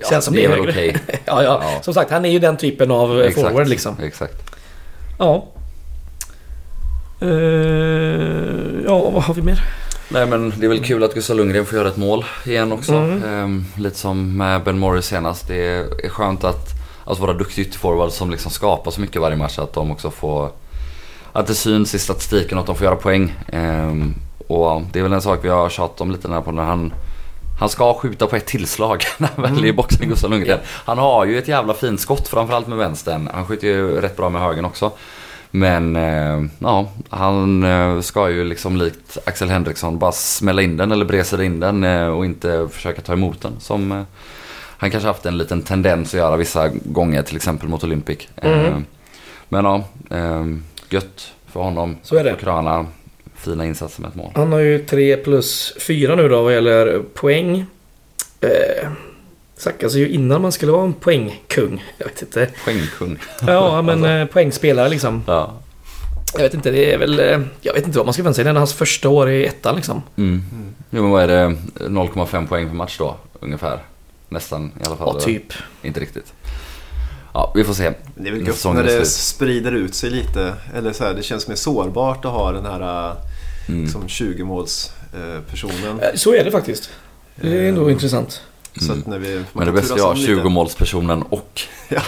Ja, 0.00 0.06
Känns 0.10 0.24
som 0.24 0.34
det 0.34 0.44
är 0.44 0.48
väl 0.48 0.60
okej. 0.60 0.96
Ja, 1.24 1.42
ja, 1.42 1.60
Ja. 1.62 1.82
som 1.82 1.94
sagt 1.94 2.10
han 2.10 2.24
är 2.24 2.30
ju 2.30 2.38
den 2.38 2.56
typen 2.56 2.90
av 2.90 3.22
eh, 3.22 3.30
forward 3.30 3.68
liksom. 3.68 3.96
Exakt. 4.02 4.34
Ja. 5.18 5.46
Eh, 7.20 7.28
ja, 8.86 9.10
vad 9.10 9.22
har 9.22 9.34
vi 9.34 9.42
mer? 9.42 9.64
Nej 10.08 10.26
men 10.26 10.52
det 10.56 10.66
är 10.66 10.68
väl 10.68 10.84
kul 10.84 11.04
att 11.04 11.14
Gustav 11.14 11.36
Lundgren 11.36 11.66
får 11.66 11.78
göra 11.78 11.88
ett 11.88 11.96
mål 11.96 12.24
igen 12.44 12.72
också. 12.72 12.92
Mm. 12.94 13.22
Ehm, 13.24 13.64
lite 13.76 13.96
som 13.96 14.36
med 14.36 14.64
Ben 14.64 14.78
Morris 14.78 15.06
senast. 15.06 15.48
Det 15.48 15.64
är 16.04 16.08
skönt 16.08 16.44
att 16.44 16.68
alltså 17.04 17.22
våra 17.22 17.32
duktiga 17.32 17.64
ytterforwards 17.66 18.16
som 18.16 18.30
liksom 18.30 18.50
skapar 18.50 18.90
så 18.90 19.00
mycket 19.00 19.20
varje 19.20 19.36
match 19.36 19.58
att 19.58 19.72
de 19.72 19.90
också 19.90 20.10
får... 20.10 20.50
Att 21.32 21.46
det 21.46 21.54
syns 21.54 21.94
i 21.94 21.98
statistiken 21.98 22.58
och 22.58 22.62
att 22.62 22.66
de 22.66 22.76
får 22.76 22.84
göra 22.84 22.96
poäng. 22.96 23.34
Ehm, 23.52 24.14
och 24.48 24.82
det 24.92 24.98
är 24.98 25.02
väl 25.02 25.12
en 25.12 25.22
sak 25.22 25.38
vi 25.42 25.48
har 25.48 25.68
tjatat 25.68 26.00
om 26.00 26.10
lite 26.10 26.28
den 26.28 26.34
här 26.34 26.40
på 26.42 26.52
när 26.52 26.62
han... 26.64 26.92
Han 27.60 27.68
ska 27.68 27.94
skjuta 27.94 28.26
på 28.26 28.36
ett 28.36 28.46
tillslag 28.46 29.04
när 29.18 29.28
han 29.36 29.54
väl 29.54 29.64
är 29.64 29.68
i 29.68 29.72
boxen, 29.72 30.08
Gustav 30.08 30.30
Lundgren. 30.30 30.58
Han 30.66 30.98
har 30.98 31.24
ju 31.24 31.38
ett 31.38 31.48
jävla 31.48 31.74
fint 31.74 32.00
skott, 32.00 32.28
framförallt 32.28 32.66
med 32.66 32.78
vänstern. 32.78 33.28
Han 33.34 33.46
skjuter 33.46 33.66
ju 33.66 34.00
rätt 34.00 34.16
bra 34.16 34.30
med 34.30 34.42
högen 34.42 34.64
också. 34.64 34.92
Men 35.50 35.96
eh, 35.96 36.44
ja, 36.58 36.88
han 37.08 37.62
eh, 37.62 38.00
ska 38.00 38.30
ju 38.30 38.44
liksom 38.44 38.76
likt 38.76 39.18
Axel 39.24 39.50
Henriksson 39.50 39.98
bara 39.98 40.12
smälla 40.12 40.62
in 40.62 40.76
den 40.76 40.92
eller 40.92 41.04
bresa 41.04 41.44
in 41.44 41.60
den 41.60 41.84
eh, 41.84 42.06
och 42.06 42.24
inte 42.24 42.68
försöka 42.72 43.00
ta 43.00 43.12
emot 43.12 43.40
den. 43.40 43.52
Som 43.60 44.06
han 44.76 44.90
kanske 44.90 45.06
haft 45.06 45.26
en 45.26 45.38
liten 45.38 45.62
tendens 45.62 46.14
att 46.14 46.18
göra 46.20 46.36
vissa 46.36 46.68
gånger, 46.68 47.22
till 47.22 47.36
exempel 47.36 47.68
mot 47.68 47.84
Olympic. 47.84 48.28
Mhm. 48.42 48.84
men 49.48 49.64
ja, 49.64 49.84
gött 50.90 51.32
för 51.46 51.60
honom. 51.60 51.96
Så 52.02 52.16
är 52.16 52.24
det. 52.24 52.36
Kröna 52.40 52.86
fina 53.40 53.66
insatser 53.66 54.02
med 54.02 54.08
ett 54.08 54.14
mål. 54.16 54.32
Han 54.34 54.52
har 54.52 54.58
ju 54.58 54.78
3 54.86 55.16
plus 55.16 55.74
4 55.80 56.14
nu 56.16 56.28
då 56.28 56.42
vad 56.42 56.54
gäller 56.54 56.98
poäng. 57.14 57.66
Eh, 58.40 58.88
snackas 59.56 59.94
ju 59.94 60.08
innan 60.08 60.42
man 60.42 60.52
skulle 60.52 60.72
vara 60.72 60.84
en 60.84 60.92
poängkung. 60.92 61.84
Jag 61.98 62.06
vet 62.06 62.22
inte. 62.22 62.48
Poängkung. 62.64 63.18
Ja, 63.46 63.82
men 63.82 64.04
eh, 64.04 64.26
poängspelare 64.26 64.88
liksom. 64.88 65.22
Ja. 65.26 65.52
Jag 66.34 66.42
vet 66.42 66.54
inte, 66.54 66.70
det 66.70 66.92
är 66.92 66.98
väl... 66.98 67.20
eh, 67.20 67.40
Jag 67.60 67.74
vet 67.74 67.86
inte 67.86 67.98
vad 67.98 68.06
man 68.06 68.12
ska 68.14 68.22
vänta 68.22 68.34
sig. 68.34 68.44
Det 68.44 68.50
är 68.50 68.54
hans 68.54 68.74
första 68.74 69.08
år 69.08 69.30
i 69.30 69.46
ettan 69.46 69.76
liksom. 69.76 70.02
Mm. 70.16 70.42
Jo 70.90 71.02
men 71.02 71.10
vad 71.10 71.22
är 71.22 71.28
det? 71.28 71.56
0,5 71.88 72.46
poäng 72.48 72.66
per 72.68 72.74
match 72.74 72.98
då? 72.98 73.16
Ungefär. 73.40 73.78
Nästan 74.28 74.66
i 74.82 74.86
alla 74.86 74.96
fall. 74.96 75.14
Ja, 75.18 75.20
typ. 75.24 75.52
Inte 75.82 76.00
riktigt. 76.00 76.32
Ja, 77.34 77.52
vi 77.54 77.64
får 77.64 77.74
se. 77.74 77.92
Det 78.14 78.28
är 78.28 78.32
väl 78.32 78.40
När 78.42 78.46
gött 78.48 78.64
när 78.64 78.80
är 78.80 78.84
det 78.84 78.90
slut. 78.92 79.06
sprider 79.08 79.72
ut 79.72 79.94
sig 79.94 80.10
lite. 80.10 80.54
Eller 80.74 80.92
så 80.92 81.04
här, 81.04 81.14
det 81.14 81.22
känns 81.22 81.48
mer 81.48 81.54
sårbart 81.54 82.24
att 82.24 82.32
ha 82.32 82.52
den 82.52 82.66
här 82.66 83.14
Mm. 83.72 83.88
som 83.88 84.06
20-målspersonen. 84.06 86.00
Eh, 86.00 86.08
Så 86.14 86.34
är 86.34 86.44
det 86.44 86.50
faktiskt. 86.50 86.90
Det 87.36 87.58
är 87.58 87.68
ändå 87.68 87.90
intressant. 87.90 88.40
Så 88.80 88.92
att 88.92 89.06
när 89.06 89.18
vi, 89.18 89.32
Mm. 89.32 89.44
Men 89.52 89.66
det 89.66 89.72
bästa 89.72 89.94
är 89.94 90.04
om 90.04 90.10
att 90.12 90.18
lite. 90.18 90.32
20-målspersonen 90.32 91.22
och... 91.22 91.60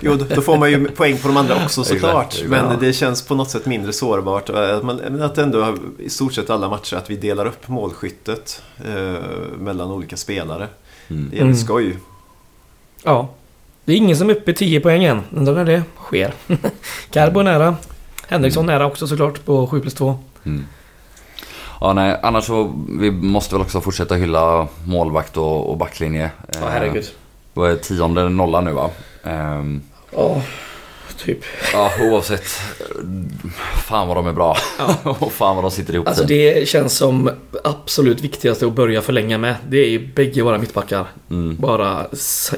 Jo, 0.00 0.14
då- 0.34 0.42
får 0.42 0.58
man 0.58 0.70
ju 0.70 0.88
poäng 0.88 1.18
på 1.18 1.28
de 1.28 1.36
andra 1.36 1.64
också 1.64 1.84
såklart. 1.84 2.42
Men 2.46 2.64
ja. 2.64 2.76
det 2.80 2.92
känns 2.92 3.22
på 3.22 3.34
något 3.34 3.50
sätt 3.50 3.66
mindre 3.66 3.92
sårbart. 3.92 4.50
Att, 4.50 4.84
man, 4.84 4.96
men 4.96 5.22
att 5.22 5.38
ändå 5.38 5.60
har 5.62 5.78
i 5.98 6.10
stort 6.10 6.34
sett 6.34 6.50
alla 6.50 6.68
matcher 6.68 6.96
att 6.96 7.10
vi 7.10 7.16
delar 7.16 7.46
upp 7.46 7.68
målskyttet 7.68 8.62
eh, 8.84 9.14
mellan 9.58 9.90
olika 9.90 10.16
spelare. 10.16 10.68
Mm. 11.08 11.28
Det 11.30 11.36
är 11.36 11.40
väl 11.40 11.46
Mm. 11.48 11.56
skoj. 11.56 11.96
Ja. 13.02 13.28
Det 13.84 13.92
är 13.92 13.96
ingen 13.96 14.16
som 14.16 14.30
är 14.30 14.34
uppe 14.34 14.50
i 14.50 14.54
10 14.54 14.80
poäng 14.80 15.04
än. 15.04 15.20
Undrar 15.34 15.54
när 15.54 15.64
det 15.64 15.82
sker. 15.96 16.34
Carbo 17.10 17.40
är 17.40 17.44
nära. 17.44 17.76
Henriksson 18.28 18.66
nära 18.66 18.86
också 18.86 19.06
såklart 19.06 19.44
på 19.44 19.66
7 19.66 19.80
plus 19.80 19.94
2. 19.94 20.18
Mm. 20.46 20.66
Ja, 21.80 21.92
nej, 21.92 22.20
annars 22.22 22.44
så 22.44 22.72
vi 22.88 23.10
måste 23.10 23.54
väl 23.54 23.62
också 23.62 23.80
fortsätta 23.80 24.14
hylla 24.14 24.68
målvakt 24.84 25.36
och, 25.36 25.70
och 25.70 25.76
backlinje. 25.76 26.30
Ja, 26.60 26.68
herregud. 26.68 27.04
Vad 27.54 27.70
är 27.70 27.76
tionde 27.76 28.28
nolla 28.28 28.60
nu 28.60 28.72
va? 28.72 28.90
Ehm, 29.24 29.82
Ja, 30.16 30.42
typ. 31.18 31.44
ja, 31.72 31.90
oavsett. 32.00 32.46
Fan 33.86 34.08
vad 34.08 34.16
de 34.16 34.26
är 34.26 34.32
bra. 34.32 34.56
och 35.02 35.32
fan 35.32 35.56
vad 35.56 35.64
de 35.64 35.70
sitter 35.70 35.94
ihop 35.94 36.08
Alltså 36.08 36.24
det 36.24 36.68
känns 36.68 36.96
som 36.96 37.30
absolut 37.64 38.20
viktigaste 38.20 38.66
att 38.66 38.72
börja 38.72 39.02
förlänga 39.02 39.38
med. 39.38 39.54
Det 39.68 39.78
är 39.78 39.88
ju 39.88 40.06
bägge 40.14 40.42
våra 40.42 40.58
mittbackar. 40.58 41.06
Mm. 41.30 41.56
Bara 41.56 42.06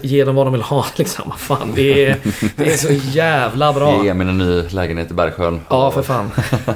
ge 0.03 0.25
dem 0.25 0.35
vad 0.35 0.47
de 0.47 0.53
vill 0.53 0.63
ha 0.63 0.87
liksom. 0.97 1.33
Fan, 1.39 1.73
det 1.75 2.07
är, 2.07 2.17
det 2.57 2.73
är 2.73 2.77
så 2.77 2.93
jävla 2.93 3.73
bra. 3.73 4.05
Ge 4.05 4.11
Emil 4.11 4.29
en 4.29 4.39
ny 4.39 4.63
lägenhet 4.69 5.11
i 5.11 5.15
Bergsjön. 5.15 5.61
Ja, 5.69 5.91
för 5.91 6.03
fan. 6.03 6.31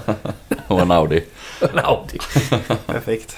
Och 0.66 0.80
en 0.80 0.90
Audi. 0.90 1.24
En 1.60 1.78
Audi. 1.78 2.18
Perfekt. 2.86 3.36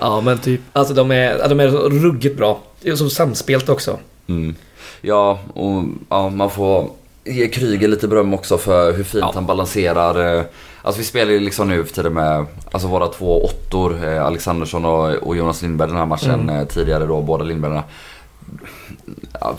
Ja, 0.00 0.20
men 0.20 0.38
typ. 0.38 0.60
Alltså 0.72 0.94
de 0.94 1.10
är, 1.10 1.48
de 1.48 1.60
är 1.60 1.70
så 1.70 1.88
ruggigt 1.88 2.36
bra. 2.36 2.60
Det 2.80 2.90
är 2.90 2.96
så 2.96 3.10
samspelt 3.10 3.68
också. 3.68 3.98
Mm. 4.26 4.54
Ja, 5.00 5.38
och 5.54 5.84
ja, 6.08 6.28
man 6.28 6.50
får 6.50 6.90
ge 7.24 7.48
Kryger 7.48 7.88
lite 7.88 8.08
beröm 8.08 8.34
också 8.34 8.58
för 8.58 8.92
hur 8.92 9.04
fint 9.04 9.22
Ja. 9.24 9.30
han 9.34 9.46
balanserar. 9.46 10.36
eh, 10.38 10.44
Alltså 10.82 10.98
vi 10.98 11.04
spelar 11.04 11.32
ju 11.32 11.40
liksom 11.40 11.68
nu 11.68 11.84
för 11.84 11.94
tiden 11.94 12.12
med 12.14 12.46
alltså 12.72 12.88
våra 12.88 13.06
två 13.08 13.44
åttor, 13.44 14.04
eh, 14.04 14.24
Alexandersson 14.26 14.84
och, 14.84 15.36
Jonas 15.36 15.62
Lindberg 15.62 15.88
den 15.88 15.96
här 15.96 16.06
matchen 16.06 16.30
Mm. 16.40 16.56
eh, 16.56 16.64
tidigare 16.66 17.06
då, 17.06 17.22
båda 17.22 17.44
Lindbergarna. 17.44 17.82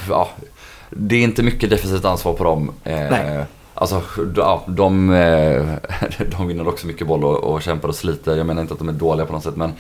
Ja, 0.10 0.30
det 0.90 1.16
är 1.16 1.24
inte 1.24 1.44
mycket 1.44 1.70
defensivt 1.70 2.06
ansvar 2.06 2.34
på 2.34 2.44
dem. 2.44 2.72
Nej. 2.84 3.46
Alltså, 3.74 4.02
ja, 4.36 4.64
de, 4.68 5.08
de 6.38 6.48
vinner 6.48 6.68
också 6.68 6.88
mycket 6.88 7.08
boll 7.08 7.24
och, 7.24 7.38
och 7.44 7.62
kämpar 7.62 7.90
och 7.90 7.96
sliter. 7.96 8.36
Jag 8.38 8.46
menar 8.46 8.62
inte 8.62 8.74
att 8.74 8.80
de 8.80 8.90
är 8.90 8.94
dåliga 8.94 9.26
på 9.26 9.34
något 9.34 9.44
sätt 9.44 9.56
men 9.56 9.74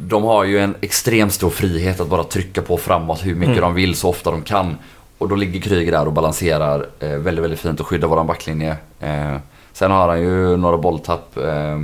de 0.00 0.24
har 0.24 0.44
ju 0.44 0.58
en 0.58 0.74
extremt 0.80 1.32
stor 1.32 1.50
frihet 1.50 2.00
att 2.00 2.08
bara 2.08 2.24
trycka 2.24 2.62
på 2.62 2.76
framåt 2.76 3.26
hur 3.26 3.34
mycket 3.34 3.48
Mm. 3.58 3.60
de 3.60 3.74
vill 3.74 3.94
så 3.94 4.08
ofta 4.08 4.30
de 4.30 4.42
kan. 4.42 4.76
Och 5.18 5.28
då 5.28 5.34
ligger 5.34 5.60
Kryger 5.60 5.92
där 5.92 6.06
och 6.06 6.12
balanserar 6.12 6.86
eh, 7.00 7.10
väldigt, 7.10 7.44
väldigt 7.44 7.60
fint 7.60 7.80
och 7.80 7.86
skyddar 7.86 8.08
våran 8.08 8.26
backlinje. 8.26 8.76
Eh, 9.00 9.36
sen 9.72 9.90
har 9.90 10.08
han 10.08 10.20
ju 10.20 10.56
några 10.56 10.78
bolltapp 10.78 11.36
eh, 11.36 11.78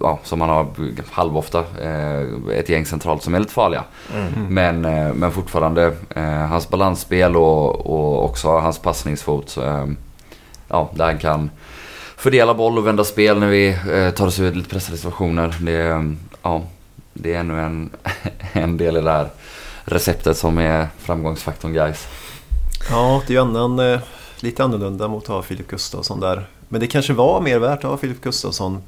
ja, 0.00 0.18
som 0.22 0.40
han 0.40 0.50
har 0.50 0.66
halvofta. 1.10 1.64
Eh, 1.80 2.20
ett 2.58 2.68
gäng 2.68 2.86
centralt 2.86 3.22
som 3.22 3.34
är 3.34 3.40
lite 3.40 3.52
farliga. 3.52 3.84
Men, 4.48 4.84
eh, 4.84 5.14
men 5.14 5.32
fortfarande 5.32 5.92
eh, 6.16 6.24
hans 6.24 6.68
balansspel 6.68 7.36
och, 7.36 7.86
och 7.86 8.24
också 8.24 8.48
hans 8.48 8.78
passningsfot. 8.78 9.56
Eh, 9.56 9.86
ja, 10.68 10.90
där 10.94 11.04
han 11.04 11.18
kan 11.18 11.50
fördela 12.16 12.54
boll 12.54 12.78
och 12.78 12.86
vända 12.86 13.04
spel 13.04 13.38
när 13.38 13.46
vi 13.46 13.76
tar 14.16 14.26
oss 14.26 14.40
ur 14.40 14.52
lite 14.52 14.68
pressade 14.68 14.96
situationer. 14.96 15.56
Det, 15.60 15.72
är, 15.72 16.16
ja, 16.42 16.62
det 17.12 17.34
är 17.34 17.40
ännu 17.40 17.60
en, 17.60 17.90
en 18.52 18.76
del 18.76 18.96
i 18.96 19.00
det 19.00 19.12
här 19.12 19.28
receptet 19.84 20.36
som 20.36 20.58
är 20.58 20.88
framgångsfaktorn 20.98 21.72
guys. 21.72 22.06
Ja, 22.90 23.22
det 23.26 23.32
är 23.32 23.34
ju 23.34 23.40
annan, 23.42 23.78
eh, 23.78 24.00
lite 24.40 24.64
annorlunda 24.64 25.08
mot 25.08 25.22
att 25.22 25.28
ha 25.28 25.42
Filip 25.42 25.68
Gustafsson 25.68 26.20
där. 26.20 26.48
Men 26.68 26.80
det 26.80 26.86
kanske 26.86 27.12
var 27.12 27.40
mer 27.40 27.58
värt 27.58 27.84
att 27.84 27.90
ha 27.90 27.96
Filip 27.96 28.20
Gustafsson 28.20 28.82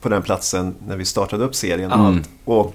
på 0.00 0.08
den 0.08 0.22
platsen 0.22 0.74
när 0.86 0.96
vi 0.96 1.04
startade 1.04 1.44
upp 1.44 1.54
serien. 1.54 1.92
Mm. 1.92 2.22
Och 2.44 2.74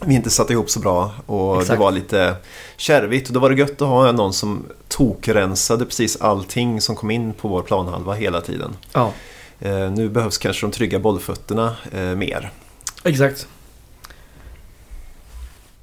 vi 0.00 0.14
inte 0.14 0.30
satte 0.30 0.52
ihop 0.52 0.70
så 0.70 0.80
bra 0.80 1.10
och 1.26 1.60
Exakt. 1.60 1.70
det 1.70 1.84
var 1.84 1.90
lite 1.92 2.36
kärvigt. 2.76 3.28
Och 3.28 3.34
då 3.34 3.40
var 3.40 3.50
det 3.50 3.56
gött 3.56 3.82
att 3.82 3.88
ha 3.88 4.12
någon 4.12 4.32
som 4.32 4.66
tokrensade 4.88 5.84
precis 5.84 6.20
allting 6.20 6.80
som 6.80 6.96
kom 6.96 7.10
in 7.10 7.32
på 7.32 7.48
vår 7.48 7.62
planhalva 7.62 8.12
hela 8.12 8.40
tiden. 8.40 8.76
Ja, 8.92 9.12
Eh, 9.64 9.90
nu 9.90 10.08
behövs 10.08 10.38
kanske 10.38 10.66
de 10.66 10.72
trygga 10.72 10.98
bollfötterna 10.98 11.76
eh, 11.92 12.00
mer. 12.00 12.50
exakt. 13.04 13.46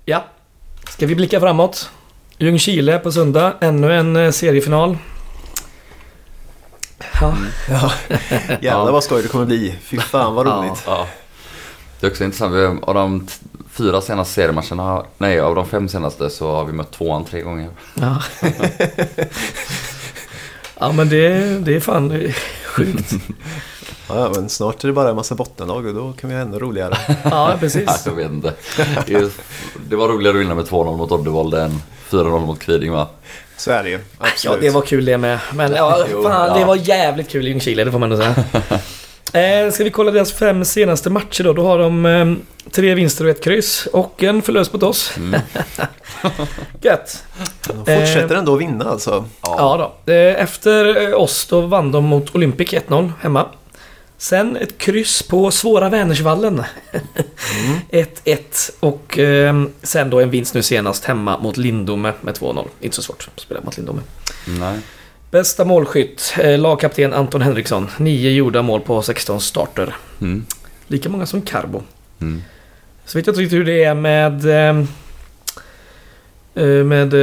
Ja. 0.06 0.26
Ska 0.90 1.06
vi 1.08 1.16
blicka 1.16 1.40
framåt? 1.40 1.90
Ljungskile 2.38 3.00
på 3.00 3.12
söndag. 3.12 3.54
Ännu 3.62 3.94
en 3.94 4.16
eh, 4.16 4.32
seriefinal. 4.32 4.98
Ja, 7.22 7.38
Ja, 7.70 7.92
jävlar 8.48 8.60
Ja. 8.62 8.92
vad 8.92 9.04
skoj 9.04 9.22
det 9.22 9.28
kommer 9.28 9.46
bli. 9.46 9.76
Fy 9.84 9.98
fan 10.00 10.34
vad 10.36 10.46
roligt. 10.48 10.84
Ja. 10.86 11.08
Det 12.00 12.08
är 12.08 12.12
också 12.12 12.24
intressant. 12.24 12.84
Av 12.84 12.94
de 12.94 13.28
fyra 13.72 14.02
senaste 14.02 14.34
seriematcherna, 14.34 15.06
nej 15.18 15.40
av 15.40 15.56
de 15.56 15.66
fem 15.68 15.90
senaste 15.90 16.30
så 16.30 16.52
har 16.56 16.66
vi 16.66 16.74
mött 16.74 16.92
tvåan 16.92 17.26
tre 17.26 17.42
gånger. 17.42 17.70
ja. 17.94 18.22
ja 20.82 20.92
men 20.92 21.10
det, 21.10 21.30
det 21.60 21.76
är 21.76 21.80
fan 21.80 22.10
det 22.10 22.16
är 22.26 22.32
sjukt. 22.66 23.14
Ja, 24.08 24.32
men 24.36 24.50
snart 24.50 24.84
är 24.84 24.88
det 24.88 24.94
bara 24.94 25.10
en 25.10 25.16
massa 25.16 25.36
bottenlag 25.36 25.86
och 25.86 25.94
då 25.94 26.14
kan 26.14 26.30
vi 26.30 26.36
ha 26.36 26.42
ännu 26.42 26.60
roligare. 26.60 26.98
Ja, 27.08 27.16
Ja, 27.24 27.58
precis. 27.60 27.90
jag 28.06 28.14
vet 28.14 28.32
inte. 28.32 28.54
Det, 29.88 29.96
var 29.96 30.08
roligare 30.08 30.38
att 30.38 30.42
vinna 30.44 30.56
med 30.56 30.66
2-0 30.66 30.98
mot 30.98 31.12
Oddevold 31.12 31.54
än 31.54 31.82
4-0 32.10 32.46
mot 32.46 32.60
Kviding 32.60 32.92
va? 32.92 33.08
Så 33.58 33.72
är 33.72 33.84
det 33.84 33.90
ju. 33.90 33.96
Ja, 34.20 34.26
Absolut. 34.28 34.62
det 34.62 34.70
var 34.70 34.82
kul 34.82 35.06
det 35.06 35.18
med. 35.18 35.40
Men 35.54 35.72
ja, 35.72 36.06
Jo, 36.12 36.24
fan, 36.24 36.48
ja. 36.48 36.60
det 36.60 36.66
var 36.66 36.76
jävligt 36.76 37.30
kul 37.30 37.48
i 37.48 37.50
Ljungskile, 37.50 37.84
det 37.84 37.92
får 37.92 38.00
man 38.00 38.12
ändå 38.12 38.24
säga. 38.24 38.44
Eh, 39.34 39.72
ska 39.72 39.84
vi 39.84 39.92
kolla 39.92 40.12
deras 40.12 40.34
fem 40.34 40.66
senaste 40.66 41.10
matcher 41.10 41.44
då? 41.44 41.54
Då 41.54 41.66
har 41.66 41.80
de 41.80 42.06
eh, 42.06 42.34
tre 42.72 42.96
vinster 42.96 43.24
och 43.26 43.30
ett 43.32 43.44
kryss. 43.44 43.88
Och 43.94 44.24
en 44.24 44.42
förlust 44.42 44.74
mot 44.74 44.84
oss. 44.84 45.18
Mm. 45.18 45.42
Gött. 46.82 47.24
De 47.68 47.78
fortsätter 47.78 48.36
ändå 48.36 48.54
att 48.54 48.62
vinna 48.62 48.86
alltså. 48.86 49.26
Ja 49.44 49.92
då. 50.06 50.14
Eh, 50.14 50.42
Efter 50.44 51.10
eh, 51.10 51.20
oss 51.22 51.46
då 51.46 51.62
vann 51.62 51.92
de 51.92 52.04
mot 52.06 52.36
Olympic 52.36 52.70
1-0 52.70 53.12
hemma. 53.22 53.46
Sen 54.18 54.56
ett 54.58 54.78
kryss 54.78 55.24
på 55.24 55.52
Svåra 55.52 55.90
Vänersvallen. 55.90 56.64
1-1 57.92 58.38
och 58.80 59.20
eh, 59.20 59.64
sen 59.84 60.10
då 60.10 60.20
en 60.20 60.30
vinst 60.30 60.54
nu 60.54 60.62
senast 60.64 61.06
hemma 61.06 61.38
mot 61.38 61.58
Lindome 61.58 62.14
med 62.22 62.38
2-0. 62.38 62.68
Inte 62.82 62.96
så 62.96 63.02
svårt 63.02 63.30
att 63.36 63.42
spela 63.42 63.62
mot 63.62 63.78
Lindome. 63.78 64.02
Nej. 64.60 64.80
Bästa 65.32 65.66
målskytt, 65.66 66.34
eh, 66.40 66.60
lagkapten 66.60 67.14
Anton 67.14 67.42
Henriksson. 67.42 67.90
Nio 67.98 68.32
gjorda 68.32 68.62
mål 68.62 68.82
på 68.82 69.02
16 69.02 69.42
starter. 69.42 69.96
Mm. 70.22 70.46
Lika 70.88 71.10
många 71.10 71.26
som 71.26 71.42
Carbo. 71.42 71.84
Mm. 72.22 72.44
Så 73.06 73.18
vet 73.18 73.28
jag 73.28 73.34
inte 73.34 73.42
riktigt 73.42 73.60
hur 73.60 73.66
det 73.66 73.84
är 73.84 73.94
med... 73.94 74.70
Eh, 74.70 74.86
Med 76.86 77.14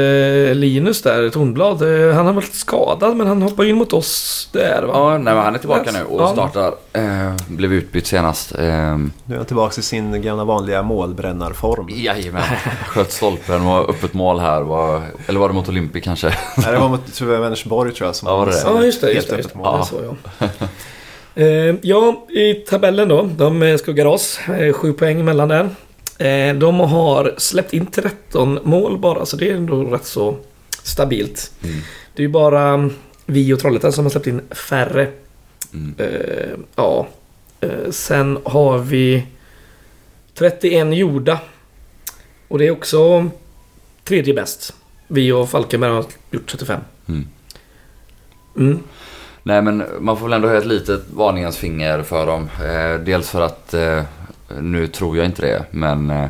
eh, 0.48 0.54
Linus 0.54 1.02
där, 1.02 1.28
Tornblad. 1.30 1.82
Eh, 2.08 2.14
Han 2.14 2.26
har 2.26 2.32
varit 2.32 2.54
skadad 2.54 3.16
men 3.16 3.26
han 3.26 3.42
hoppar 3.42 3.64
in 3.64 3.76
mot 3.76 3.92
oss 3.92 4.48
där 4.52 4.82
va? 4.82 4.90
Ja, 4.94 5.10
nej, 5.18 5.34
men 5.34 5.44
han 5.44 5.54
är 5.54 5.58
tillbaka 5.58 5.90
nu 5.92 6.02
och 6.04 6.20
Ja. 6.20 6.32
startar. 6.32 6.74
Eh, 6.92 7.32
blev 7.48 7.72
utbytt 7.72 8.06
senast. 8.06 8.52
Eh, 8.54 8.58
Nu 8.64 9.10
är 9.32 9.36
han 9.36 9.44
tillbaka 9.44 9.80
i 9.80 9.82
sin 9.82 10.22
gamla 10.22 10.44
vanliga 10.44 10.82
målbrännarform. 10.82 11.86
jajamän. 11.90 12.42
Sköt 12.86 13.12
stolpen 13.12 13.66
och 13.66 13.90
öppet 13.90 14.14
mål 14.14 14.38
här. 14.40 14.60
Var, 14.62 15.02
eller 15.26 15.40
var 15.40 15.48
det 15.48 15.54
mot 15.54 15.68
Olympi 15.68 16.00
kanske? 16.00 16.26
Nej, 16.56 16.72
det 16.72 16.78
var 16.78 16.88
mot 16.88 17.14
tror 17.14 17.32
jag, 17.32 17.40
Vänersborg 17.40 17.92
tror 17.94 18.08
jag 18.08 18.16
som 18.16 18.28
Ja, 18.28 18.36
var 18.36 18.46
det? 18.46 18.62
Ja 18.64 18.84
just 18.84 19.00
det, 19.00 19.06
helt 19.06 19.16
just 19.16 19.28
det. 19.28 19.34
öppet 19.34 19.44
Just 19.44 19.52
det. 19.54 19.58
mål. 19.58 19.78
Ja, 19.78 19.84
så, 19.84 20.16
ja. 20.40 20.46
Eh, 21.34 21.74
ja, 21.82 22.26
i 22.28 22.54
tabellen 22.54 23.08
då. 23.08 23.28
De 23.36 23.62
eh, 23.62 23.76
skuggar 23.76 24.04
oss. 24.06 24.40
Eh, 24.58 24.72
Sju 24.72 24.92
poäng 24.92 25.24
mellan 25.24 25.48
där. 25.48 25.68
Eh, 26.18 26.54
De 26.54 26.80
har 26.80 27.34
släppt 27.36 27.72
in 27.72 27.86
13 27.86 28.58
mål 28.64 28.98
bara, 28.98 29.26
så 29.26 29.36
det 29.36 29.50
är 29.50 29.54
ändå 29.54 29.84
rätt 29.84 30.06
så 30.06 30.36
stabilt. 30.82 31.52
Mm. 31.64 31.80
Det 32.14 32.22
är 32.22 32.26
ju 32.26 32.32
bara 32.32 32.68
mm, 32.68 32.90
vi 33.26 33.52
och 33.52 33.58
Trollhättan 33.60 33.92
som 33.92 34.04
har 34.04 34.10
släppt 34.10 34.26
in 34.26 34.40
färre. 34.50 35.08
Mm. 35.74 35.94
Eh, 35.98 36.58
ja. 36.76 37.06
Eh, 37.60 37.90
sen 37.90 38.38
har 38.44 38.78
vi 38.78 39.26
31 40.34 40.96
gjorda. 40.96 41.40
Och 42.48 42.58
det 42.58 42.66
är 42.66 42.70
också 42.70 43.30
tredje 44.04 44.34
bäst. 44.34 44.74
Vi 45.08 45.32
och 45.32 45.50
Falkenberg 45.50 45.90
har 45.90 46.04
gjort 46.30 46.46
35. 46.50 46.80
Mm. 47.08 47.26
Mm. 48.56 48.82
Nej 49.42 49.62
men 49.62 49.84
man 50.00 50.16
får 50.16 50.26
väl 50.26 50.32
ändå 50.32 50.48
höja 50.48 50.60
ett 50.60 50.66
litet 50.66 51.00
varningens 51.10 51.56
finger 51.56 52.02
för 52.02 52.26
dem. 52.26 52.50
Eh, 52.64 53.00
dels 53.04 53.30
för 53.30 53.40
att, 53.40 53.74
eh, 53.74 54.02
nu 54.60 54.86
tror 54.86 55.16
jag 55.16 55.26
inte 55.26 55.42
det, 55.42 55.64
men 55.70 56.10
eh, 56.10 56.24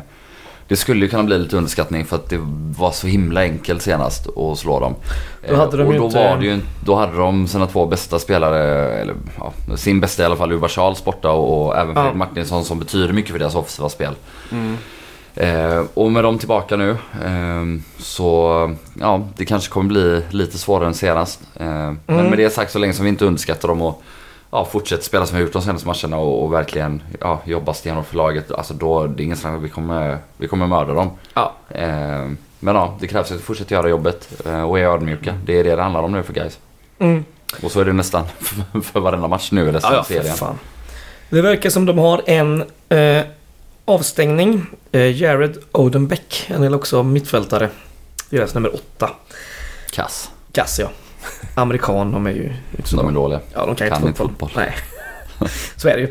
det 0.67 0.75
skulle 0.75 1.05
ju 1.05 1.09
kunna 1.11 1.23
bli 1.23 1.37
lite 1.37 1.57
underskattning 1.57 2.05
för 2.05 2.15
att 2.15 2.29
det 2.29 2.39
var 2.77 2.91
så 2.91 3.07
himla 3.07 3.41
enkelt 3.41 3.81
senast 3.81 4.37
att 4.37 4.57
slå 4.57 4.79
dem. 4.79 4.95
Då 5.49 5.55
hade 5.55 5.77
de 5.77 5.87
och 5.87 5.93
ju 5.93 5.99
då, 5.99 6.05
inte- 6.05 6.29
var 6.29 6.37
det 6.37 6.45
ju, 6.45 6.59
då 6.85 6.95
hade 6.95 7.17
de 7.17 7.47
sina 7.47 7.67
två 7.67 7.85
bästa 7.85 8.19
spelare, 8.19 8.93
eller 8.99 9.15
ja, 9.37 9.53
sin 9.77 9.99
bästa 9.99 10.23
i 10.23 10.25
alla 10.25 10.35
fall, 10.35 10.51
Uva 10.51 10.67
Charles 10.67 11.03
borta 11.03 11.29
och, 11.31 11.65
och 11.67 11.77
även 11.77 11.95
Ja. 11.95 12.01
Fredrik 12.01 12.17
Martinsson 12.17 12.65
som 12.65 12.79
betyder 12.79 13.13
mycket 13.13 13.31
för 13.31 13.39
deras 13.39 13.55
offensiva 13.55 13.89
spel. 13.89 14.15
Mm. 14.51 14.77
Eh, 15.35 15.83
och 15.93 16.11
med 16.11 16.23
dem 16.23 16.37
tillbaka 16.37 16.75
nu 16.75 16.89
eh, 17.25 17.65
så 17.97 18.75
ja, 18.99 19.27
det 19.37 19.45
kanske 19.45 19.69
kommer 19.73 19.87
bli 19.87 20.21
lite 20.29 20.57
svårare 20.57 20.87
än 20.87 20.93
senast. 20.93 21.41
Eh, 21.55 21.65
Men 21.65 21.97
Mm. 22.07 22.25
med 22.29 22.37
det 22.39 22.49
sagt 22.49 22.71
så 22.71 22.79
länge 22.79 22.93
som 22.93 23.03
vi 23.05 23.09
inte 23.09 23.25
underskattar 23.25 23.67
dem 23.67 23.81
och 23.81 24.03
ja, 24.51 24.65
fortsätter 24.65 25.03
spela 25.03 25.25
som 25.25 25.35
vi 25.37 25.41
har 25.41 25.45
gjort 25.47 25.53
de 25.53 25.61
senaste 25.61 25.87
matcherna 25.87 26.17
och, 26.17 26.43
och 26.43 26.53
verkligen 26.53 27.03
ja, 27.19 27.41
jobba 27.45 27.73
stenhårt 27.73 28.05
för 28.05 28.15
laget. 28.17 28.51
Alltså 28.51 28.73
då, 28.73 29.07
det 29.07 29.23
är 29.23 29.25
ingen 29.25 29.37
snack, 29.37 29.61
vi 29.61 29.69
kommer, 29.69 30.17
vi 30.37 30.47
kommer 30.47 30.67
mörda 30.67 30.93
dem. 30.93 31.11
Ja. 31.33 31.53
Eh, 31.69 32.29
men 32.59 32.75
ja, 32.75 32.97
det 32.99 33.07
krävs 33.07 33.31
att 33.31 33.37
vi 33.37 33.41
fortsätter 33.41 33.75
göra 33.75 33.89
jobbet 33.89 34.45
eh, 34.45 34.61
och 34.61 34.79
är 34.79 34.83
ödmjuka. 34.83 35.33
Det 35.45 35.59
är 35.59 35.63
det 35.63 35.75
det 35.75 35.81
handlar 35.81 36.01
om 36.03 36.11
nu 36.11 36.23
för 36.23 36.33
guys. 36.33 36.59
Mm. 36.99 37.25
Och 37.63 37.71
så 37.71 37.79
är 37.79 37.85
det 37.85 37.93
nästan 37.93 38.25
för 38.83 38.99
varenda 38.99 39.27
match 39.27 39.51
nu 39.51 39.69
i 39.69 39.71
resten 39.71 39.93
Ja, 39.93 39.99
av 39.99 40.03
serien. 40.03 40.35
fan. 40.35 40.59
Det 41.29 41.41
verkar 41.41 41.69
som 41.69 41.85
de 41.85 41.97
har 41.97 42.21
en 42.25 42.63
eh, 42.89 43.23
avstängning. 43.85 44.65
Eh, 44.91 45.21
Jared 45.21 45.57
Odenbeck, 45.71 46.45
han 46.53 46.63
är 46.63 46.75
också 46.75 47.03
mittfältare. 47.03 47.69
Deras 48.29 48.53
nummer 48.53 48.75
åtta. 48.75 49.09
Kass. 49.91 50.31
Kass 50.51 50.79
ja. 50.79 50.89
Amerikan, 51.55 52.11
de 52.11 52.27
är 52.27 52.31
ju 52.31 52.51
inte 52.77 52.89
så 52.89 52.95
De 52.95 53.07
är 53.07 53.11
bra. 53.11 53.21
dåliga. 53.21 53.39
Ja, 53.53 53.65
de 53.65 53.75
kan, 53.75 53.89
kan 53.89 54.07
inte 54.07 54.17
fotboll. 54.17 54.49
fotboll. 54.49 54.63
Nej. 54.65 55.49
så 55.75 55.87
är 55.89 55.93
det 55.97 56.01
ju. 56.01 56.09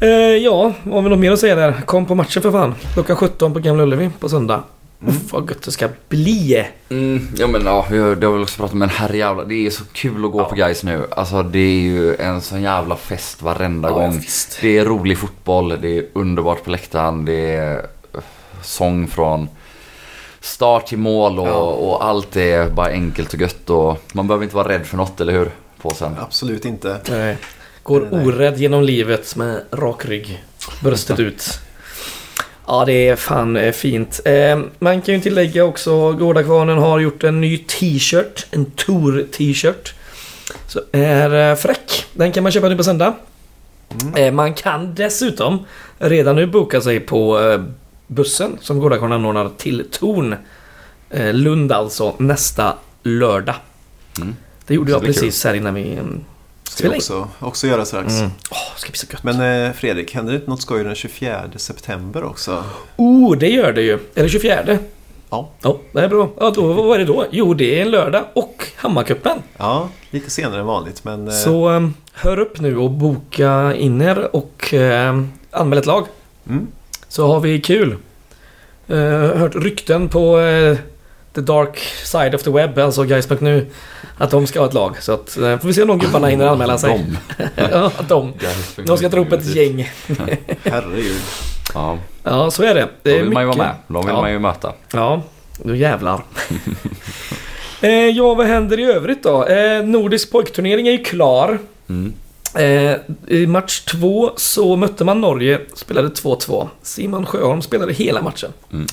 Eh, 0.00 0.36
ja, 0.36 0.72
har 0.84 1.02
vi 1.02 1.08
något 1.08 1.18
mer 1.18 1.32
att 1.32 1.38
säga 1.40 1.54
där? 1.54 1.72
Kom 1.86 2.06
på 2.06 2.14
matchen 2.14 2.42
för 2.42 2.50
fan. 2.50 2.74
Klockan 2.94 3.16
17 3.16 3.52
på 3.52 3.58
Gamla 3.60 3.82
Ullevi 3.82 4.10
på 4.20 4.28
söndag. 4.28 4.62
Mm. 5.02 5.14
Uff, 5.16 5.32
vad 5.32 5.50
gött 5.50 5.62
det 5.62 5.70
ska 5.72 5.88
bli. 6.08 6.66
Mm, 6.88 7.28
ja 7.36 7.46
men 7.46 7.64
ja, 7.64 7.86
vi 7.90 7.98
har, 7.98 8.14
det 8.14 8.26
har 8.26 8.34
vi 8.36 8.44
också 8.44 8.56
pratat 8.56 8.72
om, 8.72 8.78
men 8.78 8.88
herrejävlar. 8.88 9.44
Det 9.44 9.66
är 9.66 9.70
så 9.70 9.84
kul 9.92 10.24
att 10.24 10.32
gå 10.32 10.40
Ja. 10.40 10.44
på 10.44 10.54
guys 10.54 10.82
nu. 10.84 11.06
Alltså 11.10 11.42
det 11.42 11.58
är 11.58 11.80
ju 11.80 12.14
en 12.16 12.40
sån 12.40 12.62
jävla 12.62 12.96
fest 12.96 13.42
varenda 13.42 13.88
Ja, 13.88 13.94
gång. 13.94 14.12
visst. 14.16 14.58
Det 14.60 14.78
är 14.78 14.84
rolig 14.84 15.18
fotboll, 15.18 15.68
det 15.80 15.98
är 15.98 16.04
underbart 16.12 16.64
på 16.64 16.70
läktaren, 16.70 17.24
det 17.24 17.54
är 17.54 17.74
eh, 18.14 18.20
sång 18.62 19.06
från 19.06 19.48
start 20.40 20.86
till 20.86 20.98
mål 20.98 21.38
och, 21.38 21.48
Ja. 21.48 21.52
och 21.60 22.04
allt 22.04 22.36
är 22.36 22.68
bara 22.70 22.88
enkelt 22.88 23.34
och 23.34 23.40
gött 23.40 23.70
och 23.70 24.02
man 24.12 24.26
behöver 24.28 24.44
inte 24.44 24.56
vara 24.56 24.68
rädd 24.68 24.86
för 24.86 24.96
något, 24.96 25.20
eller 25.20 25.32
hur? 25.32 25.50
På 25.82 25.90
sen. 25.94 26.16
Absolut 26.20 26.64
inte. 26.64 26.96
Nej. 27.10 27.36
Går 27.82 28.00
Nej, 28.00 28.08
nej. 28.12 28.26
orädd 28.26 28.58
genom 28.58 28.82
livet 28.82 29.36
med 29.36 29.62
rak 29.72 30.04
rygg. 30.04 30.44
Bröstet 30.82 31.18
ut. 31.18 31.58
Ja, 32.66 32.84
det 32.84 33.08
är 33.08 33.16
fan 33.16 33.56
eh, 33.56 33.72
fint. 33.72 34.20
Eh, 34.24 34.60
man 34.78 35.02
kan 35.02 35.14
ju 35.14 35.20
tillägga 35.20 35.64
också, 35.64 36.12
Gårdakvarnen 36.12 36.78
har 36.78 36.98
gjort 36.98 37.24
en 37.24 37.40
ny 37.40 37.58
t-shirt. 37.58 38.46
En 38.50 38.64
Tour-t-shirt. 38.64 39.94
Så 40.66 40.80
är 40.92 41.50
eh, 41.50 41.56
fräck. 41.56 42.04
Den 42.12 42.32
kan 42.32 42.42
man 42.42 42.52
köpa 42.52 42.68
nu 42.68 42.76
på 42.76 42.84
söndag. 42.84 43.14
Mm. 44.16 44.36
Man 44.36 44.54
kan 44.54 44.94
dessutom 44.94 45.66
redan 45.98 46.36
nu 46.36 46.46
boka 46.46 46.80
sig 46.80 47.00
på 47.00 47.38
bussen 48.10 48.58
som 48.60 48.78
Gårdakvarnen 48.78 49.18
anordnar 49.18 49.50
till 49.56 49.86
Torn. 49.90 50.36
Eh, 51.10 51.34
Lund 51.34 51.72
alltså, 51.72 52.14
nästa 52.18 52.74
lördag. 53.02 53.54
Mm. 54.20 54.36
Det 54.66 54.74
gjorde 54.74 54.90
Så 54.90 54.94
jag 54.94 55.02
det 55.02 55.06
precis 55.06 55.44
här 55.44 55.54
innan 55.54 55.74
vi 55.74 55.92
mm, 55.92 56.24
Ska 56.64 56.84
jag 56.86 56.94
också, 56.96 57.28
också 57.38 57.66
göra 57.66 57.84
strax. 57.84 58.14
Mm. 58.18 58.30
Det 58.50 58.80
ska 58.80 58.90
bli 58.90 58.98
så 58.98 59.06
gött. 59.12 59.22
Men 59.24 59.66
eh, 59.66 59.72
Fredrik, 59.72 60.14
händer 60.14 60.32
det 60.32 60.36
inte 60.38 60.50
något 60.50 60.62
skoj 60.62 60.84
den 60.84 60.94
24 60.94 61.42
september 61.56 62.24
också? 62.24 62.64
Oh, 62.96 63.36
det 63.38 63.48
gör 63.48 63.72
det 63.72 63.82
ju. 63.82 63.98
Är 64.14 64.22
det 64.22 64.28
24? 64.28 64.78
Ja. 65.30 65.50
Ja, 65.62 65.78
det 65.92 66.00
är 66.00 66.08
bra. 66.08 66.28
Ja, 66.40 66.50
då, 66.50 66.72
vad 66.72 66.94
är 66.94 66.98
det 66.98 67.04
då? 67.12 67.26
Jo, 67.30 67.54
det 67.54 67.78
är 67.78 67.82
en 67.82 67.90
lördag 67.90 68.24
och 68.32 68.66
Hammarcupen. 68.76 69.38
Ja, 69.56 69.88
lite 70.10 70.30
senare 70.30 70.60
än 70.60 70.66
vanligt 70.66 71.04
men... 71.04 71.28
eh, 71.28 71.34
Så 71.34 71.68
um, 71.68 71.94
hör 72.12 72.38
upp 72.38 72.60
nu 72.60 72.76
och 72.76 72.90
boka 72.90 73.74
in 73.74 74.02
er 74.02 74.36
och 74.36 74.70
uh, 74.74 75.24
anmäl 75.50 75.78
ett 75.78 75.86
lag. 75.86 76.06
Mm. 76.48 76.66
Så 77.10 77.26
har 77.26 77.40
vi 77.40 77.60
kul. 77.60 77.96
Uh, 78.90 79.36
hört 79.36 79.54
rykten 79.54 80.08
på 80.08 80.40
eh, 80.40 80.76
the 81.34 81.40
dark 81.40 81.78
side 82.04 82.34
of 82.34 82.42
the 82.42 82.50
web, 82.50 82.78
alltså 82.78 83.02
guys.nu, 83.04 83.66
att 84.18 84.30
de 84.30 84.46
ska 84.46 84.60
ha 84.60 84.66
ett 84.66 84.74
lag. 84.74 85.02
Så 85.02 85.12
att, 85.12 85.36
uh, 85.40 85.58
får 85.58 85.68
vi 85.68 85.74
se 85.74 85.82
om 85.82 85.88
de 85.88 85.98
gubbarna 85.98 86.26
hinner 86.28 86.46
anmäla 86.46 86.78
sig. 86.78 87.06
De. 87.36 87.44
ja, 87.72 87.90
de. 88.08 88.32
De 88.86 88.96
ska 88.96 89.08
dra 89.08 89.20
upp 89.20 89.32
ett 89.32 89.54
gäng. 89.56 89.90
Herregud. 90.64 91.20
Ja, 91.74 91.98
Ja, 92.22 92.50
så 92.50 92.62
är 92.62 92.74
det. 92.74 92.88
det 93.02 93.10
är 93.18 93.22
vill 93.22 93.30
man 93.32 93.42
ju 93.42 93.46
vara 93.46 93.56
mycket- 93.56 93.88
med. 93.88 93.96
De 93.96 94.06
vill 94.06 94.14
Ja. 94.14 94.20
man 94.20 94.32
ju 94.32 94.38
möta. 94.38 94.72
Ja, 94.92 95.22
då 95.58 95.74
jävlar. 95.74 96.22
ja, 98.14 98.34
vad 98.34 98.46
händer 98.46 98.78
i 98.80 98.84
övrigt 98.84 99.22
då? 99.22 99.46
Nordisk 99.84 100.32
pojkturnering 100.32 100.88
är 100.88 100.92
ju 100.92 101.04
klar. 101.04 101.58
Mm. 101.88 102.12
Eh, 102.54 102.96
I 103.28 103.46
match 103.46 103.80
två 103.80 104.30
så 104.36 104.76
mötte 104.76 105.04
man 105.04 105.20
Norge, 105.20 105.60
spelade 105.74 106.08
2-2. 106.08 106.68
Simon 106.82 107.26
Sjöholm 107.26 107.62
spelade 107.62 107.92
hela 107.92 108.22
matchen. 108.22 108.52
Mm. 108.72 108.86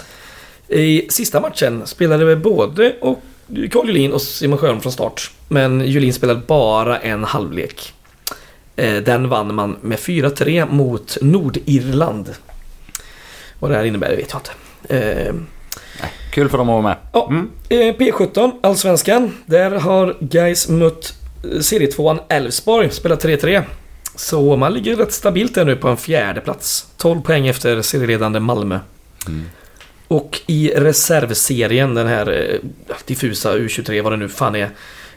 I 0.68 1.08
sista 1.10 1.40
matchen 1.40 1.82
spelade 1.88 2.26
vi 2.26 2.36
både 2.36 2.94
och 3.02 3.22
Carl 3.72 3.88
Julin 3.88 4.14
och 4.14 4.22
Simon 4.22 4.58
Sjöholm 4.60 4.82
från 4.82 4.92
start. 4.92 5.32
Men 5.48 5.82
Julin 5.86 6.14
spelade 6.14 6.42
bara 6.48 6.98
en 7.00 7.24
halvlek. 7.24 7.94
Eh, 8.76 8.96
den 8.96 9.30
vann 9.30 9.56
man 9.56 9.78
med 9.82 10.00
4-3 10.00 10.66
mot 10.72 11.18
Nordirland. 11.22 12.30
Vad 13.60 13.72
det 13.72 13.78
här 13.78 13.84
innebär 13.86 14.16
vet 14.16 14.32
jag 14.34 14.40
inte. 14.42 14.52
Eh, 14.96 15.34
Kul 16.32 16.50
för 16.50 16.58
dem 16.58 16.70
att 16.70 16.74
vara 16.74 16.82
med. 16.82 16.96
Ja, 17.14 17.28
Mm. 17.30 17.50
eh, 17.70 17.78
P17, 17.96 18.52
Allsvenskan. 18.64 19.34
Där 19.46 19.72
har 19.72 20.18
Gais 20.20 20.70
mött 20.70 21.14
serietvåan 21.62 22.20
Elfsborg, 22.30 22.90
spelat 22.90 23.24
3-3. 23.24 23.64
Så 24.16 24.56
man 24.56 24.74
ligger 24.74 24.96
rätt 24.96 25.14
stabilt 25.14 25.56
där 25.56 25.66
nu 25.66 25.76
på 25.76 25.88
en 25.88 25.98
fjärde 25.98 26.42
plats. 26.42 26.88
12 26.98 27.22
poäng 27.22 27.48
efter 27.48 27.82
serieledande 27.82 28.40
Malmö. 28.40 28.80
Mm. 29.28 29.46
Och 30.08 30.42
i 30.48 30.70
reservserien, 30.70 31.94
den 31.94 32.08
här 32.08 32.52
eh, 32.54 32.60
diffusa 33.06 33.58
U23, 33.58 34.02
vad 34.02 34.14
det 34.14 34.18
nu 34.18 34.30
fan 34.30 34.56
är. 34.56 34.70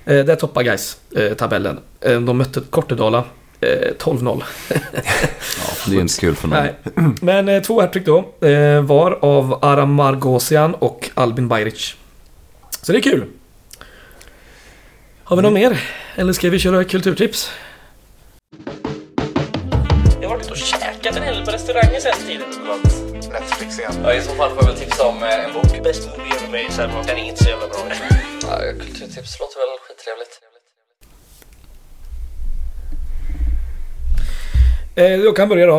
Eh, 0.05 0.24
där 0.24 0.37
toppar 0.37 0.62
Gais 0.62 0.97
eh, 1.16 1.35
tabellen. 1.35 1.78
De 2.01 2.39
mötte 2.39 2.61
Kortedala. 2.70 3.24
Eh, 3.61 3.95
12-0. 3.99 4.43
Ja, 5.59 5.91
det 5.91 5.97
är 5.97 6.01
inte 6.01 6.20
kul 6.20 6.35
för 6.35 6.49
någon. 6.49 6.59
Nej. 6.59 6.74
Men 7.20 7.62
två 7.62 7.81
hattrick 7.81 8.07
då. 8.07 8.35
Var 8.83 9.18
av 9.24 9.59
Aram 9.62 9.95
Margosian 9.95 10.74
och 10.74 11.11
Albin 11.14 11.49
Bajric. 11.49 11.95
Så 12.83 12.93
det 12.93 12.99
är 12.99 13.03
kul. 13.03 13.24
Har 15.31 15.37
vi 15.37 15.43
något 15.43 15.53
mer? 15.53 15.81
Eller 16.16 16.33
ska 16.33 16.51
vi 16.51 16.59
köra 16.59 16.85
kulturtips? 16.85 17.51
Jag 20.20 20.28
har 20.28 20.37
varit 20.37 20.51
och 20.51 20.57
käkat 20.57 21.16
en 21.16 21.22
hel 21.22 21.35
del 21.35 21.45
på 21.45 21.51
restauranger 21.51 22.01
sen 22.01 22.12
tiden. 22.26 22.49
Netflix 23.33 23.78
igen. 23.78 23.93
Ja, 24.05 24.14
I 24.14 24.20
så 24.20 24.31
fall 24.35 24.51
får 24.51 24.59
jag 24.59 24.66
väl 24.66 24.76
tipsa 24.76 25.07
om 25.07 25.22
eh, 25.22 25.45
en 25.45 25.53
bok. 25.53 25.85
Bäst 25.85 26.09
movie 26.09 26.33
ever 26.37 26.49
made, 26.49 26.72
så 26.72 26.83
den 27.07 27.18
är 27.18 27.24
inte 27.24 27.45
så 27.45 27.51
jävla 27.51 27.68
bra. 27.68 27.78
Ja, 28.43 28.72
kulturtips 28.78 29.41
låter 29.41 29.59
väl 29.61 29.78
skittrevligt. 29.89 30.41
Eh, 34.95 35.24
jag 35.24 35.37
kan 35.37 35.49
börja 35.49 35.66
då. 35.66 35.78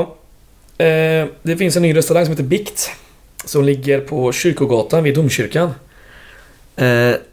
Eh, 0.83 1.27
det 1.41 1.57
finns 1.57 1.75
en 1.75 1.81
ny 1.81 1.95
restaurang 1.95 2.25
som 2.25 2.31
heter 2.31 2.43
Bikt. 2.43 2.91
Som 3.45 3.63
ligger 3.63 3.99
på 3.99 4.31
Kyrkogatan 4.31 5.03
vid 5.03 5.15
domkyrkan. 5.15 5.73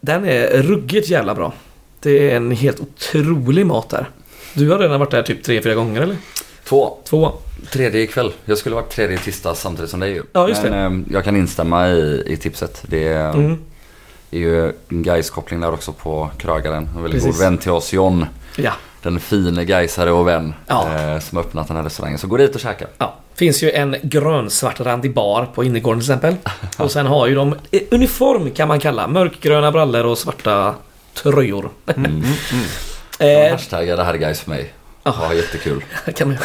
Den 0.00 0.24
är 0.24 0.62
ruggigt 0.62 1.08
jävla 1.08 1.34
bra. 1.34 1.52
Det 2.00 2.30
är 2.30 2.36
en 2.36 2.50
helt 2.50 2.80
otrolig 2.80 3.66
mat 3.66 3.88
där. 3.88 4.08
Du 4.54 4.70
har 4.70 4.78
redan 4.78 5.00
varit 5.00 5.10
där 5.10 5.22
typ 5.22 5.42
tre, 5.44 5.62
fyra 5.62 5.74
gånger 5.74 6.00
eller? 6.00 6.16
Två. 6.64 6.98
Två. 7.08 7.32
Tredje 7.72 8.00
ikväll. 8.02 8.32
Jag 8.44 8.58
skulle 8.58 8.74
varit 8.74 8.90
tredje 8.90 9.18
tisdag 9.18 9.54
samtidigt 9.54 9.90
som 9.90 10.00
dig 10.00 10.10
ju. 10.12 10.22
Ja, 10.32 10.48
just 10.48 10.62
Men 10.62 11.02
eh, 11.02 11.06
jag 11.12 11.24
kan 11.24 11.36
instämma 11.36 11.88
i, 11.88 12.22
i 12.26 12.36
tipset. 12.36 12.82
Det 12.86 13.08
är, 13.08 13.30
Mm. 13.32 13.58
är 14.30 14.38
ju 14.38 14.66
en 14.68 15.02
Gais-koppling 15.02 15.60
där 15.60 15.72
också 15.72 15.92
på 15.92 16.30
krögaren. 16.38 16.88
En 16.96 17.02
väldigt 17.02 17.22
Precis. 17.22 17.36
god 17.40 17.44
vän 17.46 17.58
till 17.58 17.70
oss, 17.70 17.92
John. 17.92 18.26
Ja. 18.56 18.72
Den 19.02 19.20
fine 19.20 19.66
Gaisare 19.66 20.12
och 20.12 20.28
vän 20.28 20.54
Ja. 20.66 20.86
eh, 20.94 21.18
som 21.20 21.36
har 21.36 21.44
öppnat 21.44 21.68
den 21.68 21.76
här 21.76 21.84
restaurangen. 21.84 22.18
Så 22.18 22.26
gå 22.26 22.36
dit 22.36 22.54
och 22.54 22.60
käka. 22.60 22.86
ja. 22.98 23.14
Finns 23.34 23.62
ju 23.62 23.70
en 23.70 23.96
grönsvartrandig 24.02 25.14
bar 25.14 25.48
på 25.54 25.64
innergården 25.64 26.00
till 26.00 26.10
exempel. 26.12 26.34
Och 26.78 26.90
sen 26.90 27.06
har 27.06 27.26
ju 27.26 27.34
de 27.34 27.54
eh, 27.70 27.80
uniform 27.90 28.50
kan 28.50 28.68
man 28.68 28.80
kalla. 28.80 29.08
Mörkgröna 29.08 29.72
brallor 29.72 30.04
och 30.06 30.18
svarta 30.18 30.74
tröjor. 31.22 31.70
Mm. 31.96 32.22
Eh, 33.20 33.26
Eh. 33.28 33.50
Hashtagga 33.52 33.96
det 33.96 34.04
här 34.04 34.14
är 34.14 34.18
Gais 34.18 34.40
för 34.40 34.50
mig. 34.50 34.72
Ja. 35.04 35.14
Ja, 35.20 35.34
jättekul. 35.34 35.84
kan 36.16 36.28
man... 36.28 36.38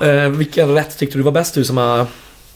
eh, 0.08 0.28
vilken 0.28 0.74
rätt 0.74 0.98
tyckte 0.98 1.18
du 1.18 1.22
var 1.22 1.32
bäst 1.32 1.54
du 1.54 1.64
som 1.64 1.76
har 1.76 2.06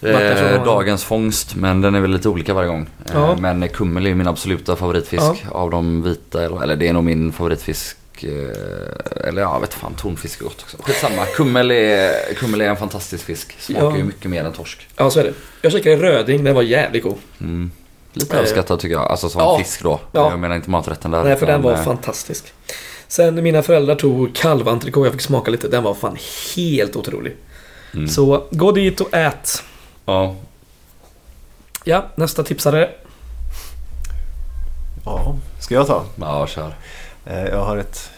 Eh, 0.03 0.64
dagens 0.64 1.05
fångst, 1.05 1.55
men 1.57 1.81
den 1.81 1.95
är 1.95 2.01
väl 2.01 2.11
lite 2.11 2.29
olika 2.29 2.55
varje 2.55 2.68
gång. 2.68 2.87
Eh, 3.07 3.12
Ja. 3.14 3.37
Men 3.41 3.68
kummel 3.68 4.07
är 4.07 4.14
min 4.14 4.29
absoluta 4.29 4.76
favoritfisk 4.76 5.22
Ja. 5.22 5.51
av 5.51 5.70
de 5.70 6.03
vita. 6.03 6.45
Eller, 6.45 6.62
eller 6.62 6.76
det 6.76 6.89
är 6.89 6.93
nog 6.93 7.05
min 7.05 7.33
favoritfisk. 7.33 7.97
eh, 8.22 9.29
Eller 9.29 9.43
ja, 9.43 9.59
vet 9.59 9.74
fan, 9.74 9.95
tonfisk 9.95 10.41
är 10.41 10.45
gott 10.45 10.61
också. 10.62 10.76
Skitsamma, 10.83 11.26
kummel 11.26 11.70
är, 11.70 12.35
kummel 12.35 12.61
är 12.61 12.68
en 12.68 12.76
fantastisk 12.76 13.24
fisk. 13.24 13.57
Smakar 13.59 13.85
Ja. 13.85 13.97
ju 13.97 14.05
mycket 14.05 14.31
mer 14.31 14.45
än 14.45 14.53
torsk. 14.53 14.89
Ja, 14.97 15.11
så 15.11 15.20
är 15.20 15.24
det. 15.24 15.33
Jag 15.62 15.72
käkade 15.72 15.97
röding, 15.97 16.45
den 16.45 16.55
var 16.55 16.62
jävligt 16.62 17.03
god. 17.03 17.18
Mm. 17.41 17.70
Lite 18.19 18.33
Eh, 18.37 18.39
överskattad 18.39 18.81
tycker 18.81 18.95
jag, 18.95 19.07
alltså 19.11 19.29
som 19.29 19.41
ja. 19.41 19.59
fisk 19.59 19.83
då. 19.83 20.01
Ja. 20.12 20.31
Jag 20.31 20.39
menar 20.39 20.57
inte 20.57 20.71
maträtten 20.71 21.11
där. 21.11 21.25
Nej, 21.25 21.37
för 21.37 21.47
den 21.47 21.62
var 21.62 21.73
eh, 21.73 21.83
fantastisk. 21.85 22.53
Sen 23.09 23.43
mina 23.43 23.62
föräldrar 23.62 23.95
tog 23.95 24.35
kalventrikå, 24.35 25.07
jag 25.07 25.12
fick 25.12 25.23
smaka 25.23 25.51
lite. 25.51 25.69
Den 25.69 25.83
var 25.83 25.95
fan 25.95 26.16
helt 26.57 26.97
otrolig. 26.97 27.37
Mm. 27.95 28.09
Så 28.09 28.45
gå 28.51 28.73
dit 28.73 29.01
och 29.01 29.14
ät. 29.14 29.62
Ja, 30.05 30.37
Ja, 31.85 32.05
nästa 32.14 32.43
tipsare. 32.45 32.91
Ja, 35.05 35.37
ska 35.61 35.75
jag 35.75 35.87
ta? 35.87 36.05
ja 36.21 36.47
kör. 36.47 36.75
Eh, 37.27 37.45
Jag 37.45 37.64
har 37.64 37.77
ett 37.77 38.11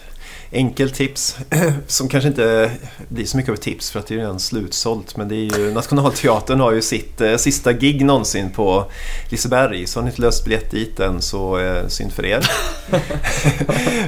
enkelt 0.52 0.94
tips 0.94 1.36
som 1.86 2.08
kanske 2.08 2.28
inte 2.28 2.70
blir 3.08 3.24
så 3.24 3.36
mycket 3.36 3.48
av 3.48 3.54
ett 3.54 3.60
tips 3.60 3.90
för 3.90 3.98
att 3.98 4.06
det 4.06 4.14
är 4.14 4.18
redan 4.18 4.40
slutsålt. 4.40 5.16
Men 5.16 5.28
det 5.28 5.34
är 5.34 5.58
ju 5.58 5.72
Nationalteatern 5.72 6.60
har 6.60 6.72
ju 6.72 6.82
sitt 6.82 7.20
eh, 7.20 7.36
sista 7.36 7.72
gig 7.72 8.04
någonsin 8.04 8.50
på 8.50 8.84
Liseberg. 9.28 9.86
Så 9.86 10.00
har 10.00 10.04
ni 10.04 10.10
inte 10.10 10.22
löst 10.22 10.44
biljett 10.44 10.70
dit 10.70 11.00
än 11.00 11.22
så 11.22 11.58
eh, 11.58 11.86
synd 11.88 12.12
för 12.12 12.26
er. 12.26 12.50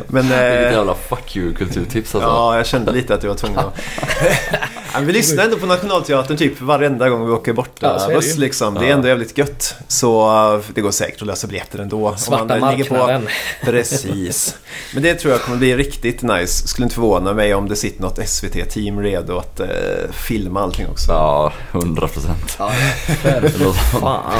men, 0.06 0.22
Vilket 0.22 0.40
eh, 0.40 0.72
jävla 0.72 0.94
fuck 0.94 1.36
you 1.36 1.54
kulturtips 1.54 2.14
alltså. 2.14 2.30
Ja, 2.30 2.56
jag 2.56 2.66
kände 2.66 2.92
lite 2.92 3.14
att 3.14 3.22
jag 3.22 3.30
var 3.30 3.36
tvungen 3.36 3.58
att... 3.58 3.74
Ja, 4.92 4.98
men 4.98 5.06
vi 5.06 5.12
lyssnar 5.12 5.44
ändå 5.44 5.56
på 5.58 5.66
Nationalteatern 5.66 6.36
typ 6.36 6.60
varenda 6.60 7.08
gång 7.08 7.26
vi 7.26 7.32
åker 7.32 7.52
borta 7.52 7.96
Ja, 8.08 8.14
buss 8.14 8.36
liksom. 8.36 8.74
Det 8.74 8.88
är 8.88 8.92
ändå 8.92 9.08
jävligt 9.08 9.38
gött. 9.38 9.74
Så 9.88 10.30
eh, 10.54 10.60
det 10.74 10.80
går 10.80 10.90
säkert 10.90 11.20
att 11.22 11.26
lösa 11.26 11.46
biljetter 11.46 11.78
ändå. 11.78 12.16
Svarta 12.16 12.54
Om 12.54 12.60
man, 12.60 12.70
ligger 12.76 12.84
på- 12.88 12.94
marknaden. 12.94 13.28
Precis. 13.64 14.56
Men 14.94 15.02
det 15.02 15.14
tror 15.14 15.32
jag 15.32 15.42
kommer 15.42 15.58
bli 15.58 15.76
riktigt 15.76 16.22
nice. 16.22 16.68
Skulle 16.68 16.84
inte 16.84 16.94
förvåna 16.94 17.32
mig 17.32 17.54
om 17.54 17.68
det 17.68 17.76
sitter 17.76 18.02
något 18.02 18.28
SVT-team 18.28 19.00
redo 19.02 19.38
att 19.38 19.60
eh, 19.60 19.66
filma 20.12 20.60
allting 20.62 20.86
också. 20.88 21.12
Ja, 21.12 21.52
100 21.72 22.08
procent. 22.08 22.56
Ja, 22.58 22.72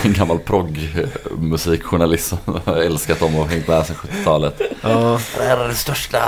en 0.02 0.12
gammal 0.12 0.38
proggmusikjournalist 0.38 2.28
som 2.28 2.60
älskat 2.74 3.20
dem 3.20 3.36
och 3.36 3.48
hängt 3.48 3.68
med 3.68 3.86
sedan 3.86 3.96
70-talet. 3.96 4.60
Ja, 4.82 5.20
Det 5.38 5.42
här 5.44 5.56
är 5.64 5.68
det 5.68 5.74
största, 5.74 6.20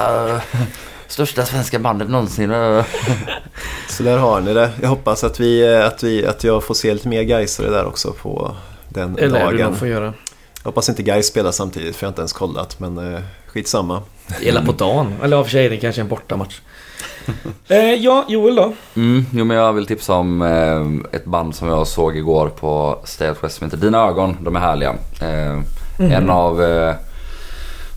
största 1.06 1.46
svenska 1.46 1.78
bandet 1.78 2.08
någonsin. 2.10 2.52
Så 3.88 4.02
där 4.02 4.18
har 4.18 4.40
ni 4.40 4.54
det. 4.54 4.70
Jag 4.82 4.88
hoppas 4.88 5.24
att, 5.24 5.40
vi, 5.40 5.74
eh, 5.74 5.86
att, 5.86 6.02
vi, 6.02 6.26
att 6.26 6.44
jag 6.44 6.64
får 6.64 6.74
se 6.74 6.92
lite 6.94 7.08
mer 7.08 7.22
Gaisare 7.22 7.70
där 7.70 7.84
också 7.86 8.12
på 8.12 8.54
den 8.88 9.14
du 9.14 9.28
dagen. 9.28 9.56
nog 9.56 9.76
få 9.76 9.86
göra. 9.86 10.04
Jag 10.62 10.68
hoppas 10.68 10.88
inte 10.88 11.02
Gais 11.02 11.26
spelar 11.26 11.50
samtidigt 11.52 11.96
för 11.96 12.04
jag 12.04 12.08
har 12.08 12.12
inte 12.12 12.20
ens 12.20 12.32
kollat. 12.32 12.80
Men 12.80 13.14
eh, 13.14 13.20
skitsamma. 13.46 14.02
Gäller 14.40 14.62
på 14.66 14.72
dagen. 14.72 15.14
Eller 15.22 15.36
i 15.38 15.40
och 15.40 15.46
för 15.46 15.50
sig 15.50 15.66
är 15.66 15.70
det 15.70 15.76
kanske 15.76 16.00
en 16.00 16.08
bortamatch. 16.08 16.60
eh, 17.68 17.78
ja, 17.94 18.24
Joel 18.28 18.54
då? 18.54 18.72
Mm, 18.96 19.26
jo 19.32 19.44
men 19.44 19.56
jag 19.56 19.72
vill 19.72 19.86
tipsa 19.86 20.14
om 20.14 20.42
eh, 20.42 21.16
ett 21.16 21.24
band 21.24 21.54
som 21.54 21.68
jag 21.68 21.86
såg 21.86 22.16
igår 22.16 22.48
på 22.48 22.98
Stay 23.04 23.32
West 23.42 23.56
som 23.58 23.64
heter 23.64 23.76
Dina 23.76 23.98
ögon. 24.08 24.36
De 24.40 24.56
är 24.56 24.60
härliga. 24.60 24.94
Eh, 25.20 25.60
En 26.12 26.30
av 26.30 26.62
eh, 26.62 26.94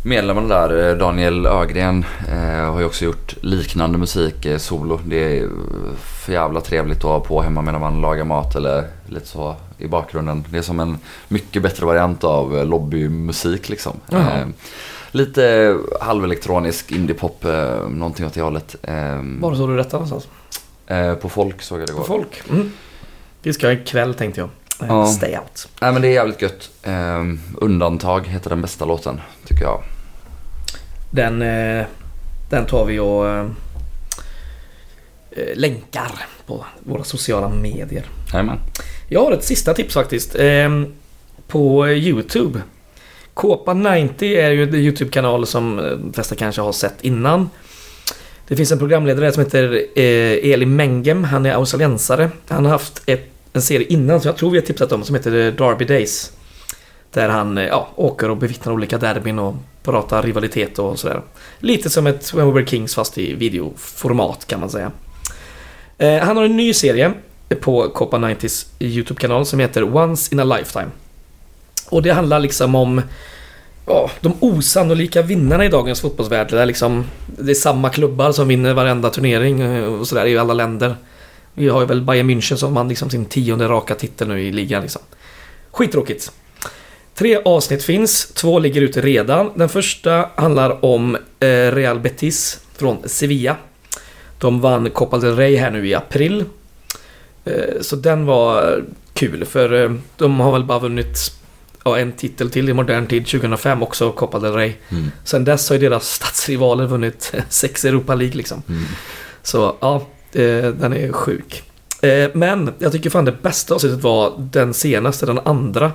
medlemmarna 0.07 0.47
där, 0.47 0.89
eh, 0.89 0.97
Daniel 0.97 1.45
Ögren, 1.45 2.05
eh, 2.29 2.71
har 2.71 2.79
ju 2.79 2.85
också 2.85 3.05
gjort 3.05 3.35
liknande 3.41 3.97
musik 3.97 4.45
eh, 4.45 4.57
solo. 4.57 4.99
Det 5.05 5.37
är 5.39 5.49
för 5.97 6.33
jävla 6.33 6.61
trevligt 6.61 6.97
att 6.97 7.03
ha 7.03 7.19
på 7.19 7.41
hemma 7.41 7.61
medan 7.61 7.81
man 7.81 8.01
lagar 8.01 8.23
mat 8.23 8.55
eller 8.55 8.87
lite 9.05 9.27
så 9.27 9.55
i 9.77 9.87
bakgrunden. 9.87 10.45
Det 10.49 10.57
är 10.57 10.61
som 10.61 10.79
en 10.79 10.97
mycket 11.27 11.63
bättre 11.63 11.85
variant 11.85 12.23
av 12.23 12.65
lobbymusik 12.65 13.69
liksom. 13.69 13.93
Eh, 14.11 14.47
lite 15.11 15.75
halvelektronisk 16.01 16.91
indiepop, 16.91 17.45
eh, 17.45 17.89
någonting 17.89 18.25
åt 18.25 18.33
det 18.33 18.41
hållet. 18.41 18.75
Var 19.39 19.55
såg 19.55 19.69
du 19.69 19.77
detta 19.77 19.99
någonstans? 19.99 20.27
På 21.21 21.29
folk 21.29 21.61
såg 21.61 21.79
jag 21.81 21.87
det 21.87 21.93
På 21.93 21.97
igår. 21.99 22.05
folk? 22.07 22.41
Mm. 22.49 22.71
Vi 23.41 23.53
ska 23.53 23.71
ikväll 23.71 24.13
tänkte 24.13 24.39
jag. 24.41 24.49
Ja. 24.87 25.05
Stay 25.05 25.37
out. 25.37 25.67
Nej 25.81 25.93
men 25.93 26.01
det 26.01 26.07
är 26.07 26.13
jävligt 26.13 26.41
gött. 26.41 26.69
Eh, 26.83 27.23
Undantag 27.55 28.27
heter 28.27 28.49
den 28.49 28.61
bästa 28.61 28.85
låten, 28.85 29.21
tycker 29.45 29.63
jag. 29.63 29.83
Den, 31.11 31.41
eh, 31.41 31.85
den 32.49 32.65
tar 32.65 32.85
vi 32.85 32.99
och 32.99 33.29
eh, 33.29 33.45
eh, 35.31 35.55
länkar 35.55 36.11
på 36.45 36.65
våra 36.79 37.03
sociala 37.03 37.49
medier. 37.49 38.05
Jajamän. 38.33 38.59
Jag 39.09 39.23
har 39.23 39.31
ett 39.31 39.43
sista 39.43 39.73
tips 39.73 39.93
faktiskt. 39.93 40.35
Eh, 40.35 40.69
på 41.47 41.87
Youtube. 41.87 42.61
Kåpa 43.33 43.73
90 43.73 44.37
är 44.37 44.51
ju 44.51 44.63
en 44.63 44.75
Youtube-kanal 44.75 45.45
som 45.47 45.75
de 45.77 46.13
flesta 46.13 46.35
kanske 46.35 46.61
har 46.61 46.71
sett 46.71 47.01
innan. 47.01 47.49
Det 48.47 48.55
finns 48.55 48.71
en 48.71 48.79
programledare 48.79 49.31
som 49.31 49.43
heter 49.43 49.85
Eli 49.95 50.65
Mengem. 50.65 51.23
Han 51.23 51.45
är 51.45 51.53
australiensare. 51.53 52.29
Han 52.47 52.65
har 52.65 52.71
haft 52.71 53.01
ett, 53.05 53.29
en 53.53 53.61
serie 53.61 53.87
innan 53.87 54.21
som 54.21 54.29
jag 54.29 54.37
tror 54.37 54.51
vi 54.51 54.57
har 54.57 54.65
tipsat 54.65 54.91
om 54.91 55.03
som 55.03 55.15
heter 55.15 55.31
Derby 55.31 55.85
Days. 55.85 56.31
Där 57.11 57.29
han 57.29 57.57
eh, 57.57 57.65
ja, 57.65 57.87
åker 57.95 58.29
och 58.29 58.37
bevittnar 58.37 58.73
olika 58.73 58.97
derbyn 58.97 59.39
och 59.39 59.55
pratar 59.83 60.23
rivalitet 60.23 60.79
och 60.79 60.99
sådär. 60.99 61.21
Lite 61.59 61.89
som 61.89 62.07
ett 62.07 62.33
When 62.33 62.47
We 62.47 62.53
Were 62.53 62.67
Kings 62.67 62.95
fast 62.95 63.17
i 63.17 63.33
videoformat 63.33 64.47
kan 64.47 64.59
man 64.59 64.69
säga. 64.69 64.91
Eh, 65.97 66.17
han 66.17 66.37
har 66.37 66.43
en 66.43 66.57
ny 66.57 66.73
serie 66.73 67.13
på 67.61 67.89
Copa 67.89 68.17
90s 68.17 68.67
YouTube-kanal 68.79 69.45
som 69.45 69.59
heter 69.59 69.95
Once 69.95 70.35
in 70.35 70.39
a 70.39 70.43
Lifetime. 70.43 70.87
Och 71.89 72.01
det 72.01 72.09
handlar 72.09 72.39
liksom 72.39 72.75
om 72.75 73.01
ja, 73.85 74.09
de 74.21 74.33
osannolika 74.39 75.21
vinnarna 75.21 75.65
i 75.65 75.69
dagens 75.69 76.01
fotbollsvärld. 76.01 76.51
Där 76.51 76.65
liksom, 76.65 77.05
det 77.25 77.51
är 77.51 77.55
samma 77.55 77.89
klubbar 77.89 78.31
som 78.31 78.47
vinner 78.47 78.73
varenda 78.73 79.09
turnering 79.09 79.61
eh, 79.61 79.83
och 79.83 80.07
sådär 80.07 80.25
i 80.25 80.37
alla 80.37 80.53
länder. 80.53 80.95
Vi 81.53 81.69
har 81.69 81.81
ju 81.81 81.87
väl 81.87 82.01
Bayern 82.01 82.29
München 82.29 82.55
som 82.55 82.73
vann 82.73 82.87
liksom 82.87 83.09
sin 83.09 83.25
tionde 83.25 83.67
raka 83.67 83.95
titel 83.95 84.27
nu 84.27 84.41
i 84.41 84.51
ligan. 84.51 84.81
Liksom. 84.81 85.01
Skittråkigt. 85.71 86.31
Tre 87.17 87.37
avsnitt 87.45 87.83
finns, 87.83 88.25
två 88.33 88.59
ligger 88.59 88.81
ute 88.81 89.01
redan. 89.01 89.51
Den 89.55 89.69
första 89.69 90.29
handlar 90.35 90.85
om 90.85 91.15
eh, 91.39 91.47
Real 91.71 91.99
Betis 91.99 92.59
från 92.75 92.97
Sevilla. 93.05 93.55
De 94.39 94.61
vann 94.61 94.89
Copa 94.89 95.17
del 95.17 95.35
Rey 95.35 95.55
här 95.55 95.71
nu 95.71 95.87
i 95.87 95.93
april. 95.93 96.45
Eh, 97.45 97.53
Så 97.81 97.95
den 97.95 98.25
var 98.25 98.83
kul 99.13 99.45
för 99.45 99.83
eh, 99.83 99.91
de 100.17 100.39
har 100.39 100.51
väl 100.51 100.63
bara 100.63 100.79
vunnit 100.79 101.31
ja, 101.85 101.97
en 101.97 102.11
titel 102.11 102.49
till 102.49 102.69
i 102.69 102.73
modern 102.73 103.07
tid, 103.07 103.27
2005 103.27 103.83
också, 103.83 104.11
Copa 104.11 104.39
del 104.39 104.53
Rey. 104.53 104.73
Mm. 104.89 105.11
Sen 105.23 105.45
dess 105.45 105.69
har 105.69 105.75
ju 105.75 105.89
deras 105.89 106.09
stadsrivaler 106.13 106.85
vunnit 106.85 107.33
sex 107.49 107.85
Europa 107.85 108.15
League 108.15 108.37
liksom. 108.37 108.63
Mm. 108.69 108.83
Så 109.43 109.75
ja, 109.79 110.07
den 110.73 110.93
är 110.93 111.11
sjuk. 111.11 111.63
Men 112.33 112.73
jag 112.79 112.91
tycker 112.91 113.09
fan 113.09 113.25
det 113.25 113.41
bästa 113.41 113.75
avsnittet 113.75 114.03
var 114.03 114.33
den 114.51 114.73
senaste, 114.73 115.25
den 115.25 115.39
andra. 115.39 115.91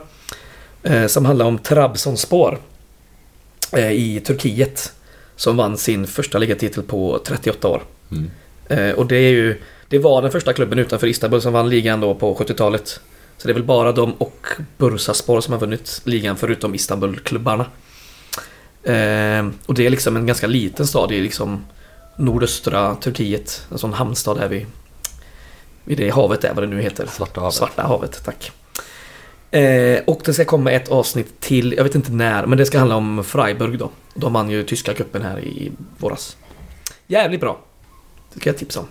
Eh, 0.82 1.06
Som 1.06 1.24
handlar 1.24 1.46
om 1.46 1.58
Trabzonspor. 1.58 2.58
eh, 3.72 3.90
I 3.90 4.20
Turkiet. 4.20 4.92
Som 5.36 5.56
vann 5.56 5.76
sin 5.78 6.06
första 6.06 6.38
ligatitel 6.38 6.82
på 6.82 7.20
38 7.24 7.68
år. 7.68 7.82
Mm. 8.10 8.30
Eh, 8.68 8.94
Och 8.94 9.06
det 9.06 9.16
är 9.16 9.30
ju 9.30 9.60
Det 9.88 9.98
var 9.98 10.22
den 10.22 10.30
första 10.30 10.52
klubben 10.52 10.78
utanför 10.78 11.06
Istanbul 11.06 11.40
som 11.42 11.52
vann 11.52 11.68
ligan 11.70 12.00
då 12.00 12.14
på 12.14 12.34
70-talet. 12.34 13.00
Så 13.38 13.48
det 13.48 13.52
är 13.52 13.54
väl 13.54 13.64
bara 13.64 13.92
de 13.92 14.12
och 14.12 14.46
Bursaspor 14.78 15.40
som 15.40 15.52
har 15.52 15.60
vunnit 15.60 16.00
ligan 16.04 16.36
förutom 16.36 16.74
Istanbulklubbarna. 16.74 17.66
Eh, 18.82 19.46
och 19.66 19.74
det 19.74 19.86
är 19.86 19.90
liksom 19.90 20.16
en 20.16 20.26
ganska 20.26 20.46
liten 20.46 20.86
stad 20.86 21.12
i 21.12 21.20
liksom 21.20 21.64
nordöstra 22.16 22.94
Turkiet. 22.94 23.66
En 23.70 23.78
sån 23.78 23.92
hamnstad 23.92 24.34
där 24.38 24.48
vid, 24.48 24.66
vid 25.84 25.98
det 25.98 26.10
havet 26.10 26.40
där, 26.40 26.54
vad 26.54 26.62
det 26.62 26.66
nu 26.66 26.82
heter. 26.82 27.06
Svarta 27.06 27.40
havet. 27.40 27.54
Svarta 27.54 27.82
havet, 27.82 28.22
tack. 28.24 28.52
Eh, 29.52 30.00
och 30.06 30.20
det 30.24 30.34
ska 30.34 30.44
komma 30.44 30.70
ett 30.70 30.88
avsnitt 30.88 31.40
till, 31.40 31.74
jag 31.76 31.84
vet 31.84 31.94
inte 31.94 32.12
när, 32.12 32.46
men 32.46 32.58
det 32.58 32.66
ska 32.66 32.78
handla 32.78 32.96
om 32.96 33.24
Freiburg 33.24 33.78
då. 33.78 33.90
De 34.14 34.32
vann 34.32 34.50
ju 34.50 34.62
tyska 34.62 34.94
cupen 34.94 35.22
här 35.22 35.40
i 35.40 35.72
våras. 35.98 36.36
Jävligt 37.06 37.40
bra. 37.40 37.60
Det 38.32 38.40
ska 38.40 38.48
jag 38.50 38.56
tipsa 38.56 38.80
om. 38.80 38.86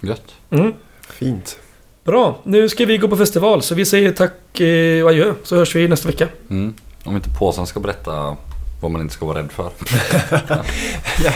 Gött. 0.00 0.34
Mm. 0.50 0.72
Fint. 1.08 1.58
Bra, 2.04 2.40
nu 2.44 2.68
ska 2.68 2.86
vi 2.86 2.98
gå 2.98 3.08
på 3.08 3.16
festival 3.16 3.62
så 3.62 3.74
vi 3.74 3.84
säger 3.84 4.12
tack 4.12 4.60
eh, 4.60 5.04
och 5.04 5.10
adjö 5.10 5.34
så 5.44 5.56
hörs 5.56 5.76
vi 5.76 5.88
nästa 5.88 6.08
vecka. 6.08 6.28
Mm. 6.50 6.74
Om 7.04 7.16
inte 7.16 7.30
påsen 7.38 7.66
ska 7.66 7.80
berätta 7.80 8.36
vad 8.82 8.90
man 8.90 9.00
inte 9.00 9.14
ska 9.14 9.26
vara 9.26 9.38
rädd 9.38 9.52
för. 9.52 9.70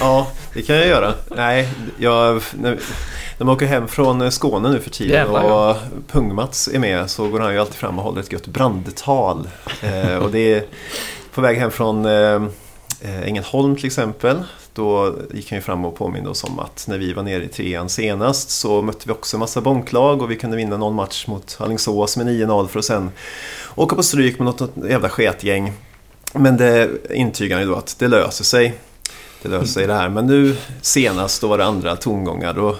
Ja, 0.00 0.26
det 0.54 0.62
kan 0.62 0.76
jag 0.76 0.86
göra. 0.86 1.14
Nej, 1.36 1.68
jag, 1.98 2.42
när, 2.58 2.70
när 3.38 3.46
man 3.46 3.54
åker 3.54 3.66
hem 3.66 3.88
från 3.88 4.32
Skåne 4.32 4.68
nu 4.68 4.80
för 4.80 4.90
tiden 4.90 5.12
Jävlar, 5.12 5.44
och 5.44 5.50
ja. 5.50 5.78
Pung-Mats 6.12 6.68
är 6.68 6.78
med 6.78 7.10
så 7.10 7.28
går 7.28 7.40
han 7.40 7.52
ju 7.52 7.60
alltid 7.60 7.74
fram 7.74 7.98
och 7.98 8.04
håller 8.04 8.20
ett 8.20 8.32
gött 8.32 8.46
brandtal. 8.46 9.48
Eh, 9.82 10.16
och 10.16 10.30
det 10.30 10.54
är 10.54 10.64
på 11.34 11.40
väg 11.40 11.58
hem 11.58 11.70
från 11.70 12.04
eh, 12.04 12.42
eh, 13.00 13.22
Ängelholm 13.22 13.76
till 13.76 13.86
exempel. 13.86 14.42
Då 14.72 15.14
gick 15.34 15.50
han 15.50 15.58
ju 15.58 15.62
fram 15.62 15.84
och 15.84 15.96
påminde 15.96 16.30
oss 16.30 16.44
om 16.44 16.58
att 16.58 16.84
när 16.88 16.98
vi 16.98 17.12
var 17.12 17.22
nere 17.22 17.44
i 17.44 17.48
trean 17.48 17.88
senast 17.88 18.50
så 18.50 18.82
mötte 18.82 19.02
vi 19.04 19.12
också 19.12 19.36
en 19.36 19.40
massa 19.40 19.60
bonklag 19.60 20.22
och 20.22 20.30
vi 20.30 20.36
kunde 20.36 20.56
vinna 20.56 20.76
någon 20.76 20.94
match 20.94 21.26
mot 21.26 21.56
Alingsås 21.60 22.16
med 22.16 22.26
9-0 22.26 22.66
för 22.66 22.78
att 22.78 22.84
sen 22.84 23.10
åka 23.74 23.96
på 23.96 24.02
stryk 24.02 24.38
med 24.38 24.46
något 24.46 24.70
jävla 24.88 25.08
sketgäng. 25.08 25.72
Men 26.38 26.56
det 26.56 26.90
intygar 27.10 27.60
ju 27.60 27.66
då 27.66 27.74
att 27.74 27.98
det 27.98 28.08
löser 28.08 28.44
sig. 28.44 28.74
Det 29.42 29.48
löser 29.48 29.66
sig 29.66 29.86
det 29.86 29.94
här. 29.94 30.08
Men 30.08 30.26
nu 30.26 30.56
senast 30.80 31.40
då 31.40 31.48
var 31.48 31.58
det 31.58 31.64
andra 31.64 31.96
tongångar. 31.96 32.54
Då 32.54 32.76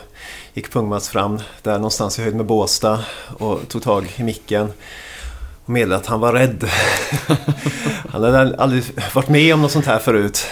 gick 0.55 0.73
Pungmats 0.73 1.09
fram 1.09 1.39
där 1.63 1.75
någonstans 1.75 2.19
i 2.19 2.23
höjd 2.23 2.35
med 2.35 2.47
Båstad 2.47 2.99
och 3.39 3.69
tog 3.69 3.83
tag 3.83 4.15
i 4.17 4.23
micken. 4.23 4.73
Och 5.65 5.71
meddelade 5.71 6.01
att 6.01 6.07
han 6.07 6.21
var 6.21 6.33
rädd. 6.33 6.71
han 8.11 8.23
hade 8.23 8.57
aldrig 8.59 8.85
varit 9.15 9.29
med 9.29 9.55
om 9.55 9.63
något 9.63 9.73
sånt 9.73 9.87
här 9.87 9.99
förut. 9.99 10.47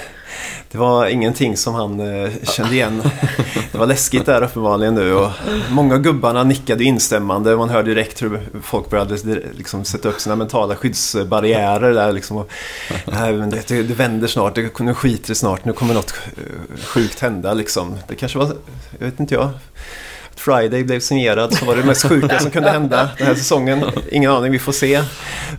Det 0.75 0.79
var 0.79 1.07
ingenting 1.07 1.57
som 1.57 1.75
han 1.75 2.01
eh, 2.01 2.31
kände 2.43 2.75
igen. 2.75 3.03
Det 3.73 3.79
var 3.79 3.87
läskigt 3.87 4.27
där 4.27 4.43
uppenbarligen 4.43 4.95
nu 4.95 5.15
och 5.15 5.31
många 5.71 5.95
av 5.95 6.01
gubbarna 6.01 6.45
nickade 6.45 6.85
instämmande. 6.85 7.57
Man 7.57 7.69
hörde 7.69 7.95
direkt 7.95 8.23
hur 8.23 8.41
folk 8.63 8.91
började 8.91 9.17
liksom 9.53 9.85
sätta 9.85 10.09
upp 10.09 10.21
sina 10.21 10.37
mentala 10.37 10.77
skyddsbarriärer 10.77 11.95
där 11.95 12.13
liksom. 12.13 12.37
Och, 12.37 12.51
Nej, 13.05 13.33
men 13.33 13.51
det, 13.51 13.69
det 13.69 13.95
vänder 13.95 14.29
snart, 14.29 14.55
det, 14.55 14.79
nu 14.79 14.95
skiter 14.95 15.29
det 15.29 15.35
snart, 15.35 15.65
nu 15.65 15.73
kommer 15.73 15.95
något 15.95 16.15
eh, 16.37 16.85
sjukt 16.85 17.21
hända 17.21 17.55
liksom. 17.55 17.97
Det 18.09 18.15
kanske 18.15 18.39
var, 18.39 18.57
jag 18.99 19.07
vet 19.07 19.21
inte 19.21 19.35
jag. 19.35 19.51
Friday 20.41 20.85
blev 20.85 21.01
signerad 21.01 21.55
så 21.55 21.65
var 21.65 21.75
det 21.75 21.81
det 21.81 21.87
mest 21.87 22.09
sjuka 22.09 22.39
som 22.39 22.51
kunde 22.51 22.71
hända 22.71 23.09
den 23.19 23.27
här 23.27 23.35
säsongen. 23.35 23.85
Ingen 24.11 24.31
aning, 24.31 24.53
vi 24.53 24.59
får 24.59 24.73
se. 24.73 25.03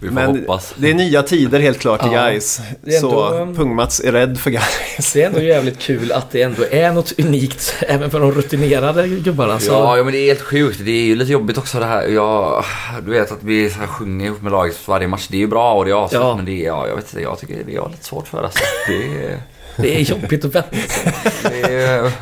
Vi 0.01 0.07
får 0.07 0.15
Men 0.15 0.39
hoppas. 0.39 0.73
det 0.78 0.89
är 0.89 0.93
nya 0.93 1.23
tider 1.23 1.59
helt 1.59 1.80
klart 1.80 2.05
i 2.05 2.07
Ja, 2.13 2.26
guys. 2.28 2.59
ändå, 2.88 2.99
Så 2.99 3.30
um, 3.41 3.55
Pung-Mats 3.55 3.99
är 4.05 4.11
rädd 4.11 4.39
för 4.39 4.49
guys. 4.49 5.13
Det 5.13 5.21
är 5.21 5.28
ändå 5.28 5.41
jävligt 5.41 5.80
kul 5.80 6.11
att 6.11 6.32
det 6.32 6.41
ändå 6.41 6.63
är 6.71 6.91
något 6.91 7.19
unikt 7.19 7.76
även 7.80 8.11
för 8.11 8.19
de 8.19 8.32
rutinerade 8.32 9.07
gubbarna. 9.07 9.59
Så 9.59 9.71
Ja, 9.71 9.97
ja, 9.97 10.03
men 10.03 10.13
det 10.13 10.19
är 10.19 10.26
helt 10.28 10.41
sjukt. 10.41 10.80
Det 10.86 10.91
är 10.91 11.05
ju 11.05 11.15
lite 11.15 11.32
jobbigt 11.32 11.57
också 11.57 11.80
det 11.80 11.86
här. 11.86 12.07
Jag, 12.07 12.63
du 13.05 13.11
vet 13.11 13.32
att 13.32 13.43
vi 13.43 13.69
så 13.69 13.80
här 13.80 13.88
sjunger 13.88 14.26
ihop 14.26 14.41
med 14.41 14.51
laget 14.51 14.88
varje 14.88 15.07
match. 15.07 15.28
Det 15.30 15.38
är 15.38 15.39
ju 15.39 15.47
bra 15.47 15.73
och 15.73 15.86
det 15.86 15.91
är 15.91 16.05
asfett. 16.05 16.19
Ja. 16.21 16.36
Men 16.36 16.45
det 16.45 16.51
är, 16.51 16.65
ja, 16.65 16.88
jag 16.88 16.95
vet 16.95 17.05
inte, 17.05 17.21
jag 17.21 17.39
tycker 17.39 17.53
det 17.65 17.76
är 17.76 17.89
lite 17.89 18.05
svårt 18.05 18.28
för 18.28 18.43
alltså. 18.43 18.59
Det 18.88 18.93
är... 19.26 19.39
det 19.78 19.95
är 19.95 19.99
jobbigt 20.01 20.45
att 20.45 20.55
vänta 20.55 20.78
sig. 20.89 22.11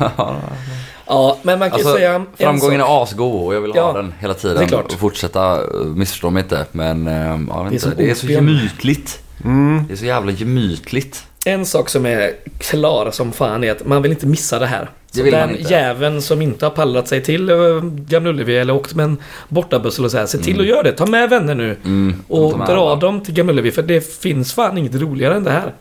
Ja. 1.06 1.12
Ja, 1.14 1.38
men 1.42 1.58
man 1.58 1.70
kan 1.70 1.78
Alltså, 1.78 1.94
säga 1.94 2.14
en 2.14 2.26
framgången 2.36 2.80
sak. 2.80 2.88
är 2.90 3.02
asgod 3.02 3.46
och 3.46 3.54
jag 3.54 3.60
vill 3.60 3.72
Ja, 3.74 3.82
ha 3.86 3.92
den 3.92 4.14
hela 4.18 4.34
tiden. 4.34 4.56
det 4.56 4.64
är 4.64 4.68
klart. 4.68 4.92
Och 4.92 4.98
fortsätta, 4.98 5.52
eh, 5.54 5.80
missförstå 5.94 6.30
mig 6.30 6.42
inte. 6.42 6.66
Men 6.72 7.06
eh, 7.06 7.36
vet 7.38 7.48
Det 7.48 7.86
är 7.86 7.90
inte, 7.90 8.02
det 8.02 8.10
är 8.10 8.14
så 8.14 8.26
gemytligt. 8.26 9.20
Mm. 9.44 9.84
Det 9.88 9.94
är 9.94 9.96
så 9.96 10.04
jävla 10.04 10.32
gemytligt. 10.32 11.24
En 11.46 11.66
sak 11.66 11.88
som 11.88 12.06
är 12.06 12.32
klar 12.58 13.10
som 13.10 13.32
fan 13.32 13.64
är 13.64 13.72
att 13.72 13.86
man 13.86 14.02
vill 14.02 14.10
inte 14.12 14.26
missa 14.26 14.58
det 14.58 14.66
här. 14.66 14.90
Det 15.14 15.18
Så 15.18 15.24
vill 15.24 15.32
den 15.32 15.48
man 15.50 15.56
inte. 15.58 15.72
jäveln 15.72 16.22
som 16.22 16.42
inte 16.42 16.66
har 16.66 16.70
pallat 16.70 17.08
sig 17.08 17.22
till 17.22 17.50
äh, 17.50 17.56
Gamla 17.82 18.30
Ullevi 18.30 18.56
eller 18.56 18.74
åkt 18.74 18.94
med 18.94 19.04
en 19.04 19.16
bortabuss 19.48 19.98
eller 19.98 20.08
så 20.08 20.18
här. 20.18 20.26
Se 20.26 20.38
till 20.38 20.60
att 20.60 20.66
göra 20.66 20.82
det. 20.82 20.92
Ta 20.92 21.06
med 21.06 21.30
vänner 21.30 21.54
nu. 21.54 21.76
Mm, 21.84 22.22
Och 22.28 22.58
med 22.58 22.68
dra 22.68 22.90
alla. 22.90 22.96
dem 23.00 23.20
till 23.20 23.34
Gamla 23.34 23.52
Ullevi. 23.52 23.70
För 23.70 23.82
det 23.82 24.14
finns 24.20 24.52
fan 24.54 24.78
inget 24.78 24.94
roligare 24.94 25.34
än 25.34 25.44
det 25.44 25.50
här. 25.50 25.72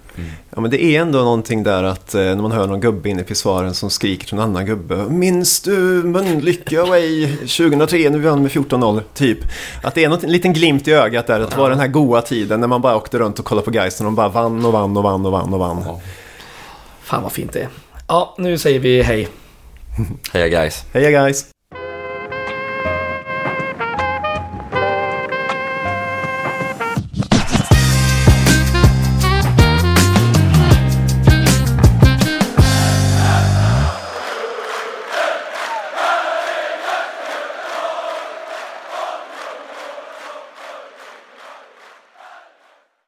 Ja 0.55 0.61
men 0.61 0.71
det 0.71 0.83
är 0.83 1.01
ändå 1.01 1.19
någonting 1.19 1.63
där 1.63 1.83
att 1.83 2.15
eh, 2.15 2.21
när 2.21 2.35
man 2.35 2.51
hör 2.51 2.67
någon 2.67 2.79
gubbe 2.79 3.09
inne 3.09 3.21
i 3.21 3.23
pissoaren 3.23 3.73
som 3.73 3.89
skriker 3.89 4.25
till 4.27 4.33
en 4.37 4.43
annan 4.43 4.65
gubbe. 4.65 4.95
Minns 4.95 5.61
du 5.61 5.71
Mölnlycke 6.03 6.81
away 6.81 7.27
2003 7.37 8.09
när 8.09 8.17
vi 8.17 8.25
vann 8.29 8.41
med 8.41 8.51
14-0? 8.51 9.01
Typ. 9.13 9.37
Att 9.83 9.95
det 9.95 10.03
är 10.03 10.09
något, 10.09 10.23
en 10.23 10.31
liten 10.31 10.53
glimt 10.53 10.87
i 10.87 10.91
ögat 10.93 11.27
där. 11.27 11.39
Att 11.39 11.51
det 11.51 11.57
var 11.57 11.69
den 11.69 11.79
här 11.79 11.87
goa 11.87 12.21
tiden 12.21 12.59
när 12.59 12.67
man 12.67 12.81
bara 12.81 12.95
åkte 12.95 13.17
runt 13.19 13.39
och 13.39 13.45
kollade 13.45 13.65
på 13.65 13.71
guys 13.71 13.99
och 13.99 14.05
de 14.05 14.15
bara 14.15 14.29
vann 14.29 14.65
och 14.65 14.73
vann 14.73 14.97
och 14.97 15.03
vann 15.03 15.25
och 15.25 15.31
vann 15.31 15.53
och 15.53 15.59
vann. 15.59 15.83
Ja. 15.85 16.01
Fan 17.03 17.23
vad 17.23 17.31
fint 17.31 17.53
det 17.53 17.59
är. 17.59 17.67
Ja, 18.13 18.35
nu 18.37 18.57
säger 18.57 18.79
vi 18.79 19.01
hej. 19.01 19.27
Heja 20.33 20.47
guys. 20.47 20.85
Heja 20.93 21.25
guys! 21.25 21.52